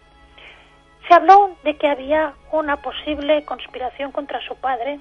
Se 1.08 1.16
habló 1.16 1.56
de 1.64 1.76
que 1.78 1.88
había 1.88 2.34
una 2.52 2.78
posible 2.78 3.44
conspiración 3.44 4.12
contra 4.12 4.40
su 4.42 4.56
padre 4.56 5.00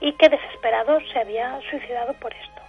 y 0.00 0.12
que 0.14 0.28
desesperado 0.28 0.98
se 1.12 1.18
había 1.18 1.58
suicidado 1.70 2.12
por 2.14 2.32
esto. 2.34 2.62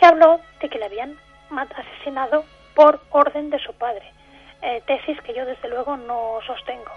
Se 0.00 0.06
habló 0.06 0.40
de 0.60 0.68
que 0.68 0.78
le 0.78 0.86
habían 0.86 1.16
asesinado 1.50 2.44
por 2.74 3.00
orden 3.10 3.50
de 3.50 3.58
su 3.58 3.72
padre. 3.74 4.12
Eh, 4.60 4.82
tesis 4.86 5.20
que 5.22 5.34
yo 5.34 5.46
desde 5.46 5.68
luego 5.68 5.96
no 5.96 6.40
sostengo. 6.46 6.90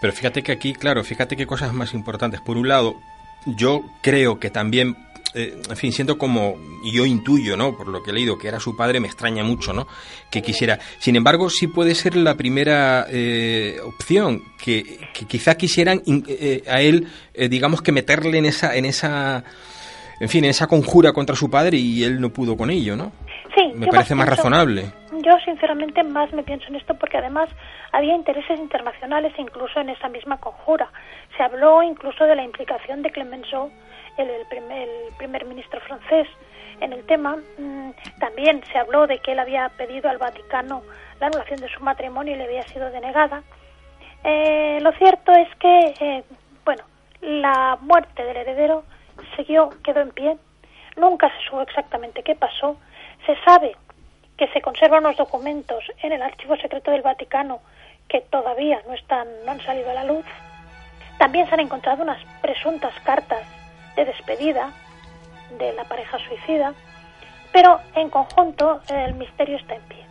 Pero 0.00 0.12
fíjate 0.12 0.42
que 0.42 0.52
aquí, 0.52 0.74
claro, 0.74 1.04
fíjate 1.04 1.36
qué 1.36 1.46
cosas 1.46 1.72
más 1.72 1.94
importantes. 1.94 2.40
Por 2.40 2.56
un 2.56 2.68
lado, 2.68 2.96
yo 3.46 3.82
creo 4.02 4.40
que 4.40 4.50
también 4.50 4.96
eh, 5.34 5.54
en 5.68 5.76
fin, 5.76 5.92
siento 5.92 6.16
como, 6.16 6.56
yo 6.84 7.04
intuyo, 7.04 7.56
¿no? 7.56 7.76
Por 7.76 7.88
lo 7.88 8.02
que 8.02 8.10
he 8.10 8.14
leído, 8.14 8.38
que 8.38 8.48
era 8.48 8.60
su 8.60 8.76
padre, 8.76 9.00
me 9.00 9.06
extraña 9.06 9.44
mucho, 9.44 9.72
¿no? 9.72 9.86
Que 10.30 10.42
quisiera. 10.42 10.78
Sin 10.98 11.16
embargo, 11.16 11.50
sí 11.50 11.66
puede 11.66 11.94
ser 11.94 12.16
la 12.16 12.36
primera 12.36 13.06
eh, 13.10 13.78
opción, 13.84 14.42
que, 14.62 14.82
quizá 15.28 15.56
quisieran 15.56 16.02
eh, 16.06 16.62
a 16.68 16.80
él, 16.80 17.08
digamos 17.50 17.82
que 17.82 17.92
meterle 17.92 18.38
en 18.38 18.46
esa, 18.46 18.74
en 18.76 18.84
esa, 18.86 19.44
en 20.20 20.28
fin, 20.28 20.44
en 20.44 20.50
esa 20.50 20.66
conjura 20.66 21.12
contra 21.12 21.36
su 21.36 21.50
padre 21.50 21.76
y 21.76 22.02
él 22.02 22.20
no 22.20 22.30
pudo 22.30 22.56
con 22.56 22.70
ello, 22.70 22.96
¿no? 22.96 23.12
Sí. 23.54 23.72
Me 23.74 23.86
parece 23.86 24.14
más, 24.14 24.28
razonable. 24.28 24.92
Yo, 25.12 25.32
sinceramente, 25.44 26.02
más 26.02 26.32
me 26.32 26.42
pienso 26.42 26.68
en 26.68 26.76
esto 26.76 26.94
porque 26.94 27.16
además 27.18 27.48
había 27.92 28.14
intereses 28.14 28.58
internacionales 28.58 29.32
incluso 29.38 29.80
en 29.80 29.88
esa 29.90 30.08
misma 30.08 30.38
conjura. 30.38 30.90
Se 31.36 31.42
habló 31.42 31.82
incluso 31.82 32.24
de 32.24 32.36
la 32.36 32.44
implicación 32.44 33.02
de 33.02 33.10
Clemenceau 33.10 33.70
el, 34.16 34.46
primer, 34.46 34.88
el 34.88 35.14
primer 35.16 35.44
ministro 35.44 35.80
francés 35.80 36.28
en 36.80 36.92
el 36.92 37.04
tema. 37.06 37.36
Mm, 37.58 37.90
también 38.18 38.62
se 38.72 38.78
habló 38.78 39.06
de 39.06 39.18
que 39.18 39.32
él 39.32 39.38
había 39.38 39.68
pedido 39.70 40.08
al 40.10 40.18
Vaticano 40.18 40.82
la 41.20 41.28
anulación 41.28 41.60
de 41.60 41.68
su 41.68 41.82
matrimonio 41.82 42.34
y 42.34 42.38
le 42.38 42.44
había 42.44 42.62
sido 42.64 42.90
denegada. 42.90 43.42
Eh, 44.24 44.78
lo 44.80 44.92
cierto 44.92 45.32
es 45.32 45.48
que, 45.56 45.94
eh, 46.00 46.24
bueno, 46.64 46.84
la 47.20 47.78
muerte 47.80 48.24
del 48.24 48.36
heredero 48.36 48.84
siguió, 49.36 49.70
quedó 49.82 50.00
en 50.00 50.10
pie. 50.10 50.36
Nunca 50.96 51.30
se 51.30 51.44
supo 51.44 51.62
exactamente 51.62 52.22
qué 52.22 52.34
pasó. 52.34 52.76
Se 53.24 53.36
sabe 53.44 53.76
que 54.36 54.48
se 54.48 54.60
conservan 54.60 55.04
unos 55.04 55.16
documentos 55.16 55.84
en 56.02 56.12
el 56.12 56.22
archivo 56.22 56.56
secreto 56.56 56.90
del 56.90 57.02
Vaticano 57.02 57.60
que 58.08 58.20
todavía 58.20 58.80
no 58.86 58.94
están, 58.94 59.26
no 59.44 59.52
han 59.52 59.60
salido 59.60 59.90
a 59.90 59.94
la 59.94 60.04
luz. 60.04 60.24
También 61.18 61.46
se 61.48 61.54
han 61.54 61.60
encontrado 61.60 62.02
unas 62.02 62.22
presuntas 62.42 62.94
cartas 63.00 63.42
de 63.96 64.04
despedida 64.04 64.72
de 65.58 65.72
la 65.72 65.84
pareja 65.84 66.18
suicida, 66.18 66.74
pero 67.52 67.80
en 67.94 68.10
conjunto 68.10 68.80
el 68.88 69.14
misterio 69.14 69.56
está 69.56 69.74
en 69.74 69.82
pie. 69.82 70.04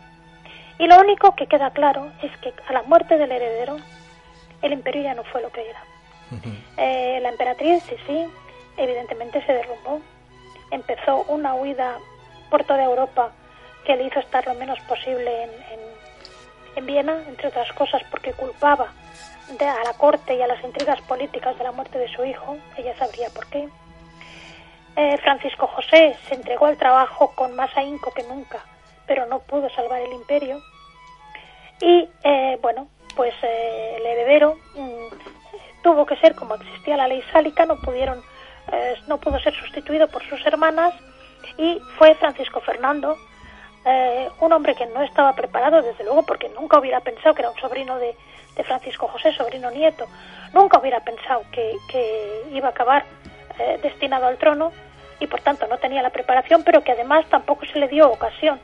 Y 0.78 0.86
lo 0.86 1.00
único 1.00 1.34
que 1.34 1.46
queda 1.46 1.70
claro 1.70 2.10
es 2.22 2.36
que 2.38 2.52
a 2.68 2.72
la 2.72 2.82
muerte 2.82 3.16
del 3.16 3.32
heredero, 3.32 3.76
el 4.62 4.72
imperio 4.72 5.02
ya 5.02 5.14
no 5.14 5.24
fue 5.24 5.40
lo 5.42 5.50
que 5.50 5.68
era. 5.68 5.82
Eh, 6.76 7.20
la 7.22 7.30
emperatriz, 7.30 7.82
sí, 7.84 7.96
sí, 8.06 8.26
evidentemente 8.76 9.44
se 9.46 9.52
derrumbó. 9.52 10.00
Empezó 10.70 11.22
una 11.28 11.54
huida 11.54 11.98
por 12.50 12.64
toda 12.64 12.84
Europa 12.84 13.30
que 13.84 13.96
le 13.96 14.04
hizo 14.04 14.18
estar 14.18 14.44
lo 14.46 14.54
menos 14.54 14.78
posible 14.80 15.44
en, 15.44 15.50
en 16.74 16.86
Viena, 16.86 17.22
entre 17.28 17.48
otras 17.48 17.72
cosas 17.72 18.02
porque 18.10 18.32
culpaba 18.32 18.92
a 19.48 19.84
la 19.84 19.92
corte 19.96 20.34
y 20.34 20.42
a 20.42 20.46
las 20.46 20.62
intrigas 20.64 21.00
políticas 21.02 21.56
de 21.56 21.64
la 21.64 21.72
muerte 21.72 21.98
de 21.98 22.08
su 22.08 22.24
hijo, 22.24 22.56
ella 22.76 22.96
sabría 22.98 23.30
por 23.30 23.46
qué. 23.46 23.68
Eh, 24.96 25.18
Francisco 25.18 25.66
José 25.66 26.16
se 26.28 26.34
entregó 26.34 26.66
al 26.66 26.78
trabajo 26.78 27.32
con 27.34 27.54
más 27.54 27.74
ahínco 27.76 28.12
que 28.12 28.22
nunca, 28.24 28.64
pero 29.06 29.26
no 29.26 29.40
pudo 29.40 29.68
salvar 29.70 30.00
el 30.00 30.12
imperio. 30.12 30.60
Y 31.80 32.08
eh, 32.24 32.58
bueno, 32.60 32.88
pues 33.14 33.34
eh, 33.42 33.96
el 33.98 34.06
heredero 34.06 34.58
mm, 34.74 35.82
tuvo 35.82 36.06
que 36.06 36.16
ser 36.16 36.34
como 36.34 36.54
existía 36.54 36.96
la 36.96 37.08
ley 37.08 37.22
sálica, 37.30 37.66
no 37.66 37.76
pudieron, 37.76 38.22
no 39.06 39.18
pudo 39.18 39.38
ser 39.38 39.54
sustituido 39.54 40.08
por 40.08 40.24
sus 40.28 40.44
hermanas 40.44 40.92
y 41.56 41.80
fue 41.98 42.14
Francisco 42.16 42.60
Fernando, 42.60 43.16
un 44.40 44.52
hombre 44.52 44.74
que 44.74 44.86
no 44.86 45.02
estaba 45.02 45.32
preparado, 45.34 45.80
desde 45.80 46.02
luego, 46.02 46.24
porque 46.24 46.48
nunca 46.48 46.80
hubiera 46.80 46.98
pensado 46.98 47.36
que 47.36 47.42
era 47.42 47.52
un 47.52 47.58
sobrino 47.60 47.96
de, 48.00 48.16
de 48.56 48.64
Francisco 48.64 49.06
José, 49.08 49.32
sobrino 49.32 49.70
nieto, 49.70 50.06
nunca 50.52 50.78
hubiera 50.78 51.00
pensado 51.00 51.42
que, 51.52 51.76
iba 52.52 52.68
a 52.68 52.70
acabar 52.70 53.04
eh, 53.58 53.78
destinado 53.82 54.26
al 54.26 54.38
trono 54.38 54.72
y 55.20 55.26
por 55.26 55.40
tanto 55.40 55.66
no 55.66 55.78
tenía 55.78 56.02
la 56.02 56.10
preparación, 56.10 56.62
pero 56.64 56.82
que 56.82 56.92
además 56.92 57.26
tampoco 57.28 57.66
se 57.66 57.78
le 57.78 57.88
dio 57.88 58.10
ocasión 58.10 58.58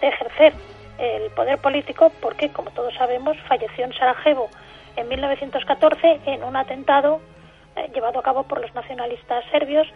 de 0.00 0.08
ejercer 0.08 0.54
el 0.98 1.30
poder 1.30 1.58
político 1.58 2.10
porque, 2.20 2.50
como 2.50 2.70
todos 2.70 2.94
sabemos, 2.94 3.36
falleció 3.46 3.84
en 3.84 3.92
Sarajevo 3.92 4.48
en 4.96 5.08
1914 5.08 6.20
en 6.24 6.42
un 6.42 6.56
atentado 6.56 7.20
eh, 7.76 7.90
llevado 7.94 8.18
a 8.18 8.22
cabo 8.22 8.44
por 8.44 8.60
los 8.60 8.74
nacionalistas 8.74 9.44
serbios 9.50 9.86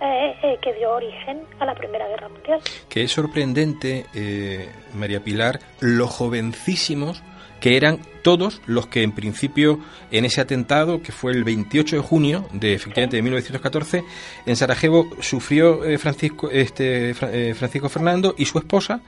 eh, 0.00 0.58
que 0.60 0.72
dio 0.74 0.92
origen 0.92 1.42
a 1.60 1.64
la 1.64 1.74
Primera 1.74 2.08
Guerra 2.08 2.28
Mundial. 2.28 2.60
Que 2.88 3.04
es 3.04 3.12
sorprendente, 3.12 4.06
María 4.94 5.20
Pilar, 5.20 5.58
lo 5.80 6.06
jovencísimos 6.06 7.22
que 7.60 7.76
eran 7.76 8.00
todos 8.22 8.60
los 8.66 8.86
que 8.86 9.02
en 9.02 9.12
principio 9.12 9.80
en 10.10 10.24
ese 10.24 10.40
atentado, 10.40 11.02
que 11.02 11.12
fue 11.12 11.32
el 11.32 11.44
28 11.44 11.96
de 11.96 12.02
junio 12.02 12.48
de 12.52 12.74
efectivamente 12.74 13.16
de 13.16 13.22
1914, 13.22 14.04
en 14.46 14.56
Sarajevo 14.56 15.08
sufrió 15.20 15.84
eh, 15.84 15.98
Francisco, 15.98 16.50
este, 16.50 17.10
eh, 17.10 17.54
Francisco 17.54 17.88
Fernando 17.88 18.34
y 18.36 18.44
su 18.44 18.58
esposa, 18.58 19.00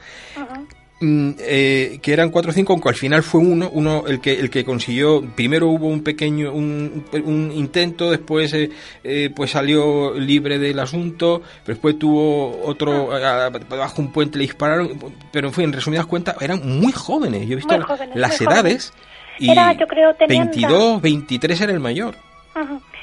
eh, 1.03 1.99
que 2.03 2.13
eran 2.13 2.31
cuatro 2.31 2.51
o 2.51 2.55
cinco, 2.55 2.75
aunque 2.75 2.91
al 2.91 2.95
final 2.95 3.23
fue 3.23 3.41
uno, 3.41 3.71
uno 3.73 4.05
el 4.07 4.21
que 4.21 4.39
el 4.39 4.51
que 4.51 4.65
consiguió. 4.67 5.23
Primero 5.35 5.69
hubo 5.69 5.87
un 5.87 6.05
pequeño 6.05 6.53
un, 6.53 7.07
un 7.25 7.53
intento, 7.53 8.11
después 8.11 8.53
eh, 8.53 8.71
eh, 9.03 9.31
pues 9.35 9.53
salió 9.53 10.13
libre 10.13 10.59
del 10.59 10.79
asunto, 10.79 11.41
después 11.67 11.99
tuvo 11.99 12.61
otro 12.67 13.13
ah. 13.15 13.49
bajo 13.71 14.03
un 14.03 14.13
puente 14.13 14.37
le 14.37 14.45
dispararon, 14.45 14.91
pero 15.33 15.49
en 15.49 15.55
fin, 15.55 15.65
en 15.65 15.73
resumidas 15.73 16.05
cuentas 16.05 16.37
eran 16.43 16.61
muy 16.81 16.93
jóvenes. 16.93 17.47
Yo 17.47 17.55
he 17.55 17.57
visto 17.57 17.79
las 18.15 18.39
edades 18.39 18.93
y 19.39 19.51
era, 19.51 19.73
yo 19.73 19.87
creo, 19.87 20.15
22, 20.29 21.01
23 21.01 21.61
era 21.63 21.73
el 21.73 21.81
mayor. 21.81 22.15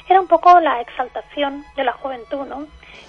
Era 0.08 0.20
un 0.20 0.28
poco 0.28 0.60
la 0.60 0.80
exaltación 0.80 1.64
de 1.76 1.82
la 1.82 1.92
juventud, 1.92 2.46
¿no? 2.46 2.66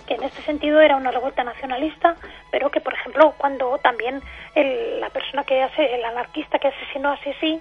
que 0.09 0.15
en 0.15 0.23
este 0.23 0.41
sentido 0.41 0.81
era 0.81 0.97
una 0.97 1.11
revuelta 1.11 1.43
nacionalista, 1.43 2.15
pero 2.51 2.71
que, 2.71 2.81
por 2.81 2.95
ejemplo, 2.95 3.35
cuando 3.37 3.77
también 3.77 4.21
el, 4.56 5.00
la 5.00 5.10
persona 5.10 5.43
que 5.43 5.62
hace, 5.62 5.95
el 5.95 6.04
anarquista 6.06 6.60
que 6.60 6.70
asesinó 6.70 7.12
a 7.12 7.18
Sisi, 7.18 7.60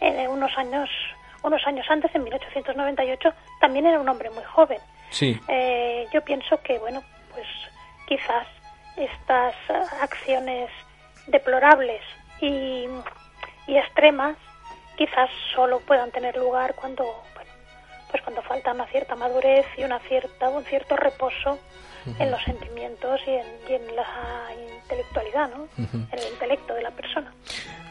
eh, 0.00 0.28
unos 0.28 0.56
años 0.56 0.88
unos 1.42 1.66
años 1.66 1.86
antes, 1.88 2.14
en 2.14 2.24
1898, 2.24 3.32
también 3.60 3.86
era 3.86 3.98
un 3.98 4.08
hombre 4.08 4.28
muy 4.30 4.44
joven. 4.44 4.78
Sí. 5.10 5.40
Eh, 5.48 6.06
yo 6.12 6.22
pienso 6.22 6.60
que, 6.62 6.78
bueno, 6.78 7.02
pues 7.32 7.46
quizás 8.06 8.46
estas 8.96 9.54
acciones 10.02 10.70
deplorables 11.26 12.02
y, 12.40 12.86
y 13.66 13.76
extremas 13.78 14.36
quizás 14.96 15.30
solo 15.54 15.80
puedan 15.80 16.10
tener 16.10 16.36
lugar 16.36 16.74
cuando 16.74 17.04
pues 18.10 18.22
cuando 18.22 18.42
falta 18.42 18.72
una 18.72 18.86
cierta 18.86 19.14
madurez 19.14 19.64
y 19.78 19.84
una 19.84 20.00
cierta 20.00 20.48
un 20.48 20.64
cierto 20.64 20.96
reposo 20.96 21.58
en 22.18 22.30
los 22.30 22.42
sentimientos 22.44 23.20
y 23.26 23.30
en, 23.72 23.96
la 23.96 24.48
intelectualidad, 24.82 25.50
¿no? 25.50 25.68
En 25.78 26.18
el 26.18 26.32
intelecto 26.32 26.74
de 26.74 26.82
la 26.82 26.90
persona. 26.90 27.32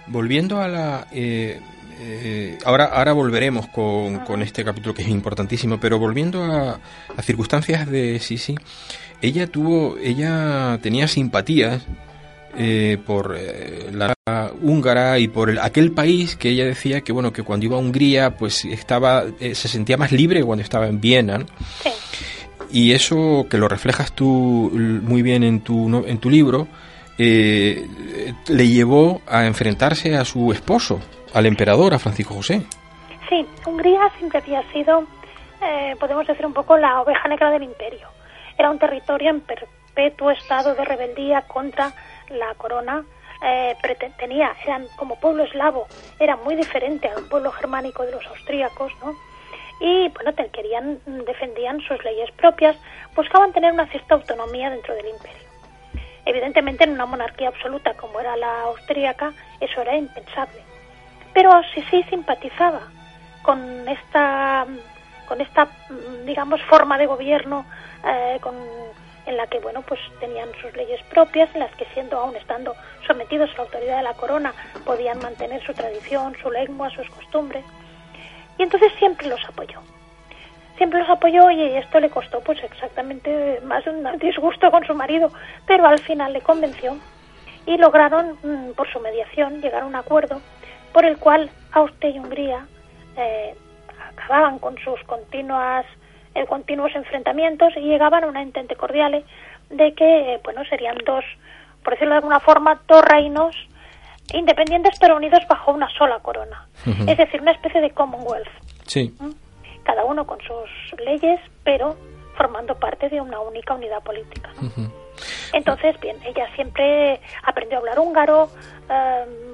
Volviendo 0.07 0.59
a 0.59 0.67
la 0.67 1.07
eh, 1.11 1.59
eh, 2.01 2.57
ahora, 2.63 2.85
ahora 2.85 3.11
volveremos 3.11 3.67
con, 3.67 4.19
con, 4.19 4.41
este 4.41 4.63
capítulo 4.63 4.95
que 4.95 5.01
es 5.01 5.09
importantísimo, 5.09 5.79
pero 5.79 5.99
volviendo 5.99 6.43
a, 6.43 6.79
a 7.15 7.21
circunstancias 7.21 7.89
de 7.89 8.19
Sisi, 8.19 8.55
ella 9.21 9.47
tuvo, 9.47 9.97
ella 9.97 10.79
tenía 10.81 11.09
simpatías 11.09 11.85
eh, 12.57 12.97
por 13.05 13.35
eh, 13.37 13.89
la 13.91 14.13
húngara 14.61 15.19
y 15.19 15.27
por 15.27 15.49
el, 15.49 15.59
aquel 15.59 15.91
país 15.91 16.35
que 16.37 16.49
ella 16.49 16.65
decía 16.65 17.01
que 17.01 17.11
bueno 17.11 17.33
que 17.33 17.43
cuando 17.43 17.65
iba 17.65 17.75
a 17.75 17.79
Hungría 17.79 18.37
pues 18.37 18.65
estaba 18.65 19.25
se 19.39 19.67
sentía 19.67 19.97
más 19.97 20.11
libre 20.11 20.43
cuando 20.43 20.63
estaba 20.63 20.87
en 20.87 20.99
Viena 20.99 21.45
y 22.71 22.93
eso 22.93 23.47
que 23.49 23.57
lo 23.57 23.67
reflejas 23.67 24.13
tú 24.13 24.71
muy 24.73 25.21
bien 25.21 25.43
en 25.43 25.61
tu 25.61 26.05
en 26.05 26.17
tu 26.19 26.29
libro 26.29 26.67
le 27.17 28.67
llevó 28.67 29.21
a 29.27 29.45
enfrentarse 29.45 30.15
a 30.15 30.23
su 30.23 30.51
esposo 30.51 30.99
al 31.33 31.45
emperador, 31.45 31.93
a 31.93 31.99
Francisco 31.99 32.35
José. 32.35 32.65
Sí, 33.29 33.45
Hungría 33.65 34.09
siempre 34.17 34.39
había 34.39 34.63
sido, 34.71 35.03
eh, 35.61 35.95
podemos 35.99 36.25
decir, 36.25 36.45
un 36.45 36.53
poco 36.53 36.77
la 36.77 37.01
oveja 37.01 37.27
negra 37.27 37.51
del 37.51 37.63
imperio. 37.63 38.07
Era 38.57 38.71
un 38.71 38.79
territorio 38.79 39.29
en 39.29 39.41
perpetuo 39.41 40.31
estado 40.31 40.73
de 40.75 40.83
rebeldía 40.83 41.41
contra 41.43 41.93
la 42.29 42.53
corona. 42.57 43.03
Eh, 43.45 43.75
tenía, 44.17 44.53
eran 44.65 44.85
como 44.97 45.17
pueblo 45.19 45.43
eslavo, 45.43 45.87
era 46.19 46.35
muy 46.35 46.55
diferente 46.55 47.07
al 47.07 47.23
pueblo 47.29 47.51
germánico 47.51 48.03
de 48.03 48.11
los 48.11 48.25
austríacos, 48.27 48.91
¿no? 49.01 49.13
Y 49.79 50.09
bueno, 50.09 50.33
querían, 50.51 50.99
defendían 51.25 51.79
sus 51.81 52.03
leyes 52.03 52.29
propias, 52.31 52.75
buscaban 53.15 53.53
tener 53.53 53.71
una 53.71 53.87
cierta 53.87 54.15
autonomía 54.15 54.69
dentro 54.69 54.93
del 54.95 55.07
imperio. 55.07 55.47
Evidentemente, 56.25 56.83
en 56.83 56.91
una 56.91 57.05
monarquía 57.05 57.47
absoluta 57.47 57.93
como 57.93 58.19
era 58.19 58.35
la 58.35 58.63
austríaca, 58.63 59.33
eso 59.61 59.81
era 59.81 59.95
impensable 59.95 60.69
pero 61.33 61.51
sí 61.73 61.83
sí 61.89 62.03
simpatizaba 62.09 62.81
con 63.41 63.87
esta 63.87 64.65
con 65.27 65.41
esta 65.41 65.67
digamos 66.25 66.61
forma 66.63 66.97
de 66.97 67.05
gobierno 67.05 67.65
eh, 68.05 68.39
en 69.25 69.37
la 69.37 69.47
que 69.47 69.59
bueno 69.59 69.81
pues 69.83 69.99
tenían 70.19 70.49
sus 70.61 70.75
leyes 70.75 71.01
propias 71.03 71.49
en 71.53 71.61
las 71.61 71.73
que 71.75 71.85
siendo 71.93 72.17
aún 72.17 72.35
estando 72.35 72.75
sometidos 73.05 73.51
a 73.51 73.57
la 73.57 73.63
autoridad 73.63 73.97
de 73.97 74.03
la 74.03 74.13
corona 74.13 74.53
podían 74.85 75.19
mantener 75.19 75.63
su 75.65 75.73
tradición 75.73 76.35
su 76.41 76.49
lengua 76.49 76.89
sus 76.89 77.09
costumbres 77.09 77.63
y 78.59 78.63
entonces 78.63 78.91
siempre 78.99 79.27
los 79.27 79.43
apoyó. 79.45 79.79
Siempre 80.77 80.99
los 80.99 81.09
apoyó 81.09 81.49
y 81.49 81.61
esto 81.77 81.99
le 81.99 82.09
costó 82.09 82.41
pues 82.41 82.61
exactamente 82.63 83.59
más 83.63 83.85
un 83.87 84.05
disgusto 84.19 84.69
con 84.69 84.85
su 84.85 84.93
marido 84.93 85.31
pero 85.65 85.87
al 85.87 85.99
final 85.99 86.31
le 86.33 86.41
convenció 86.41 86.97
y 87.65 87.77
lograron 87.77 88.37
mm, 88.43 88.71
por 88.75 88.89
su 88.91 88.99
mediación 88.99 89.61
llegar 89.61 89.83
a 89.83 89.85
un 89.85 89.95
acuerdo 89.95 90.41
por 90.93 91.05
el 91.05 91.17
cual 91.17 91.49
Austria 91.71 92.11
y 92.11 92.19
Hungría 92.19 92.65
eh, 93.17 93.55
acababan 94.13 94.59
con 94.59 94.77
sus 94.77 95.01
continuas 95.03 95.85
eh, 96.35 96.45
continuos 96.45 96.95
enfrentamientos 96.95 97.73
y 97.75 97.81
llegaban 97.81 98.23
a 98.23 98.27
una 98.27 98.41
entente 98.41 98.75
cordial 98.75 99.23
de 99.69 99.93
que 99.93 100.33
eh, 100.33 100.39
bueno 100.43 100.63
serían 100.65 100.97
dos 101.05 101.25
por 101.83 101.93
decirlo 101.93 102.13
de 102.13 102.19
alguna 102.19 102.39
forma 102.39 102.81
dos 102.87 103.03
reinos 103.03 103.55
independientes 104.33 104.97
pero 104.99 105.15
unidos 105.15 105.43
bajo 105.47 105.71
una 105.71 105.89
sola 105.97 106.19
corona 106.19 106.67
es 107.07 107.17
decir 107.17 107.41
una 107.41 107.51
especie 107.51 107.81
de 107.81 107.91
Commonwealth 107.91 108.49
sí. 108.85 109.13
cada 109.83 110.05
uno 110.05 110.25
con 110.25 110.39
sus 110.39 110.99
leyes 110.99 111.39
pero 111.63 111.95
formando 112.35 112.75
parte 112.75 113.09
de 113.09 113.19
una 113.21 113.39
única 113.39 113.73
unidad 113.73 114.01
política 114.03 114.49
entonces 115.53 115.99
bien 115.99 116.17
ella 116.25 116.47
siempre 116.55 117.19
aprendió 117.43 117.77
a 117.77 117.79
hablar 117.79 117.99
húngaro 117.99 118.49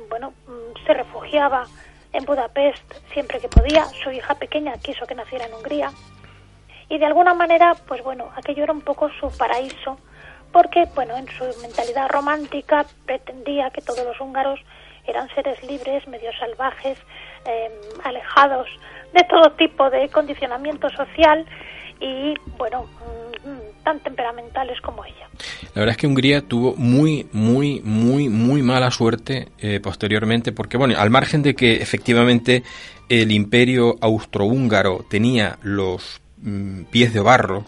bueno 0.09 0.33
se 0.85 0.93
refugiaba 0.93 1.65
en 2.15 2.25
Budapest 2.25 2.93
siempre 3.13 3.39
que 3.39 3.47
podía. 3.47 3.85
Su 4.03 4.11
hija 4.11 4.35
pequeña 4.35 4.73
quiso 4.81 5.05
que 5.05 5.15
naciera 5.15 5.45
en 5.45 5.53
Hungría. 5.53 5.91
Y 6.89 6.97
de 6.97 7.05
alguna 7.05 7.33
manera, 7.33 7.75
pues 7.87 8.03
bueno, 8.03 8.29
aquello 8.35 8.63
era 8.63 8.73
un 8.73 8.81
poco 8.81 9.09
su 9.19 9.35
paraíso, 9.37 9.97
porque, 10.55 10.85
bueno, 10.95 11.17
en 11.17 11.27
su 11.37 11.43
mentalidad 11.61 12.07
romántica 12.07 12.85
pretendía 13.05 13.71
que 13.71 13.81
todos 13.81 14.05
los 14.05 14.21
húngaros 14.21 14.57
eran 15.05 15.27
seres 15.35 15.61
libres, 15.67 16.07
medio 16.07 16.31
salvajes, 16.39 16.97
em, 17.43 17.73
alejados 18.05 18.65
de 19.13 19.21
todo 19.25 19.51
tipo 19.57 19.89
de 19.89 20.07
condicionamiento 20.07 20.89
social 20.91 21.45
y, 21.99 22.35
bueno, 22.57 22.85
tan 23.83 23.99
temperamentales 23.99 24.79
como 24.79 25.03
ella. 25.03 25.27
La 25.73 25.81
verdad 25.81 25.91
es 25.91 25.97
que 25.97 26.07
Hungría 26.07 26.39
tuvo 26.39 26.73
muy, 26.77 27.27
muy, 27.33 27.81
muy, 27.83 28.29
muy 28.29 28.61
mala 28.61 28.91
suerte 28.91 29.49
eh, 29.59 29.81
posteriormente, 29.81 30.53
porque, 30.53 30.77
bueno, 30.77 30.95
al 30.97 31.09
margen 31.09 31.43
de 31.43 31.53
que 31.53 31.81
efectivamente 31.81 32.63
el 33.09 33.33
imperio 33.33 33.97
austrohúngaro 33.99 35.03
tenía 35.09 35.57
los 35.63 36.21
mm, 36.37 36.83
pies 36.85 37.13
de 37.13 37.19
barro, 37.19 37.65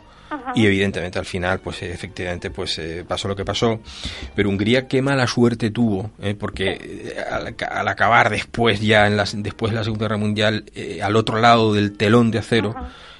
y 0.55 0.65
evidentemente 0.65 1.19
al 1.19 1.25
final 1.25 1.59
pues 1.59 1.81
efectivamente 1.83 2.49
pues 2.49 2.77
eh, 2.79 3.05
pasó 3.07 3.27
lo 3.27 3.35
que 3.35 3.45
pasó. 3.45 3.79
Pero 4.35 4.49
Hungría 4.49 4.87
qué 4.87 5.01
mala 5.01 5.27
suerte 5.27 5.69
tuvo 5.71 6.11
eh, 6.21 6.35
porque 6.35 7.15
al, 7.29 7.87
acabar 7.87 8.29
después 8.29 8.81
ya 8.81 9.07
en 9.07 9.17
las 9.17 9.41
después 9.41 9.71
de 9.71 9.77
la 9.77 9.83
segunda 9.83 10.05
guerra 10.05 10.17
mundial 10.17 10.65
al 11.01 11.15
otro 11.15 11.39
lado 11.39 11.73
del 11.73 11.97
telón 11.97 12.31
de 12.31 12.39
acero 12.39 12.75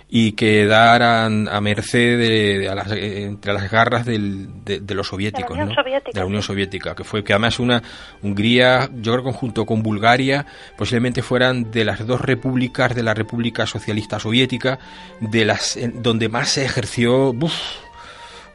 y 0.09 0.33
quedaran 0.33 1.49
a 1.49 1.59
merced 1.59 2.17
de, 2.17 2.71
las, 2.73 2.91
entre 2.91 3.53
las 3.53 3.69
garras 3.69 4.05
del, 4.05 4.63
de, 4.63 4.95
los 4.95 5.07
soviéticos, 5.07 5.51
de 5.51 5.57
la, 5.57 5.63
Unión 5.63 5.75
Soviética, 5.75 6.11
de 6.13 6.19
la 6.19 6.25
Unión 6.25 6.41
Soviética, 6.41 6.95
que 6.95 7.03
fue 7.03 7.23
que 7.23 7.33
además 7.33 7.59
una 7.59 7.83
Hungría, 8.21 8.89
yo 8.95 9.11
creo 9.13 9.25
que 9.25 9.33
junto 9.33 9.65
con 9.65 9.83
Bulgaria, 9.83 10.45
posiblemente 10.77 11.21
fueran 11.21 11.71
de 11.71 11.83
las 11.83 12.07
dos 12.07 12.21
repúblicas 12.21 12.95
de 12.95 13.03
la 13.03 13.13
República 13.13 13.65
Socialista 13.65 14.17
Soviética, 14.17 14.79
de 15.19 15.43
las 15.43 15.77
donde 15.95 16.29
más 16.29 16.49
se 16.49 16.63
ejerció 16.63 17.35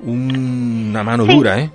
una 0.00 1.02
mano 1.02 1.26
dura, 1.26 1.60
¿eh? 1.60 1.70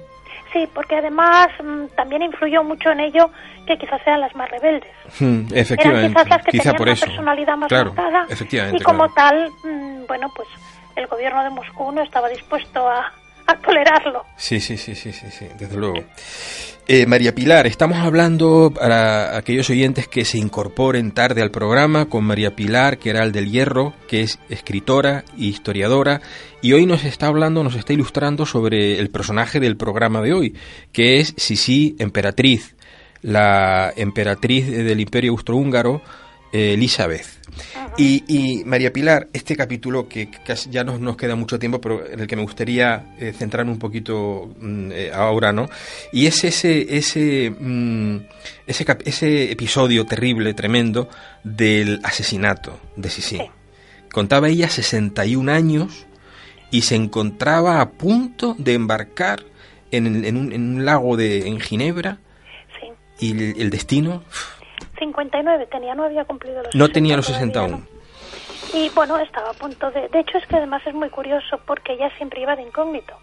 Sí, 0.57 0.67
porque 0.73 0.95
además 0.95 1.49
mm, 1.63 1.95
también 1.95 2.23
influyó 2.23 2.63
mucho 2.63 2.89
en 2.89 2.99
ello 3.01 3.29
que 3.67 3.77
quizás 3.77 4.01
sean 4.03 4.21
las 4.21 4.35
más 4.35 4.49
rebeldes. 4.49 4.89
Hmm, 5.19 5.41
efectivamente. 5.53 5.85
Eran 5.85 6.13
quizás 6.13 6.29
las 6.29 6.45
que 6.45 6.51
tenían 6.51 6.81
una 6.81 6.95
personalidad 6.95 7.57
más. 7.57 7.71
Efectivamente, 8.29 8.77
y 8.77 8.83
como 8.83 9.07
tal, 9.13 9.51
mm, 9.63 10.07
bueno, 10.07 10.31
pues 10.35 10.47
el 10.95 11.05
gobierno 11.05 11.43
de 11.43 11.51
Moscú 11.51 11.91
no 11.91 12.01
estaba 12.01 12.27
dispuesto 12.29 12.89
a, 12.89 13.11
a 13.47 13.57
tolerarlo. 13.59 14.25
Sí, 14.35 14.59
sí, 14.59 14.77
sí, 14.77 14.93
sí, 14.93 15.11
sí, 15.11 15.27
sí 15.31 15.47
desde 15.57 15.77
luego. 15.77 16.03
Eh, 16.89 17.05
María 17.05 17.35
Pilar, 17.35 17.67
estamos 17.67 17.97
hablando 17.97 18.71
para 18.73 19.35
aquellos 19.35 19.69
oyentes 19.69 20.07
que 20.07 20.23
se 20.23 20.37
incorporen 20.37 21.11
tarde 21.11 21.41
al 21.41 21.51
programa 21.51 22.05
con 22.05 22.23
María 22.23 22.55
Pilar 22.55 22.97
que 22.97 23.09
era 23.09 23.23
el 23.23 23.33
del 23.33 23.51
Hierro, 23.51 23.93
que 24.07 24.21
es 24.21 24.39
escritora 24.49 25.25
e 25.37 25.45
historiadora, 25.45 26.21
y 26.61 26.73
hoy 26.73 26.85
nos 26.85 27.03
está 27.03 27.27
hablando, 27.27 27.63
nos 27.63 27.75
está 27.75 27.91
ilustrando 27.91 28.45
sobre 28.45 28.99
el 28.99 29.09
personaje 29.09 29.59
del 29.59 29.75
programa 29.75 30.21
de 30.21 30.33
hoy, 30.33 30.55
que 30.93 31.19
es 31.19 31.33
Sisi 31.35 31.95
Emperatriz, 31.99 32.75
la 33.21 33.91
emperatriz 33.95 34.67
del 34.67 35.01
Imperio 35.01 35.31
Austrohúngaro, 35.31 36.01
Elizabeth. 36.51 37.37
Y, 37.97 38.63
María 38.65 38.93
Pilar, 38.93 39.29
este 39.33 39.55
capítulo 39.55 40.07
que 40.07 40.29
ya 40.69 40.83
no 40.83 40.99
nos 40.99 41.17
queda 41.17 41.35
mucho 41.35 41.57
tiempo, 41.57 41.81
pero 41.81 42.05
en 42.05 42.19
el 42.19 42.27
que 42.27 42.35
me 42.35 42.43
gustaría 42.43 43.15
eh, 43.17 43.33
centrar 43.35 43.65
un 43.65 43.79
poquito 43.79 44.53
mm, 44.59 44.91
eh, 44.91 45.11
ahora, 45.13 45.51
¿no? 45.51 45.67
Y 46.11 46.27
es 46.27 46.43
ese, 46.43 46.95
ese, 46.95 47.49
mm, 47.49 48.17
ese, 48.67 48.85
ese, 49.05 49.51
episodio 49.51 50.05
terrible, 50.05 50.53
tremendo, 50.53 51.09
del 51.43 51.99
asesinato 52.03 52.79
de 52.95 53.09
Sisi. 53.09 53.41
Contaba 54.11 54.49
ella 54.49 54.69
61 54.69 55.51
años 55.51 56.05
y 56.69 56.81
se 56.83 56.95
encontraba 56.95 57.81
a 57.81 57.89
punto 57.91 58.55
de 58.59 58.73
embarcar 58.73 59.43
en, 59.91 60.23
en, 60.25 60.37
un, 60.37 60.51
en 60.51 60.75
un, 60.75 60.85
lago 60.85 61.17
de, 61.17 61.47
en 61.47 61.59
Ginebra 61.59 62.19
y 63.19 63.31
el, 63.59 63.69
destino... 63.69 64.23
59, 64.97 65.67
tenía, 65.67 65.95
no 65.95 66.03
había 66.03 66.25
cumplido 66.25 66.63
los 66.63 66.75
No 66.75 66.89
tenía 66.89 67.15
los 67.15 67.25
61. 67.25 67.81
Y 68.73 68.89
bueno, 68.89 69.17
estaba 69.17 69.51
a 69.51 69.53
punto 69.53 69.89
de... 69.91 70.09
De 70.09 70.19
hecho, 70.19 70.37
es 70.37 70.45
que 70.47 70.57
además 70.57 70.81
es 70.85 70.93
muy 70.93 71.09
curioso 71.09 71.59
porque 71.65 71.93
ella 71.93 72.09
siempre 72.17 72.41
iba 72.41 72.55
de 72.55 72.63
incógnito. 72.63 73.17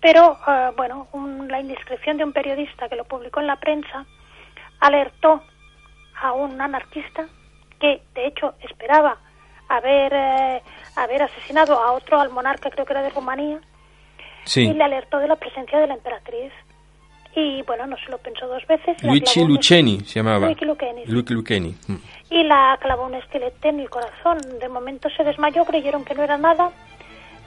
Pero, 0.00 0.38
eh, 0.46 0.70
bueno, 0.76 1.08
la 1.48 1.60
indiscreción 1.60 2.16
de 2.16 2.24
un 2.24 2.32
periodista 2.32 2.88
que 2.88 2.96
lo 2.96 3.04
publicó 3.04 3.40
en 3.40 3.46
la 3.46 3.56
prensa 3.56 4.06
alertó 4.80 5.42
a 6.20 6.32
un 6.32 6.60
anarquista 6.60 7.26
que, 7.80 8.02
de 8.14 8.26
hecho, 8.26 8.54
esperaba 8.60 9.18
haber, 9.68 10.12
eh, 10.12 10.62
haber 10.96 11.22
asesinado 11.22 11.78
a 11.78 11.92
otro, 11.92 12.20
al 12.20 12.30
monarca, 12.30 12.70
creo 12.70 12.84
que 12.84 12.92
era 12.92 13.02
de 13.02 13.10
Rumanía, 13.10 13.60
y 14.54 14.72
le 14.72 14.84
alertó 14.84 15.18
de 15.18 15.28
la 15.28 15.36
presencia 15.36 15.78
de 15.78 15.86
la 15.86 15.94
emperatriz 15.94 16.52
y 17.34 17.62
bueno, 17.62 17.86
no 17.86 17.96
se 17.96 18.10
lo 18.10 18.18
pensó 18.18 18.46
dos 18.46 18.66
veces. 18.66 19.02
Luigi 19.02 19.44
Luceni 19.44 20.00
se 20.00 20.20
llamaba. 20.20 20.46
Luigi 20.46 21.34
Lucchini. 21.34 21.74
Mm. 21.88 21.94
y 22.30 22.42
la 22.44 22.78
clavó 22.80 23.06
un 23.06 23.14
estilete 23.14 23.68
en 23.68 23.80
el 23.80 23.90
corazón. 23.90 24.38
De 24.60 24.68
momento 24.68 25.08
se 25.10 25.24
desmayó, 25.24 25.64
creyeron 25.64 26.04
que 26.04 26.14
no 26.14 26.22
era 26.22 26.38
nada, 26.38 26.70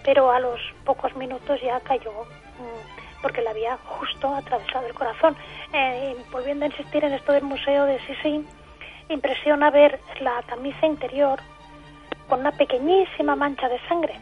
pero 0.03 0.31
a 0.31 0.39
los 0.39 0.59
pocos 0.83 1.15
minutos 1.15 1.59
ya 1.61 1.79
cayó 1.81 2.11
mm, 2.11 3.21
porque 3.21 3.41
le 3.41 3.49
había 3.49 3.77
justo 3.77 4.33
atravesado 4.33 4.87
el 4.87 4.93
corazón. 4.93 5.35
Eh, 5.73 6.15
y 6.17 6.31
volviendo 6.31 6.65
a 6.65 6.67
insistir 6.67 7.03
en 7.03 7.13
esto 7.13 7.31
del 7.31 7.43
museo 7.43 7.85
de 7.85 7.99
Sisi, 8.05 8.45
impresiona 9.09 9.69
ver 9.69 9.99
la 10.19 10.41
camisa 10.47 10.85
interior 10.85 11.39
con 12.27 12.41
una 12.41 12.51
pequeñísima 12.51 13.35
mancha 13.35 13.69
de 13.69 13.79
sangre. 13.87 14.15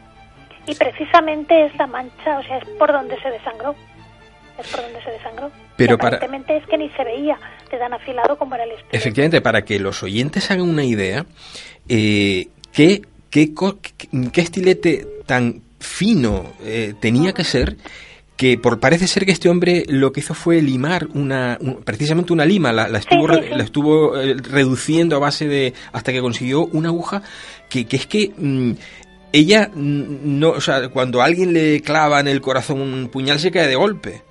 Y 0.66 0.74
precisamente 0.74 1.66
es 1.66 1.76
la 1.76 1.86
mancha, 1.86 2.38
o 2.38 2.42
sea, 2.42 2.58
es 2.58 2.68
por 2.70 2.92
donde 2.92 3.20
se 3.20 3.30
desangró. 3.30 3.74
Es 4.58 4.66
por 4.68 4.80
donde 4.82 5.02
se 5.02 5.10
desangró. 5.10 5.50
Pero 5.76 5.94
Y 5.94 5.96
para- 5.98 6.16
aparentemente 6.16 6.56
es 6.56 6.66
que 6.66 6.78
ni 6.78 6.88
se 6.90 7.04
veía 7.04 7.38
de 7.70 7.78
tan 7.78 7.92
afilado 7.92 8.36
como 8.38 8.54
era 8.54 8.64
el. 8.64 8.70
Efectivamente, 8.92 9.40
para 9.40 9.64
que 9.64 9.78
los 9.78 10.02
oyentes 10.02 10.50
hagan 10.50 10.68
una 10.68 10.84
idea, 10.84 11.26
eh, 11.88 12.48
¿qué, 12.72 13.02
qué, 13.30 13.52
qué- 13.54 14.40
estilete 14.40 15.06
tan 15.26 15.62
fino 15.80 16.52
eh, 16.62 16.94
tenía 17.00 17.32
que 17.32 17.44
ser? 17.44 17.76
Que 18.36 18.58
por, 18.58 18.80
parece 18.80 19.06
ser 19.06 19.24
que 19.24 19.32
este 19.32 19.48
hombre 19.48 19.84
lo 19.88 20.12
que 20.12 20.20
hizo 20.20 20.34
fue 20.34 20.60
limar 20.60 21.06
una, 21.14 21.56
un- 21.60 21.82
precisamente 21.82 22.32
una 22.34 22.44
lima, 22.44 22.70
la, 22.72 22.86
la 22.88 22.98
estuvo, 22.98 23.26
Sí, 23.28 23.34
sí, 23.34 23.40
re- 23.40 23.48
sí. 23.48 23.54
la 23.56 23.64
estuvo 23.64 24.20
eh, 24.20 24.34
reduciendo 24.42 25.16
a 25.16 25.18
base 25.18 25.48
de, 25.48 25.72
hasta 25.92 26.12
que 26.12 26.20
consiguió 26.20 26.66
una 26.66 26.88
aguja 26.90 27.22
que, 27.70 27.86
que 27.86 27.96
es 27.96 28.06
que 28.06 28.32
mm, 28.36 28.72
ella 29.32 29.70
mm, 29.74 30.38
no, 30.38 30.50
o 30.50 30.60
sea, 30.60 30.88
cuando 30.90 31.22
a 31.22 31.24
alguien 31.24 31.54
le 31.54 31.80
clava 31.80 32.20
en 32.20 32.28
el 32.28 32.42
corazón 32.42 32.80
un 32.82 33.08
puñal 33.08 33.38
se 33.38 33.50
cae 33.50 33.68
de 33.68 33.74
golpe. 33.76 34.22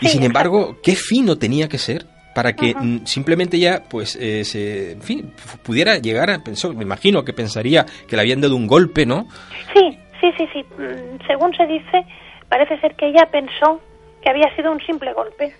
Y 0.00 0.06
Sí, 0.06 0.12
sin 0.14 0.24
embargo, 0.24 0.76
qué 0.82 0.96
fino 0.96 1.36
tenía 1.36 1.68
que 1.68 1.78
ser 1.78 2.06
para 2.34 2.54
que 2.54 2.74
mm, 2.74 3.06
simplemente 3.06 3.58
ya, 3.58 3.84
pues, 3.88 4.16
eh, 4.20 4.44
se, 4.44 4.92
en 4.92 5.02
fin, 5.02 5.32
pudiera 5.62 5.98
llegar 5.98 6.30
a 6.30 6.38
pensar, 6.40 6.74
me 6.74 6.82
imagino 6.82 7.24
que 7.24 7.32
pensaría 7.32 7.86
que 8.08 8.16
le 8.16 8.22
habían 8.22 8.40
dado 8.40 8.56
un 8.56 8.66
golpe, 8.66 9.06
¿no? 9.06 9.28
Sí, 9.72 9.98
sí, 10.20 10.32
sí, 10.36 10.48
sí. 10.52 10.64
Mm, 10.76 11.24
Según 11.26 11.54
se 11.54 11.66
dice, 11.66 12.04
parece 12.48 12.78
ser 12.80 12.96
que 12.96 13.06
ella 13.06 13.28
pensó 13.30 13.80
que 14.20 14.30
había 14.30 14.54
sido 14.56 14.72
un 14.72 14.80
simple 14.84 15.12
golpe. 15.12 15.54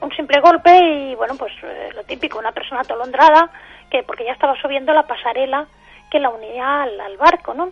Un 0.00 0.10
simple 0.16 0.40
golpe 0.40 0.76
y, 0.76 1.14
bueno, 1.14 1.36
pues 1.36 1.52
eh, 1.62 1.90
lo 1.94 2.02
típico, 2.02 2.38
una 2.38 2.50
persona 2.50 2.80
atolondrada, 2.80 3.50
que 3.88 4.02
porque 4.02 4.24
ya 4.24 4.32
estaba 4.32 4.60
subiendo 4.60 4.92
la 4.92 5.06
pasarela 5.06 5.68
que 6.10 6.18
la 6.18 6.30
unía 6.30 6.82
al, 6.82 7.00
al 7.00 7.16
barco, 7.16 7.54
¿no? 7.54 7.70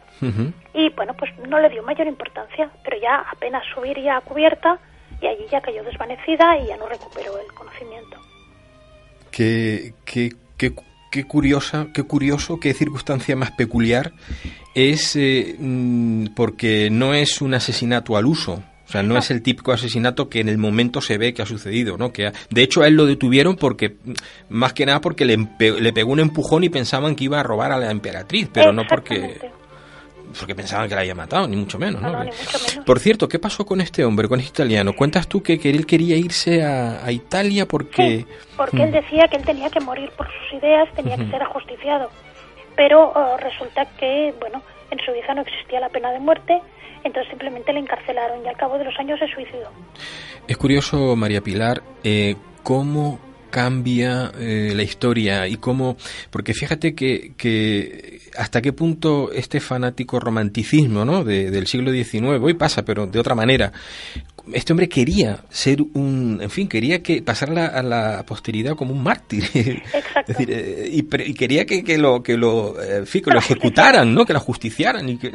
Y, 0.73 0.89
bueno, 0.91 1.13
pues 1.15 1.31
no 1.49 1.59
le 1.59 1.69
dio 1.69 1.83
mayor 1.83 2.07
importancia, 2.07 2.71
pero 2.85 2.99
ya 2.99 3.25
apenas 3.31 3.63
subiría 3.75 4.17
a 4.17 4.21
cubierta 4.23 4.79
y 5.21 5.27
allí 5.27 5.45
ya 5.51 5.61
cayó 5.61 5.83
desvanecida 5.85 6.59
y 6.59 6.69
ya 6.69 6.77
no 6.77 6.87
recuperó 6.89 7.39
el 7.39 7.53
conocimiento. 7.55 8.17
Qué, 9.31 9.95
qué, 10.05 10.33
qué, 10.57 10.73
qué 11.11 11.25
curiosa, 11.25 11.89
qué 11.95 12.03
curioso, 12.03 12.59
qué 12.59 12.75
circunstancia 12.75 13.37
más 13.37 13.53
peculiar 13.53 14.13
es 14.75 15.15
eh, 15.17 15.55
mm, 15.59 16.29
porque 16.35 16.89
no 16.91 17.15
es 17.15 17.41
un 17.41 17.55
asesinato 17.55 18.17
al 18.17 18.27
uso. 18.27 18.63
O 18.87 18.93
sea, 18.93 19.05
no 19.05 19.17
es 19.17 19.31
el 19.31 19.41
típico 19.41 19.71
asesinato 19.71 20.29
que 20.29 20.41
en 20.41 20.49
el 20.49 20.59
momento 20.59 21.01
se 21.01 21.17
ve 21.17 21.33
que 21.33 21.43
ha 21.43 21.47
sucedido, 21.47 21.97
¿no? 21.97 22.13
Que 22.13 22.27
ha- 22.27 22.33
de 22.51 22.63
hecho 22.65 22.83
a 22.83 22.89
él 22.89 22.95
lo 22.95 23.07
detuvieron 23.07 23.55
porque 23.55 23.91
mm, 24.05 24.13
más 24.49 24.73
que 24.73 24.85
nada 24.85 25.01
porque 25.01 25.25
le, 25.25 25.37
le 25.61 25.93
pegó 25.93 26.11
un 26.11 26.19
empujón 26.19 26.65
y 26.65 26.71
pensaban 26.71 27.15
que 27.15 27.23
iba 27.25 27.39
a 27.39 27.45
robar 27.45 27.71
a 27.71 27.79
la 27.79 27.93
emperatriz, 27.93 28.49
pero 28.53 28.73
no 28.73 28.83
porque. 28.89 29.39
Porque 30.39 30.55
pensaban 30.55 30.89
que 30.89 30.95
la 30.95 31.01
había 31.03 31.15
matado, 31.15 31.47
ni 31.49 31.57
mucho 31.57 31.79
menos, 31.79 32.01
¿no? 32.01 32.09
No, 32.13 32.19
no, 32.19 32.25
ni 32.25 32.31
mucho 32.31 32.59
menos. 32.59 32.85
Por 32.87 32.99
cierto, 33.01 33.29
¿qué 33.29 33.39
pasó 33.39 33.65
con 33.67 33.81
este 33.81 34.05
hombre, 34.05 34.29
con 34.29 34.39
este 34.41 34.63
italiano? 34.63 34.93
Cuentas 34.95 35.27
tú 35.29 35.43
que, 35.43 35.59
que 35.59 35.71
él 35.71 35.87
quería 35.87 36.17
irse 36.17 36.63
a, 36.65 37.05
a 37.05 37.13
Italia 37.13 37.67
porque... 37.67 38.19
Sí, 38.21 38.27
porque 38.57 38.83
él 38.83 38.91
Mm. 38.91 38.93
decía 38.93 39.29
que 39.29 39.37
él 39.37 39.45
tenía 39.45 39.71
que 39.71 39.81
morir 39.81 40.11
por 40.17 40.27
sus 40.27 40.59
ideas, 40.61 40.89
tenía 40.95 41.17
que 41.17 41.27
ser 41.31 41.43
ajusticiado. 41.43 42.11
Pero 42.77 43.13
eh, 43.15 43.43
resulta 43.43 43.85
que, 43.99 44.35
bueno, 44.41 44.63
en 44.91 44.99
Suiza 45.01 45.35
no 45.35 45.43
existía 45.43 45.81
la 45.81 45.89
pena 45.89 46.11
de 46.13 46.19
muerte, 46.21 46.61
entonces 47.05 47.29
simplemente 47.31 47.73
le 47.73 47.81
encarcelaron 47.81 48.45
y 48.45 48.49
al 48.49 48.57
cabo 48.57 48.79
de 48.79 48.85
los 48.85 48.99
años 48.99 49.19
se 49.19 49.27
suicidó. 49.29 49.71
Es 50.49 50.57
curioso, 50.57 51.17
María 51.17 51.41
Pilar, 51.41 51.83
eh, 52.05 52.37
cómo 52.63 53.19
cambia 53.51 54.33
eh, 54.39 54.73
la 54.75 54.83
historia 54.83 55.47
y 55.49 55.57
cómo... 55.57 55.97
Porque 56.31 56.55
fíjate 56.55 56.95
que, 56.95 57.33
que 57.37 58.21
hasta 58.37 58.63
qué 58.63 58.73
punto 58.73 59.33
este 59.33 59.61
fanático 59.61 60.19
romanticismo 60.21 61.05
¿no? 61.05 61.25
de- 61.25 61.51
del 61.51 61.67
siglo 61.67 61.93
XIX, 61.93 62.41
hoy 62.41 62.55
pasa, 62.55 62.85
pero 62.85 63.07
de 63.07 63.19
otra 63.19 63.35
manera, 63.35 63.73
este 64.55 64.73
hombre 64.73 64.89
quería 64.89 65.45
ser 65.51 65.81
un... 65.95 66.39
En 66.43 66.51
fin, 66.51 66.69
quería 66.69 67.03
que 67.03 67.23
pasarla 67.23 67.67
a 67.67 67.83
la 67.83 68.25
posteridad 68.27 68.75
como 68.77 68.93
un 68.93 69.03
mártir. 69.03 69.45
Exacto. 69.55 70.21
Es 70.21 70.27
decir, 70.39 70.51
eh, 70.53 70.89
y, 70.93 71.03
pre- 71.03 71.27
y 71.27 71.35
quería 71.35 71.65
que, 71.67 71.83
que 71.85 71.99
lo 71.99 72.23
que 72.23 72.37
lo, 72.37 72.81
eh, 72.83 72.99
en 72.99 73.07
fin, 73.07 73.23
que 73.23 73.31
lo 73.31 73.39
ejecutaran, 73.39 74.15
¿no? 74.15 74.25
Que 74.25 74.33
lo 74.33 74.41
justiciaran 74.41 75.09
y 75.09 75.17
que 75.17 75.31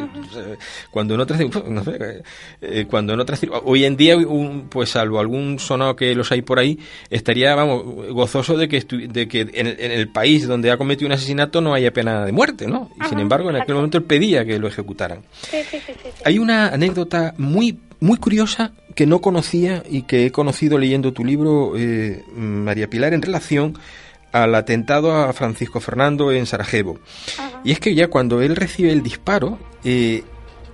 cuando 0.92 1.14
en 1.16 1.20
otras 1.22 1.40
no 1.70 1.84
sé, 1.84 2.24
eh, 2.62 2.86
cuando 2.90 3.14
en 3.14 3.20
otras 3.20 3.42
hoy 3.64 3.86
en 3.86 3.98
día 3.98 4.18
un, 4.18 4.68
pues 4.70 4.90
salvo 4.90 5.20
algún 5.20 5.60
sonado 5.60 5.96
que 5.96 6.14
los 6.16 6.32
hay 6.32 6.42
por 6.42 6.60
ahí 6.60 6.80
estaría 7.10 7.56
vamos 7.56 7.84
gozoso 8.12 8.58
de 8.58 8.68
que 8.68 8.80
estu- 8.86 9.08
de 9.08 9.28
que 9.28 9.42
en, 9.42 9.68
el- 9.68 9.80
en 9.80 9.92
el 9.92 10.08
país 10.10 10.48
donde 10.48 10.72
ha 10.72 10.78
cometido 10.78 11.08
un 11.08 11.14
asesinato 11.14 11.62
no 11.62 11.74
haya 11.74 11.92
pena 11.92 12.26
de 12.26 12.32
muerte, 12.32 12.68
¿no? 12.68 12.90
Y 13.04 13.08
sin 13.10 13.20
embargo 13.20 13.50
en 13.50 13.58
aquel 13.58 13.76
momento 13.76 13.98
él 13.98 14.04
pedía 14.04 14.46
que 14.46 14.60
lo 14.60 14.68
ejecutaran. 14.68 15.20
Sí, 15.50 15.58
sí. 15.70 15.80
sí. 15.86 15.94
Hay 16.24 16.38
una 16.40 16.70
anécdota 16.70 17.34
muy 17.38 17.78
muy 18.06 18.18
curiosa 18.18 18.72
que 18.96 19.06
no 19.06 19.20
conocía 19.20 19.84
y 19.90 20.04
que 20.04 20.26
he 20.26 20.32
conocido 20.32 20.78
leyendo 20.78 21.12
tu 21.14 21.26
libro, 21.26 21.74
eh, 21.76 22.24
María 22.36 22.90
Pilar, 22.90 23.14
en 23.14 23.22
relación 23.22 23.78
al 24.32 24.54
atentado 24.56 25.14
a 25.16 25.34
Francisco 25.34 25.80
Fernando 25.80 26.32
en 26.32 26.46
Sarajevo. 26.46 27.00
Y 27.64 27.72
es 27.72 27.80
que 27.80 27.96
ya 27.96 28.08
cuando 28.10 28.42
él 28.42 28.56
recibe 28.56 28.92
el 28.92 29.02
disparo, 29.02 29.58
eh, 29.84 30.24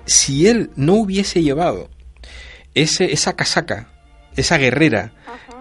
si 0.06 0.48
él 0.48 0.72
no 0.76 0.96
hubiese 0.96 1.42
llevado 1.42 1.90
ese, 2.74 3.12
esa 3.14 3.36
casaca, 3.36 3.88
esa 4.36 4.58
guerrera, 4.58 5.14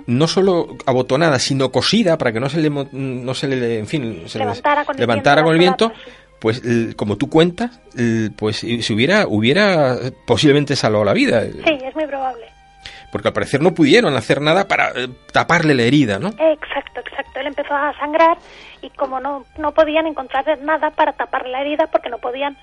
no 0.07 0.27
solo 0.29 0.77
abotonada, 0.87 1.39
sino 1.39 1.71
cosida 1.71 2.17
para 2.19 2.33
que 2.33 2.41
no 2.41 2.49
se 2.49 2.59
le, 2.59 2.71
no 2.71 3.35
se 3.35 3.49
le 3.49 3.79
en 3.79 3.87
fin, 3.87 4.23
se 4.27 4.39
le- 4.39 4.45
Levantara 4.45 4.85
con 4.85 4.97
el 4.97 5.01
levantara 5.01 5.43
viento 5.43 5.47
con 5.47 5.53
el 5.55 5.59
viento. 5.59 5.93
Pues 6.41 6.63
como 6.97 7.17
tú 7.17 7.29
cuentas, 7.31 7.81
pues 8.37 8.57
si 8.59 8.93
hubiera, 8.95 9.27
hubiera 9.29 9.97
posiblemente 10.27 10.75
salvado 10.77 11.05
la 11.05 11.13
vida, 11.13 11.43
Sí, 11.45 11.79
es 11.85 11.95
muy 11.95 12.07
probable. 12.07 12.47
porque 13.13 13.29
al 13.29 13.35
parecer 13.35 13.61
no 13.61 13.75
pudieron 13.75 14.15
hacer 14.17 14.41
nada 14.41 14.67
para 14.67 14.91
eh, 14.97 15.09
taparle 15.33 15.75
la 15.75 15.83
herida, 15.83 16.19
¿no? 16.19 16.29
Exacto, 16.29 17.01
exacto. 17.01 17.41
Él 17.41 17.47
empezó 17.49 17.75
a 17.75 17.93
sangrar 17.99 18.39
y 18.83 18.91
como 18.91 19.21
no, 19.21 19.45
no 19.59 19.73
podían 19.73 20.07
encontrar 20.07 20.45
nada 20.63 20.91
para 20.91 21.13
tapar 21.13 21.47
la 21.47 21.61
herida 21.61 21.87
porque 21.89 22.09
no 22.09 22.19
podían 22.19 22.55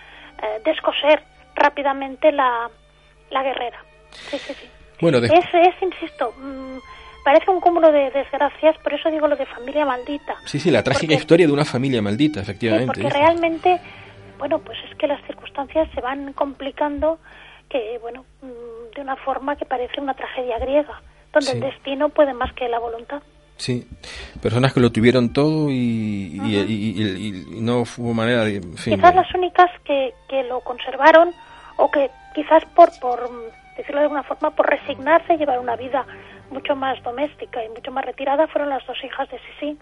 eh, 0.42 0.62
descoser 0.66 1.22
rápidamente 1.56 2.32
la, 2.32 2.70
la 3.30 3.44
guerrera. 3.44 3.78
Sí, 4.30 4.38
sí, 4.40 4.54
sí. 4.54 4.68
Bueno, 5.02 5.20
de- 5.22 5.28
Es, 5.28 5.46
es, 5.54 5.76
insisto, 5.82 6.34
mm, 6.40 6.78
parece 7.28 7.52
un 7.52 7.60
cúmulo 7.60 7.92
de 7.92 8.10
desgracias, 8.12 8.78
por 8.84 8.94
eso 8.94 9.12
digo 9.12 9.28
lo 9.28 9.36
de 9.36 9.46
familia 9.46 9.86
maldita. 9.86 10.36
sí, 10.46 10.60
sí, 10.60 10.72
la 10.72 10.82
trágica 10.84 11.08
porque- 11.12 11.22
historia 11.22 11.46
de 11.48 11.52
una 11.54 11.66
familia 11.66 12.02
maldita, 12.02 12.40
Sí, 12.40 12.44
efectivamente. 12.46 12.88
porque 12.88 13.04
dice. 13.04 13.18
realmente, 13.18 13.80
bueno, 14.40 14.60
pues 14.60 14.78
es 14.90 14.96
que 14.98 15.08
las 15.08 15.22
circunstancias 15.28 15.90
se 15.94 16.00
van 16.02 16.32
complicando 16.34 17.20
que, 17.70 17.98
bueno, 18.02 18.24
mm, 18.42 18.96
de 18.96 19.02
una 19.02 19.16
forma 19.18 19.56
que 19.58 19.66
parece 19.66 20.00
una 20.00 20.14
tragedia 20.14 20.58
griega, 20.60 21.02
donde 21.34 21.48
Sí. 21.52 21.58
el 21.58 21.60
destino 21.62 22.08
puede 22.10 22.34
más 22.34 22.54
que 22.54 22.70
la 22.70 22.80
voluntad. 22.80 23.22
Sí, 23.58 23.86
personas 24.42 24.72
que 24.74 24.80
lo 24.80 24.92
tuvieron 24.92 25.34
todo 25.34 25.70
y, 25.70 26.40
y- 26.44 26.56
y- 26.56 26.94
y- 27.02 27.58
y 27.58 27.62
no 27.62 27.82
hubo 27.98 28.14
manera 28.14 28.44
de... 28.46 28.58
en 28.58 28.78
fin, 28.78 28.96
Quizás 28.96 29.14
de- 29.16 29.22
las 29.22 29.34
únicas 29.34 29.70
que, 29.84 30.14
que 30.30 30.44
lo 30.44 30.62
conservaron 30.62 31.34
o 31.78 31.90
que 31.92 32.10
quizás 32.36 32.64
por, 32.76 32.90
por 33.02 33.20
mm, 33.30 33.76
decirlo 33.76 33.98
de 34.00 34.04
alguna 34.04 34.24
forma, 34.24 34.52
por 34.52 34.70
resignarse 34.70 35.34
a 35.34 35.36
llevar 35.36 35.60
una 35.60 35.76
vida 35.76 36.06
mucho 36.52 36.76
más 36.76 37.02
doméstica 37.04 37.64
y 37.64 37.70
mucho 37.70 37.92
más 37.92 38.06
retirada 38.06 38.48
fueron 38.48 38.70
las 38.70 38.86
dos 38.86 38.98
hijas 39.04 39.30
de 39.30 39.40
Sisi 39.40 39.78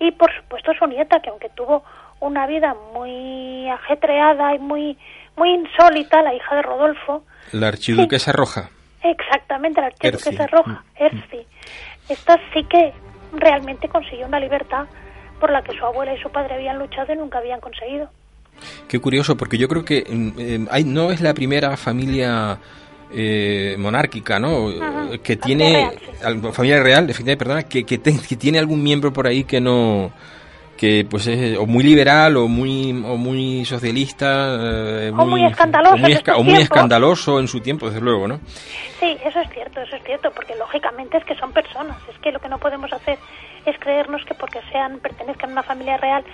y 0.00 0.10
por 0.12 0.34
supuesto 0.34 0.72
su 0.78 0.86
nieta 0.86 1.20
que 1.20 1.30
aunque 1.30 1.48
tuvo 1.50 1.84
una 2.20 2.46
vida 2.46 2.74
muy 2.92 3.68
ajetreada 3.68 4.54
y 4.54 4.58
muy 4.58 4.98
muy 5.36 5.50
insólita, 5.50 6.22
la 6.22 6.32
hija 6.32 6.54
de 6.54 6.62
Rodolfo, 6.62 7.24
La 7.52 7.68
archiduquesa 7.68 8.30
roja. 8.32 8.70
exactamente 9.02 9.80
la 9.80 9.88
archiduquesa 9.88 10.44
Erci. 10.44 10.46
roja, 10.54 10.84
Erci, 10.96 11.46
esta 12.08 12.38
sí 12.52 12.62
que 12.64 12.92
realmente 13.32 13.88
consiguió 13.88 14.26
una 14.26 14.38
libertad 14.38 14.86
por 15.40 15.50
la 15.50 15.62
que 15.62 15.76
su 15.76 15.84
abuela 15.84 16.14
y 16.14 16.22
su 16.22 16.30
padre 16.30 16.54
habían 16.54 16.78
luchado 16.78 17.12
y 17.12 17.16
nunca 17.16 17.38
habían 17.38 17.60
conseguido. 17.60 18.08
Qué 18.88 19.00
curioso, 19.00 19.36
porque 19.36 19.58
yo 19.58 19.66
creo 19.66 19.84
que 19.84 20.04
mm, 20.08 20.30
eh, 20.38 20.66
hay, 20.70 20.84
no 20.84 21.10
es 21.10 21.20
la 21.20 21.34
primera 21.34 21.76
familia 21.76 22.58
eh, 23.16 23.76
monárquica, 23.78 24.38
¿no? 24.38 24.68
Ajá, 24.68 25.06
Que 25.22 25.36
tiene... 25.36 25.90
real, 26.20 26.52
Familia 26.52 26.82
real, 26.82 27.04
efectivamente, 27.10 27.36
perdona, 27.44 27.62
que, 27.64 27.84
que, 27.84 27.98
te- 27.98 28.18
que 28.18 28.36
tiene 28.36 28.58
algún 28.58 28.82
miembro 28.82 29.12
por 29.12 29.26
ahí 29.26 29.44
que 29.44 29.60
no 29.60 30.12
que 30.76 31.06
pues 31.08 31.28
es 31.28 31.56
o 31.56 31.66
muy 31.66 31.84
liberal 31.84 32.36
o 32.36 32.48
muy 32.48 32.90
o 32.90 33.16
muy 33.16 33.64
socialista 33.64 34.56
eh, 35.06 35.12
O 35.16 35.24
muy 35.24 35.44
escandaloso 35.44 35.94
o 35.94 35.98
muy, 35.98 36.12
esca- 36.12 36.34
o 36.36 36.42
muy 36.42 36.56
escandaloso 36.60 37.38
en 37.38 37.46
su 37.46 37.60
tiempo 37.60 37.86
desde 37.86 38.00
luego 38.00 38.26
no 38.26 38.40
Sí, 38.98 39.16
eso 39.24 39.38
es 39.40 39.48
cierto. 39.50 39.80
eso 39.82 39.94
es 39.96 40.02
cierto, 40.04 40.32
porque 40.34 40.54
lógicamente 40.56 41.18
es 41.18 41.24
que 41.24 41.34
son 41.36 41.52
personas. 41.52 41.96
Es 42.10 42.18
que 42.20 42.32
lo 42.32 42.40
que 42.40 42.48
no 42.48 42.58
podemos 42.58 42.90
hacer 42.92 43.18
es 43.66 43.78
creernos 43.78 44.24
que 44.24 44.34
porque 44.34 44.60
sean 44.72 44.98
pertenezcan 44.98 45.50
a 45.50 45.52
una 45.52 45.62
familia 45.62 45.96
real 45.98 46.24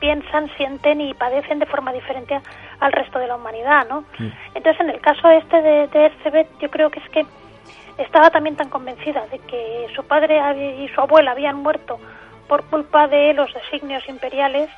piensan, 0.00 0.50
sienten 0.56 1.00
y 1.00 1.14
padecen 1.14 1.58
de 1.58 1.66
forma 1.66 1.92
diferente 1.92 2.40
al 2.80 2.92
resto 2.92 3.18
de 3.18 3.26
la 3.26 3.36
humanidad, 3.36 3.86
¿no? 3.88 4.04
Entonces, 4.54 4.80
en 4.80 4.90
el 4.90 5.00
caso 5.00 5.30
este 5.30 5.62
de, 5.62 5.86
de 5.88 6.06
Ercebet, 6.06 6.48
yo 6.60 6.70
creo 6.70 6.90
que 6.90 7.00
es 7.00 7.08
que 7.10 7.26
estaba 7.98 8.30
también 8.30 8.56
tan 8.56 8.68
convencida 8.68 9.26
de 9.26 9.38
que 9.40 9.86
su 9.94 10.04
padre 10.04 10.40
y 10.78 10.88
su 10.88 11.00
abuela 11.00 11.32
habían 11.32 11.62
muerto 11.62 11.98
por 12.48 12.64
culpa 12.64 13.06
de 13.08 13.34
los 13.34 13.52
designios 13.54 14.06
imperiales 14.08 14.68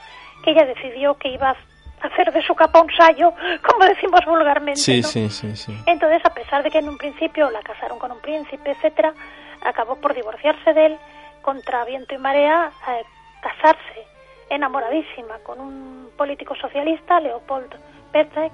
que 0.43 0.51
ella 0.51 0.67
decidió 0.67 1.15
que 1.15 1.29
iba 1.29 1.51
a 1.51 2.07
hacer 2.07 2.33
de 2.33 2.43
su 2.43 2.55
capa 2.55 2.83
un 2.83 2.91
sayo, 2.95 3.33
como 3.63 3.85
decimos 3.85 4.21
vulgarmente. 4.27 4.81
Sí, 4.81 5.01
¿no? 5.01 5.09
sí, 5.09 5.31
sí, 5.31 5.57
sí. 5.57 5.77
Entonces, 5.87 6.23
a 6.25 6.35
pesar 6.35 6.63
de 6.63 6.71
que 6.71 6.79
en 6.79 6.89
un 6.89 6.99
principio 6.99 7.51
la 7.51 7.63
casaron 7.63 7.99
con 7.99 8.13
un 8.13 8.21
príncipe, 8.21 8.73
etcétera, 8.73 9.15
acabó 9.63 9.97
por 9.97 10.15
divorciarse 10.15 10.73
de 10.73 10.87
él 10.87 10.99
contra 11.43 11.85
viento 11.85 12.15
y 12.15 12.19
marea, 12.19 12.71
eh, 12.89 13.05
casarse 13.41 14.14
enamoradísima 14.51 15.39
con 15.43 15.61
un 15.61 16.11
político 16.17 16.55
socialista, 16.55 17.21
Leopold 17.21 17.75
Petrek. 18.13 18.53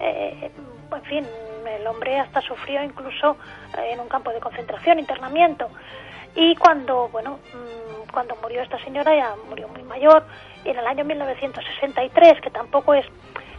Eh, 0.00 0.50
en 0.94 1.02
fin, 1.04 1.26
el 1.78 1.86
hombre 1.86 2.18
hasta 2.18 2.40
sufrió 2.40 2.82
incluso 2.82 3.36
eh, 3.78 3.90
en 3.92 4.00
un 4.00 4.08
campo 4.08 4.30
de 4.32 4.40
concentración, 4.40 4.98
internamiento. 4.98 5.68
Y 6.36 6.54
cuando, 6.56 7.08
bueno, 7.08 7.38
mm, 7.52 8.10
cuando 8.12 8.36
murió 8.42 8.62
esta 8.62 8.78
señora, 8.84 9.14
ya 9.14 9.34
murió 9.48 9.68
muy 9.68 9.82
mayor, 9.82 10.24
y 10.64 10.70
en 10.70 10.78
el 10.78 10.86
año 10.86 11.04
1963, 11.04 12.40
que 12.40 12.50
tampoco 12.50 12.94
es, 12.94 13.06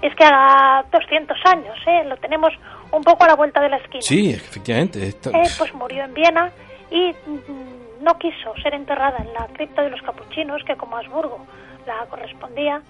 es 0.02 0.14
que 0.16 0.24
haga 0.24 0.86
200 0.92 1.38
años, 1.46 1.76
¿eh? 1.88 2.04
lo 2.06 2.18
tenemos 2.18 2.54
un 2.92 3.02
poco 3.04 3.24
a 3.24 3.28
la 3.28 3.36
vuelta 3.36 3.62
de 3.62 3.70
la 3.70 3.78
esquina. 3.78 4.02
Sí, 4.02 4.32
efectivamente. 4.32 5.06
esto- 5.08 5.30
Eh, 5.32 5.44
pues 5.58 5.74
murió 5.74 6.04
en 6.04 6.14
Viena 6.14 6.52
y 6.92 7.12
mm, 7.12 7.75
no 8.02 8.18
quiso 8.18 8.54
ser 8.62 8.74
enterrada 8.74 9.18
en 9.20 9.34
la 9.34 9.48
cripta 9.48 9.82
de 9.84 9.90
los 9.90 10.02
capuchinos, 10.02 10.64
que 10.64 10.76
como 10.76 10.98
Habsburgo 10.98 11.46
la 11.86 12.06
correspondía, 12.08 12.82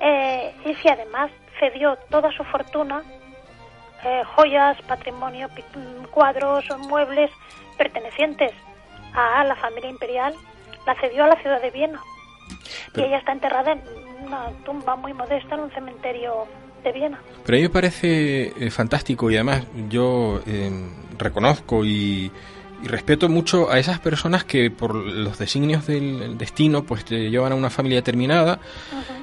eh, 0.00 0.54
y 0.64 0.74
si 0.76 0.88
además 0.88 1.30
cedió 1.58 1.96
toda 2.10 2.30
su 2.32 2.44
fortuna, 2.44 3.02
eh, 4.04 4.22
joyas, 4.36 4.80
patrimonio, 4.82 5.48
cuadros, 6.10 6.64
muebles 6.88 7.30
pertenecientes 7.76 8.52
a 9.12 9.42
la 9.44 9.56
familia 9.56 9.90
imperial, 9.90 10.34
la 10.86 10.94
cedió 11.00 11.24
a 11.24 11.28
la 11.28 11.36
ciudad 11.42 11.60
de 11.60 11.70
Viena. 11.70 12.00
Pero- 12.92 13.06
y 13.06 13.08
ella 13.08 13.18
está 13.18 13.32
enterrada 13.32 13.72
en 13.72 13.82
una 14.24 14.50
tumba 14.64 14.96
muy 14.96 15.12
modesta 15.12 15.54
en 15.56 15.62
un 15.62 15.70
cementerio 15.72 16.46
de 16.84 16.92
Viena. 16.92 17.20
Pero 17.44 17.56
a 17.56 17.58
mí 17.58 17.62
me 17.62 17.70
parece 17.70 18.52
eh, 18.56 18.70
fantástico 18.70 19.30
y 19.30 19.34
además 19.34 19.66
yo 19.88 20.40
reconozco 21.18 21.84
y, 21.84 22.30
y 22.82 22.86
respeto 22.88 23.28
mucho 23.28 23.70
a 23.70 23.78
esas 23.78 23.98
personas 23.98 24.44
que 24.44 24.70
por 24.70 24.94
los 24.94 25.38
designios 25.38 25.86
del 25.86 26.38
destino 26.38 26.84
pues 26.84 27.04
te 27.04 27.30
llevan 27.30 27.52
a 27.52 27.54
una 27.56 27.70
familia 27.70 27.98
determinada 27.98 28.60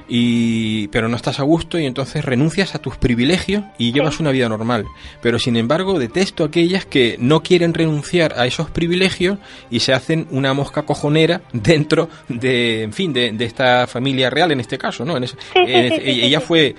y 0.08 0.88
pero 0.88 1.08
no 1.08 1.16
estás 1.16 1.40
a 1.40 1.42
gusto 1.42 1.78
y 1.78 1.86
entonces 1.86 2.24
renuncias 2.24 2.74
a 2.74 2.78
tus 2.80 2.96
privilegios 2.96 3.64
y 3.78 3.92
llevas 3.92 4.20
una 4.20 4.30
vida 4.30 4.48
normal. 4.48 4.84
Pero 5.22 5.38
sin 5.38 5.56
embargo 5.56 5.98
detesto 5.98 6.44
aquellas 6.44 6.84
que 6.86 7.16
no 7.18 7.42
quieren 7.42 7.74
renunciar 7.74 8.34
a 8.38 8.46
esos 8.46 8.70
privilegios 8.70 9.38
y 9.70 9.80
se 9.80 9.92
hacen 9.92 10.26
una 10.30 10.52
mosca 10.54 10.82
cojonera 10.82 11.40
dentro 11.52 12.08
de, 12.28 12.82
en 12.82 12.92
fin, 12.92 13.12
de, 13.12 13.32
de 13.32 13.44
esta 13.44 13.86
familia 13.86 14.30
real 14.30 14.52
en 14.52 14.60
este 14.60 14.78
caso, 14.78 15.04
¿no? 15.04 15.16
En 15.16 15.24
ese- 15.24 15.36
sí, 15.36 15.58
en 15.58 15.92
este- 15.92 16.10
ella 16.26 16.40
fue 16.40 16.74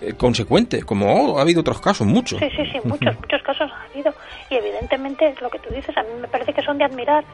eh, 0.00 0.14
consecuente, 0.16 0.82
como 0.82 1.38
ha 1.38 1.42
habido 1.42 1.60
otros 1.60 1.80
casos, 1.80 2.06
muchos. 2.06 2.38
Sí, 2.38 2.48
sí, 2.56 2.64
sí, 2.72 2.78
muchos, 2.84 3.14
muchos 3.20 3.42
casos 3.42 3.70
ha 3.70 3.84
habido. 3.92 4.12
Y 4.50 4.54
evidentemente 4.54 5.34
lo 5.40 5.50
que 5.50 5.58
tú 5.58 5.72
dices, 5.74 5.96
a 5.96 6.02
mí 6.02 6.08
me 6.20 6.28
parece 6.28 6.52
que 6.52 6.62
son 6.62 6.78
de 6.78 6.84
admirar, 6.84 7.24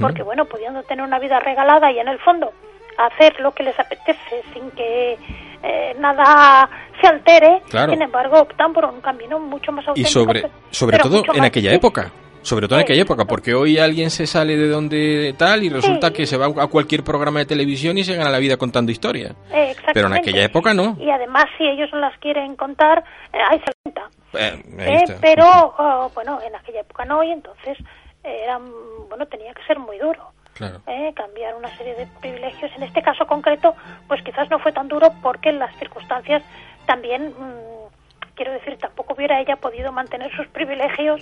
porque 0.00 0.22
bueno, 0.22 0.44
pudiendo 0.44 0.82
tener 0.84 1.04
una 1.04 1.18
vida 1.18 1.38
regalada 1.40 1.90
y 1.92 1.98
en 1.98 2.08
el 2.08 2.18
fondo 2.20 2.52
hacer 2.98 3.38
lo 3.40 3.52
que 3.52 3.62
les 3.62 3.78
apetece 3.78 4.42
sin 4.54 4.70
que 4.70 5.18
eh, 5.62 5.96
nada 5.98 6.68
se 7.00 7.06
altere, 7.06 7.62
Claro. 7.68 7.92
sin 7.92 8.00
embargo 8.02 8.40
optan 8.40 8.72
por 8.72 8.84
un 8.86 9.00
camino 9.00 9.38
mucho 9.38 9.70
más 9.72 9.84
Y 9.86 9.88
auténtico. 9.90 10.10
sobre, 10.20 10.40
pero- 10.42 10.54
sobre 10.70 10.96
pero 10.98 11.10
todo 11.10 11.34
en 11.34 11.44
aquella 11.44 11.70
sí, 11.70 11.76
época. 11.76 12.10
Sobre 12.46 12.68
todo 12.68 12.78
en 12.78 12.84
aquella 12.84 13.02
época, 13.02 13.24
porque 13.24 13.54
hoy 13.54 13.76
alguien 13.76 14.08
se 14.08 14.24
sale 14.24 14.56
de 14.56 14.68
donde 14.68 15.34
tal 15.36 15.64
y 15.64 15.68
resulta 15.68 16.08
Sí. 16.08 16.12
que 16.12 16.26
se 16.26 16.36
va 16.36 16.46
a 16.46 16.68
cualquier 16.68 17.02
programa 17.02 17.40
de 17.40 17.46
televisión 17.46 17.98
y 17.98 18.04
se 18.04 18.14
gana 18.14 18.30
la 18.30 18.38
vida 18.38 18.56
contando 18.56 18.92
historias. 18.92 19.34
eh. 19.52 19.74
Pero 19.92 20.06
en 20.06 20.12
aquella 20.14 20.44
época 20.44 20.72
no. 20.72 20.96
Y 21.00 21.10
además, 21.10 21.46
si 21.58 21.64
ellos 21.66 21.90
no 21.92 21.98
las 21.98 22.16
quieren 22.18 22.54
contar, 22.54 23.02
eh, 23.32 23.38
ahí 23.50 23.58
se 23.66 23.72
cuenta. 23.82 24.08
Eh, 24.34 24.62
Eh, 24.78 25.16
pero 25.20 25.44
oh, 25.76 26.08
bueno, 26.14 26.38
en 26.46 26.54
aquella 26.54 26.80
época 26.82 27.04
no, 27.04 27.20
y 27.24 27.32
entonces 27.32 27.78
era, 28.22 28.60
bueno, 29.08 29.26
tenía 29.26 29.52
que 29.52 29.64
ser 29.64 29.78
muy 29.80 29.98
duro. 29.98 30.30
Claro. 30.54 30.80
eh, 30.86 31.12
cambiar 31.14 31.54
una 31.56 31.68
serie 31.76 31.94
de 31.96 32.06
privilegios. 32.20 32.70
En 32.76 32.84
este 32.84 33.02
caso 33.02 33.26
concreto, 33.26 33.74
pues 34.08 34.22
quizás 34.22 34.48
no 34.50 34.58
fue 34.60 34.72
tan 34.72 34.88
duro 34.88 35.12
porque 35.20 35.52
las 35.52 35.76
circunstancias 35.78 36.42
también, 36.86 37.28
mm, 37.28 37.88
quiero 38.36 38.52
decir, 38.52 38.78
tampoco 38.78 39.12
hubiera 39.14 39.38
ella 39.40 39.56
podido 39.56 39.92
mantener 39.92 40.30
sus 40.34 40.46
privilegios 40.46 41.20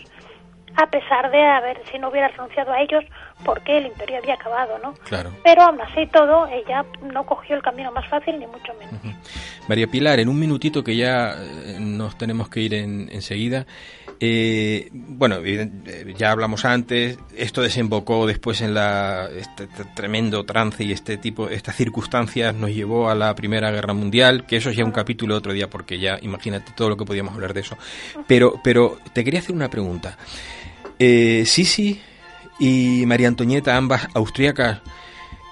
a 0.77 0.87
pesar 0.91 1.31
de 1.31 1.43
haber, 1.43 1.81
si 1.91 1.99
no 1.99 2.09
hubiera 2.09 2.29
renunciado 2.29 2.73
a 2.73 2.81
ellos, 2.83 3.05
porque 3.45 3.79
el 3.79 3.87
imperio 3.87 4.19
había 4.19 4.35
acabado, 4.35 4.79
¿no? 4.83 4.95
Claro. 5.05 5.31
Pero 5.45 5.63
aún 5.63 5.81
así 5.81 6.07
todo, 6.09 6.47
ella 6.49 6.85
no 7.03 7.25
cogió 7.25 7.57
el 7.57 7.63
camino 7.63 7.93
más 7.93 8.09
fácil, 8.09 8.39
ni 8.39 8.47
mucho 8.47 8.73
menos. 8.79 8.95
María 9.69 9.87
Pilar, 9.87 10.19
en 10.21 10.29
un 10.29 10.39
minutito 10.39 10.83
que 10.85 10.97
ya 10.97 11.35
eh, 11.39 11.77
nos 11.81 12.19
tenemos 12.19 12.49
que 12.49 12.61
ir 12.61 12.75
en- 12.75 13.09
enseguida. 13.11 13.67
eh, 14.21 14.89
bueno, 14.93 15.37
eh, 15.45 16.15
ya 16.17 16.31
hablamos 16.31 16.65
antes, 16.65 17.19
esto 17.37 17.61
desembocó 17.63 18.27
después 18.27 18.61
en 18.63 18.73
la 18.75 19.29
este, 19.37 19.67
tremendo 19.95 20.45
trance 20.45 20.83
y 20.85 20.93
este 20.93 21.17
tipo, 21.19 21.49
estas 21.49 21.75
circunstancias 21.77 22.55
nos 22.55 22.71
llevó 22.71 23.11
a 23.11 23.15
la 23.15 23.35
Primera 23.35 23.71
Guerra 23.71 23.93
Mundial, 23.93 24.47
que 24.47 24.57
eso 24.57 24.71
es 24.71 24.77
ya 24.77 24.85
un 24.85 24.93
capítulo 24.93 25.37
otro 25.37 25.53
día, 25.53 25.69
porque 25.69 25.99
ya 25.99 26.19
imagínate 26.23 26.73
todo 26.77 26.89
lo 26.91 26.97
que 26.97 27.05
podíamos 27.05 27.35
hablar 27.35 27.53
de 27.55 27.61
eso. 27.61 27.77
Pero, 28.27 28.55
pero 28.63 28.99
te 29.13 29.25
quería 29.25 29.41
hacer 29.41 29.55
una 29.55 29.69
pregunta. 29.69 30.17
Eh, 31.07 31.45
Sisi 31.45 32.01
y 32.59 33.05
María 33.05 33.29
Antonieta, 33.29 33.77
ambas 33.77 34.09
austríacas, 34.15 34.81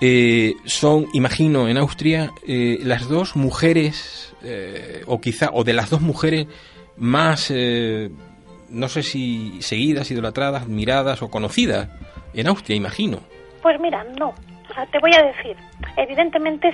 eh, 0.01 0.55
son, 0.65 1.09
imagino, 1.13 1.69
en 1.69 1.77
Austria 1.77 2.31
eh, 2.49 2.79
las 2.81 3.07
dos 3.07 3.37
mujeres, 3.37 4.35
eh, 4.43 5.03
o 5.07 5.21
quizá, 5.21 5.51
o 5.53 5.63
de 5.63 5.75
las 5.75 5.91
dos 5.91 6.01
mujeres 6.01 6.47
más, 6.97 7.51
eh, 7.51 8.09
no 8.71 8.89
sé 8.89 9.03
si 9.03 9.61
seguidas, 9.61 10.11
idolatradas, 10.11 10.63
admiradas 10.63 11.21
o 11.21 11.29
conocidas 11.29 11.91
en 12.33 12.49
Austria, 12.49 12.75
imagino. 12.75 13.21
Pues 13.61 13.79
mira, 13.79 14.07
no. 14.19 14.33
Te 14.91 14.99
voy 15.01 15.13
a 15.15 15.23
decir, 15.23 15.55
evidentemente 15.99 16.73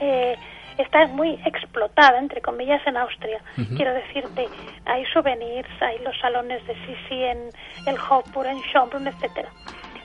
eh, 0.00 0.34
está 0.82 1.06
muy 1.08 1.40
explotada, 1.44 2.18
entre 2.18 2.40
comillas, 2.40 2.80
en 2.86 2.96
Austria. 2.96 3.40
Quiero 3.76 3.92
decirte, 3.94 4.48
hay 4.86 5.04
souvenirs, 5.06 5.68
hay 5.80 5.98
los 6.00 6.18
salones 6.18 6.66
de 6.66 6.74
Sisi 6.74 7.24
en 7.24 7.50
el 7.86 7.96
Hofburg, 7.96 8.48
en 8.48 8.60
Schönbrunn, 8.62 9.06
etcétera. 9.06 9.48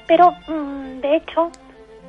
Pero, 0.07 0.31
mm, 0.47 0.99
de 1.01 1.15
hecho, 1.17 1.51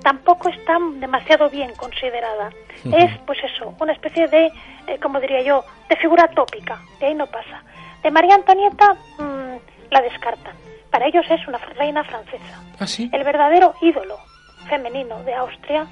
tampoco 0.02 0.48
está 0.48 0.78
demasiado 1.00 1.50
bien 1.50 1.74
considerada. 1.74 2.50
Es, 2.92 3.18
pues 3.26 3.38
eso, 3.42 3.74
una 3.80 3.92
especie 3.92 4.28
de, 4.28 4.46
eh, 4.86 4.98
como 5.02 5.18
diría 5.18 5.42
yo, 5.42 5.64
de 5.88 5.96
figura 5.96 6.28
tópica. 6.28 6.78
De 7.00 7.06
ahí 7.06 7.14
no 7.14 7.26
pasa. 7.26 7.62
De 8.02 8.10
María 8.10 8.34
Antonieta 8.34 8.94
mm, 9.18 9.56
la 9.90 10.00
descartan. 10.02 10.54
Para 10.90 11.06
ellos 11.06 11.26
es 11.28 11.46
una 11.48 11.58
reina 11.58 12.04
francesa. 12.04 12.62
¿Ah, 12.78 12.86
sí? 12.86 13.10
El 13.12 13.24
verdadero 13.24 13.74
ídolo 13.80 14.18
femenino 14.68 15.22
de 15.24 15.34
Austria, 15.34 15.86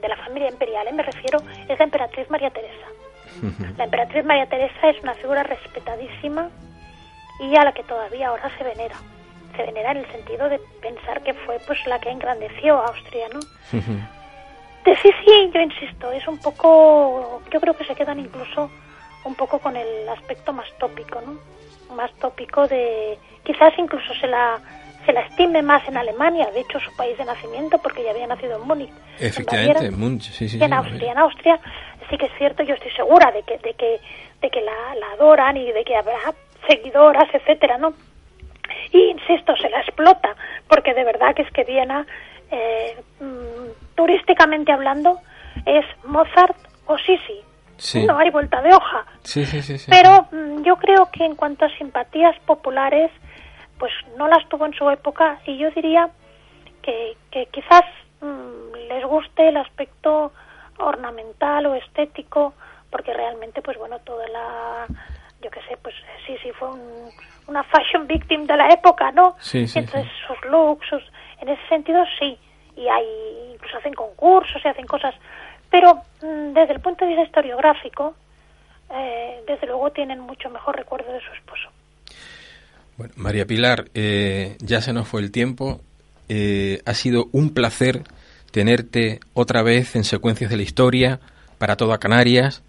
de 0.00 0.08
la 0.08 0.16
familia 0.16 0.48
imperial, 0.48 0.86
eh, 0.88 0.92
me 0.92 1.02
refiero, 1.02 1.38
es 1.68 1.78
la 1.78 1.84
emperatriz 1.84 2.30
María 2.30 2.50
Teresa. 2.50 2.86
La 3.76 3.84
emperatriz 3.84 4.24
María 4.24 4.46
Teresa 4.46 4.90
es 4.90 5.02
una 5.02 5.14
figura 5.14 5.42
respetadísima 5.42 6.50
y 7.40 7.56
a 7.56 7.64
la 7.64 7.72
que 7.72 7.82
todavía 7.82 8.28
ahora 8.28 8.50
se 8.56 8.62
venera. 8.62 8.96
Se 9.56 9.62
venera 9.62 9.90
en 9.90 9.98
el 9.98 10.12
sentido 10.12 10.48
de 10.48 10.60
pensar 10.80 11.22
que 11.22 11.34
fue 11.34 11.58
pues 11.66 11.84
la 11.86 11.98
que 11.98 12.10
engrandeció 12.10 12.78
a 12.78 12.86
Austria, 12.88 13.28
¿no? 13.32 13.40
De 14.84 14.94
sí, 14.96 15.10
sí, 15.24 15.50
yo 15.52 15.60
insisto, 15.60 16.12
es 16.12 16.28
un 16.28 16.38
poco, 16.38 17.42
yo 17.50 17.58
creo 17.58 17.74
que 17.74 17.86
se 17.86 17.94
quedan 17.94 18.20
incluso 18.20 18.70
un 19.24 19.34
poco 19.34 19.58
con 19.58 19.76
el 19.76 20.06
aspecto 20.10 20.52
más 20.52 20.66
tópico, 20.78 21.22
¿no? 21.22 21.38
Más 21.96 22.12
tópico 22.16 22.68
de, 22.68 23.18
quizás 23.44 23.72
incluso 23.78 24.12
se 24.20 24.26
la, 24.26 24.60
se 25.04 25.12
la 25.12 25.20
estime 25.20 25.62
más 25.62 25.86
en 25.88 25.96
Alemania, 25.96 26.50
de 26.52 26.60
hecho 26.60 26.78
su 26.80 26.94
país 26.96 27.16
de 27.18 27.24
nacimiento, 27.24 27.78
porque 27.78 28.02
ya 28.04 28.10
había 28.10 28.26
nacido 28.26 28.56
en 28.56 28.66
Múnich. 28.66 28.90
en 29.18 29.26
Efectivamente, 29.26 29.74
Baviera, 29.74 29.96
Munch, 29.96 30.22
sí, 30.30 30.48
sí, 30.48 30.58
en 30.62 30.70
sí, 30.70 30.74
Austria, 30.74 31.12
en 31.12 31.18
Austria 31.18 31.60
sí 32.10 32.18
que 32.18 32.26
es 32.26 32.32
cierto, 32.38 32.62
yo 32.62 32.74
estoy 32.74 32.90
segura 32.92 33.30
de 33.32 33.42
que, 33.42 33.58
de 33.58 33.74
que, 33.74 34.00
de 34.40 34.50
que 34.50 34.60
la, 34.60 34.94
la 34.98 35.12
adoran 35.14 35.56
y 35.56 35.72
de 35.72 35.84
que 35.84 35.96
habrá 35.96 36.34
seguidoras, 36.68 37.28
etcétera, 37.32 37.78
¿no? 37.78 37.94
Y 38.92 39.10
insisto, 39.10 39.56
se 39.56 39.68
la 39.68 39.80
explota, 39.80 40.34
porque 40.68 40.94
de 40.94 41.04
verdad 41.04 41.34
que 41.34 41.42
es 41.42 41.50
que 41.50 41.64
Viena, 41.64 42.06
eh, 42.50 42.96
mm, 43.20 43.94
turísticamente 43.94 44.72
hablando, 44.72 45.20
es 45.66 45.84
Mozart 46.04 46.56
o 46.86 46.96
Sisi. 46.98 47.40
Sí. 47.76 48.06
No 48.06 48.18
hay 48.18 48.30
vuelta 48.30 48.62
de 48.62 48.72
hoja. 48.72 49.04
Sí, 49.22 49.44
sí, 49.44 49.60
sí, 49.60 49.78
sí. 49.78 49.90
Pero 49.90 50.28
mm, 50.30 50.62
yo 50.62 50.76
creo 50.76 51.10
que 51.10 51.24
en 51.24 51.34
cuanto 51.34 51.64
a 51.64 51.76
simpatías 51.76 52.38
populares, 52.46 53.10
pues 53.78 53.92
no 54.16 54.28
las 54.28 54.48
tuvo 54.48 54.66
en 54.66 54.74
su 54.74 54.88
época 54.90 55.40
y 55.46 55.58
yo 55.58 55.70
diría 55.70 56.10
que, 56.82 57.16
que 57.30 57.46
quizás 57.46 57.82
mm, 58.20 58.74
les 58.88 59.04
guste 59.04 59.48
el 59.48 59.56
aspecto 59.56 60.32
ornamental 60.78 61.66
o 61.66 61.74
estético 61.74 62.54
porque 62.90 63.12
realmente 63.12 63.62
pues 63.62 63.78
bueno 63.78 63.98
toda 64.00 64.26
la 64.28 64.86
yo 65.40 65.50
qué 65.50 65.60
sé 65.68 65.76
pues 65.82 65.94
sí 66.26 66.36
sí 66.42 66.50
fue 66.52 66.68
una 67.46 67.62
fashion 67.64 68.06
victim 68.06 68.46
de 68.46 68.56
la 68.56 68.68
época 68.68 69.10
no 69.12 69.36
sí, 69.38 69.66
sí, 69.66 69.78
entonces 69.78 70.10
sus 70.26 70.40
looks 70.50 70.88
sus, 70.88 71.02
en 71.40 71.48
ese 71.48 71.66
sentido 71.68 72.04
sí. 72.18 72.38
Y 72.76 72.88
hay 72.88 73.06
incluso 73.52 73.78
hacen 73.78 73.94
concursos 73.94 74.60
y 74.64 74.68
hacen 74.68 74.86
cosas 74.86 75.14
pero 75.70 76.02
mm, 76.22 76.52
desde 76.52 76.74
el 76.74 76.80
punto 76.80 77.04
de 77.04 77.10
vista 77.10 77.24
historiográfico 77.24 78.14
eh, 78.90 79.42
desde 79.46 79.66
luego 79.66 79.90
tienen 79.90 80.20
mucho 80.20 80.50
mejor 80.50 80.76
recuerdo 80.76 81.12
de 81.12 81.20
su 81.20 81.32
esposo 81.32 81.70
bueno, 82.96 83.12
María 83.16 83.46
Pilar, 83.46 83.90
eh, 83.94 84.56
ya 84.60 84.80
se 84.80 84.92
nos 84.92 85.08
fue 85.08 85.20
el 85.20 85.30
tiempo. 85.30 85.80
Eh, 86.28 86.80
ha 86.84 86.94
sido 86.94 87.28
un 87.32 87.50
placer 87.50 88.04
tenerte 88.50 89.20
otra 89.32 89.62
vez 89.62 89.96
en 89.96 90.04
Secuencias 90.04 90.50
de 90.50 90.56
la 90.56 90.62
Historia 90.62 91.20
para 91.58 91.76
toda 91.76 91.98
Canarias. 91.98 92.62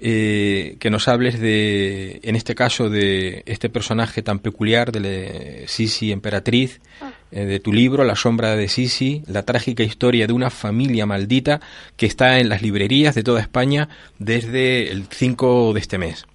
Eh, 0.00 0.76
que 0.78 0.90
nos 0.90 1.08
hables 1.08 1.40
de, 1.40 2.20
en 2.22 2.36
este 2.36 2.54
caso, 2.54 2.88
de 2.88 3.42
este 3.46 3.68
personaje 3.68 4.22
tan 4.22 4.38
peculiar 4.38 4.92
de 4.92 5.64
Sisi 5.66 6.12
Emperatriz, 6.12 6.80
eh, 7.00 7.07
de 7.30 7.60
tu 7.60 7.72
libro, 7.72 8.04
La 8.04 8.16
sombra 8.16 8.56
de 8.56 8.68
Sisi, 8.68 9.22
la 9.26 9.42
trágica 9.44 9.82
historia 9.82 10.26
de 10.26 10.32
una 10.32 10.50
familia 10.50 11.06
maldita 11.06 11.60
que 11.96 12.06
está 12.06 12.38
en 12.38 12.48
las 12.48 12.62
librerías 12.62 13.14
de 13.14 13.22
toda 13.22 13.40
España 13.40 13.88
desde 14.18 14.90
el 14.90 15.04
5 15.10 15.72
de 15.74 15.80
este 15.80 15.98
mes. 15.98 16.26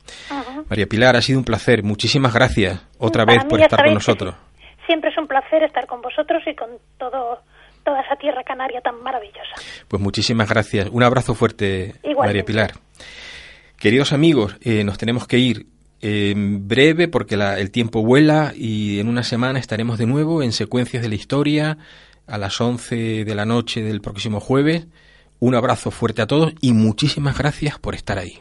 María 0.69 0.85
Pilar, 0.87 1.15
ha 1.15 1.21
sido 1.21 1.39
un 1.39 1.45
placer. 1.45 1.83
Muchísimas 1.83 2.33
gracias 2.33 2.79
otra 2.97 3.25
Para 3.25 3.39
vez 3.39 3.49
por 3.49 3.61
estar 3.61 3.83
con 3.83 3.93
nosotros. 3.93 4.35
siempre 4.85 5.09
es 5.09 5.17
un 5.17 5.27
placer 5.27 5.63
estar 5.63 5.85
con 5.87 6.01
vosotros 6.01 6.41
y 6.45 6.55
con 6.55 6.69
todo 6.97 7.39
toda 7.83 7.99
esa 8.01 8.15
tierra 8.15 8.41
canaria 8.45 8.79
tan 8.79 9.01
maravillosa 9.03 9.55
Pues 9.89 10.01
muchísimas 10.01 10.47
gracias. 10.49 10.87
Un 10.89 11.03
abrazo 11.03 11.35
fuerte, 11.35 11.95
Igualmente. 12.03 12.15
María 12.27 12.45
Pilar. 12.45 12.71
Queridos 13.77 14.13
amigos, 14.13 14.55
eh, 14.61 14.85
nos 14.85 14.97
tenemos 14.97 15.27
que 15.27 15.37
ir 15.37 15.65
en 16.03 16.67
breve 16.67 17.07
porque 17.07 17.37
la- 17.37 17.57
el 17.59 17.71
tiempo 17.71 18.03
vuela 18.03 18.53
y 18.55 18.99
en 18.99 19.07
una 19.07 19.23
semana 19.23 19.57
estaremos 19.57 19.97
de 19.97 20.05
nuevo 20.05 20.43
en 20.43 20.51
Secuencias 20.51 21.01
de 21.01 21.09
la 21.09 21.15
Historia 21.15 21.77
a 22.27 22.37
las 22.37 22.59
11 22.59 23.23
de 23.25 23.35
la 23.35 23.45
noche 23.45 23.81
del 23.81 24.01
próximo 24.01 24.39
jueves. 24.39 24.85
Un 25.39 25.55
abrazo 25.55 25.91
fuerte 25.91 26.21
a 26.21 26.27
todos 26.27 26.53
y 26.61 26.73
muchísimas 26.73 27.37
gracias 27.37 27.79
por 27.79 27.95
estar 27.95 28.17
ahí. 28.19 28.39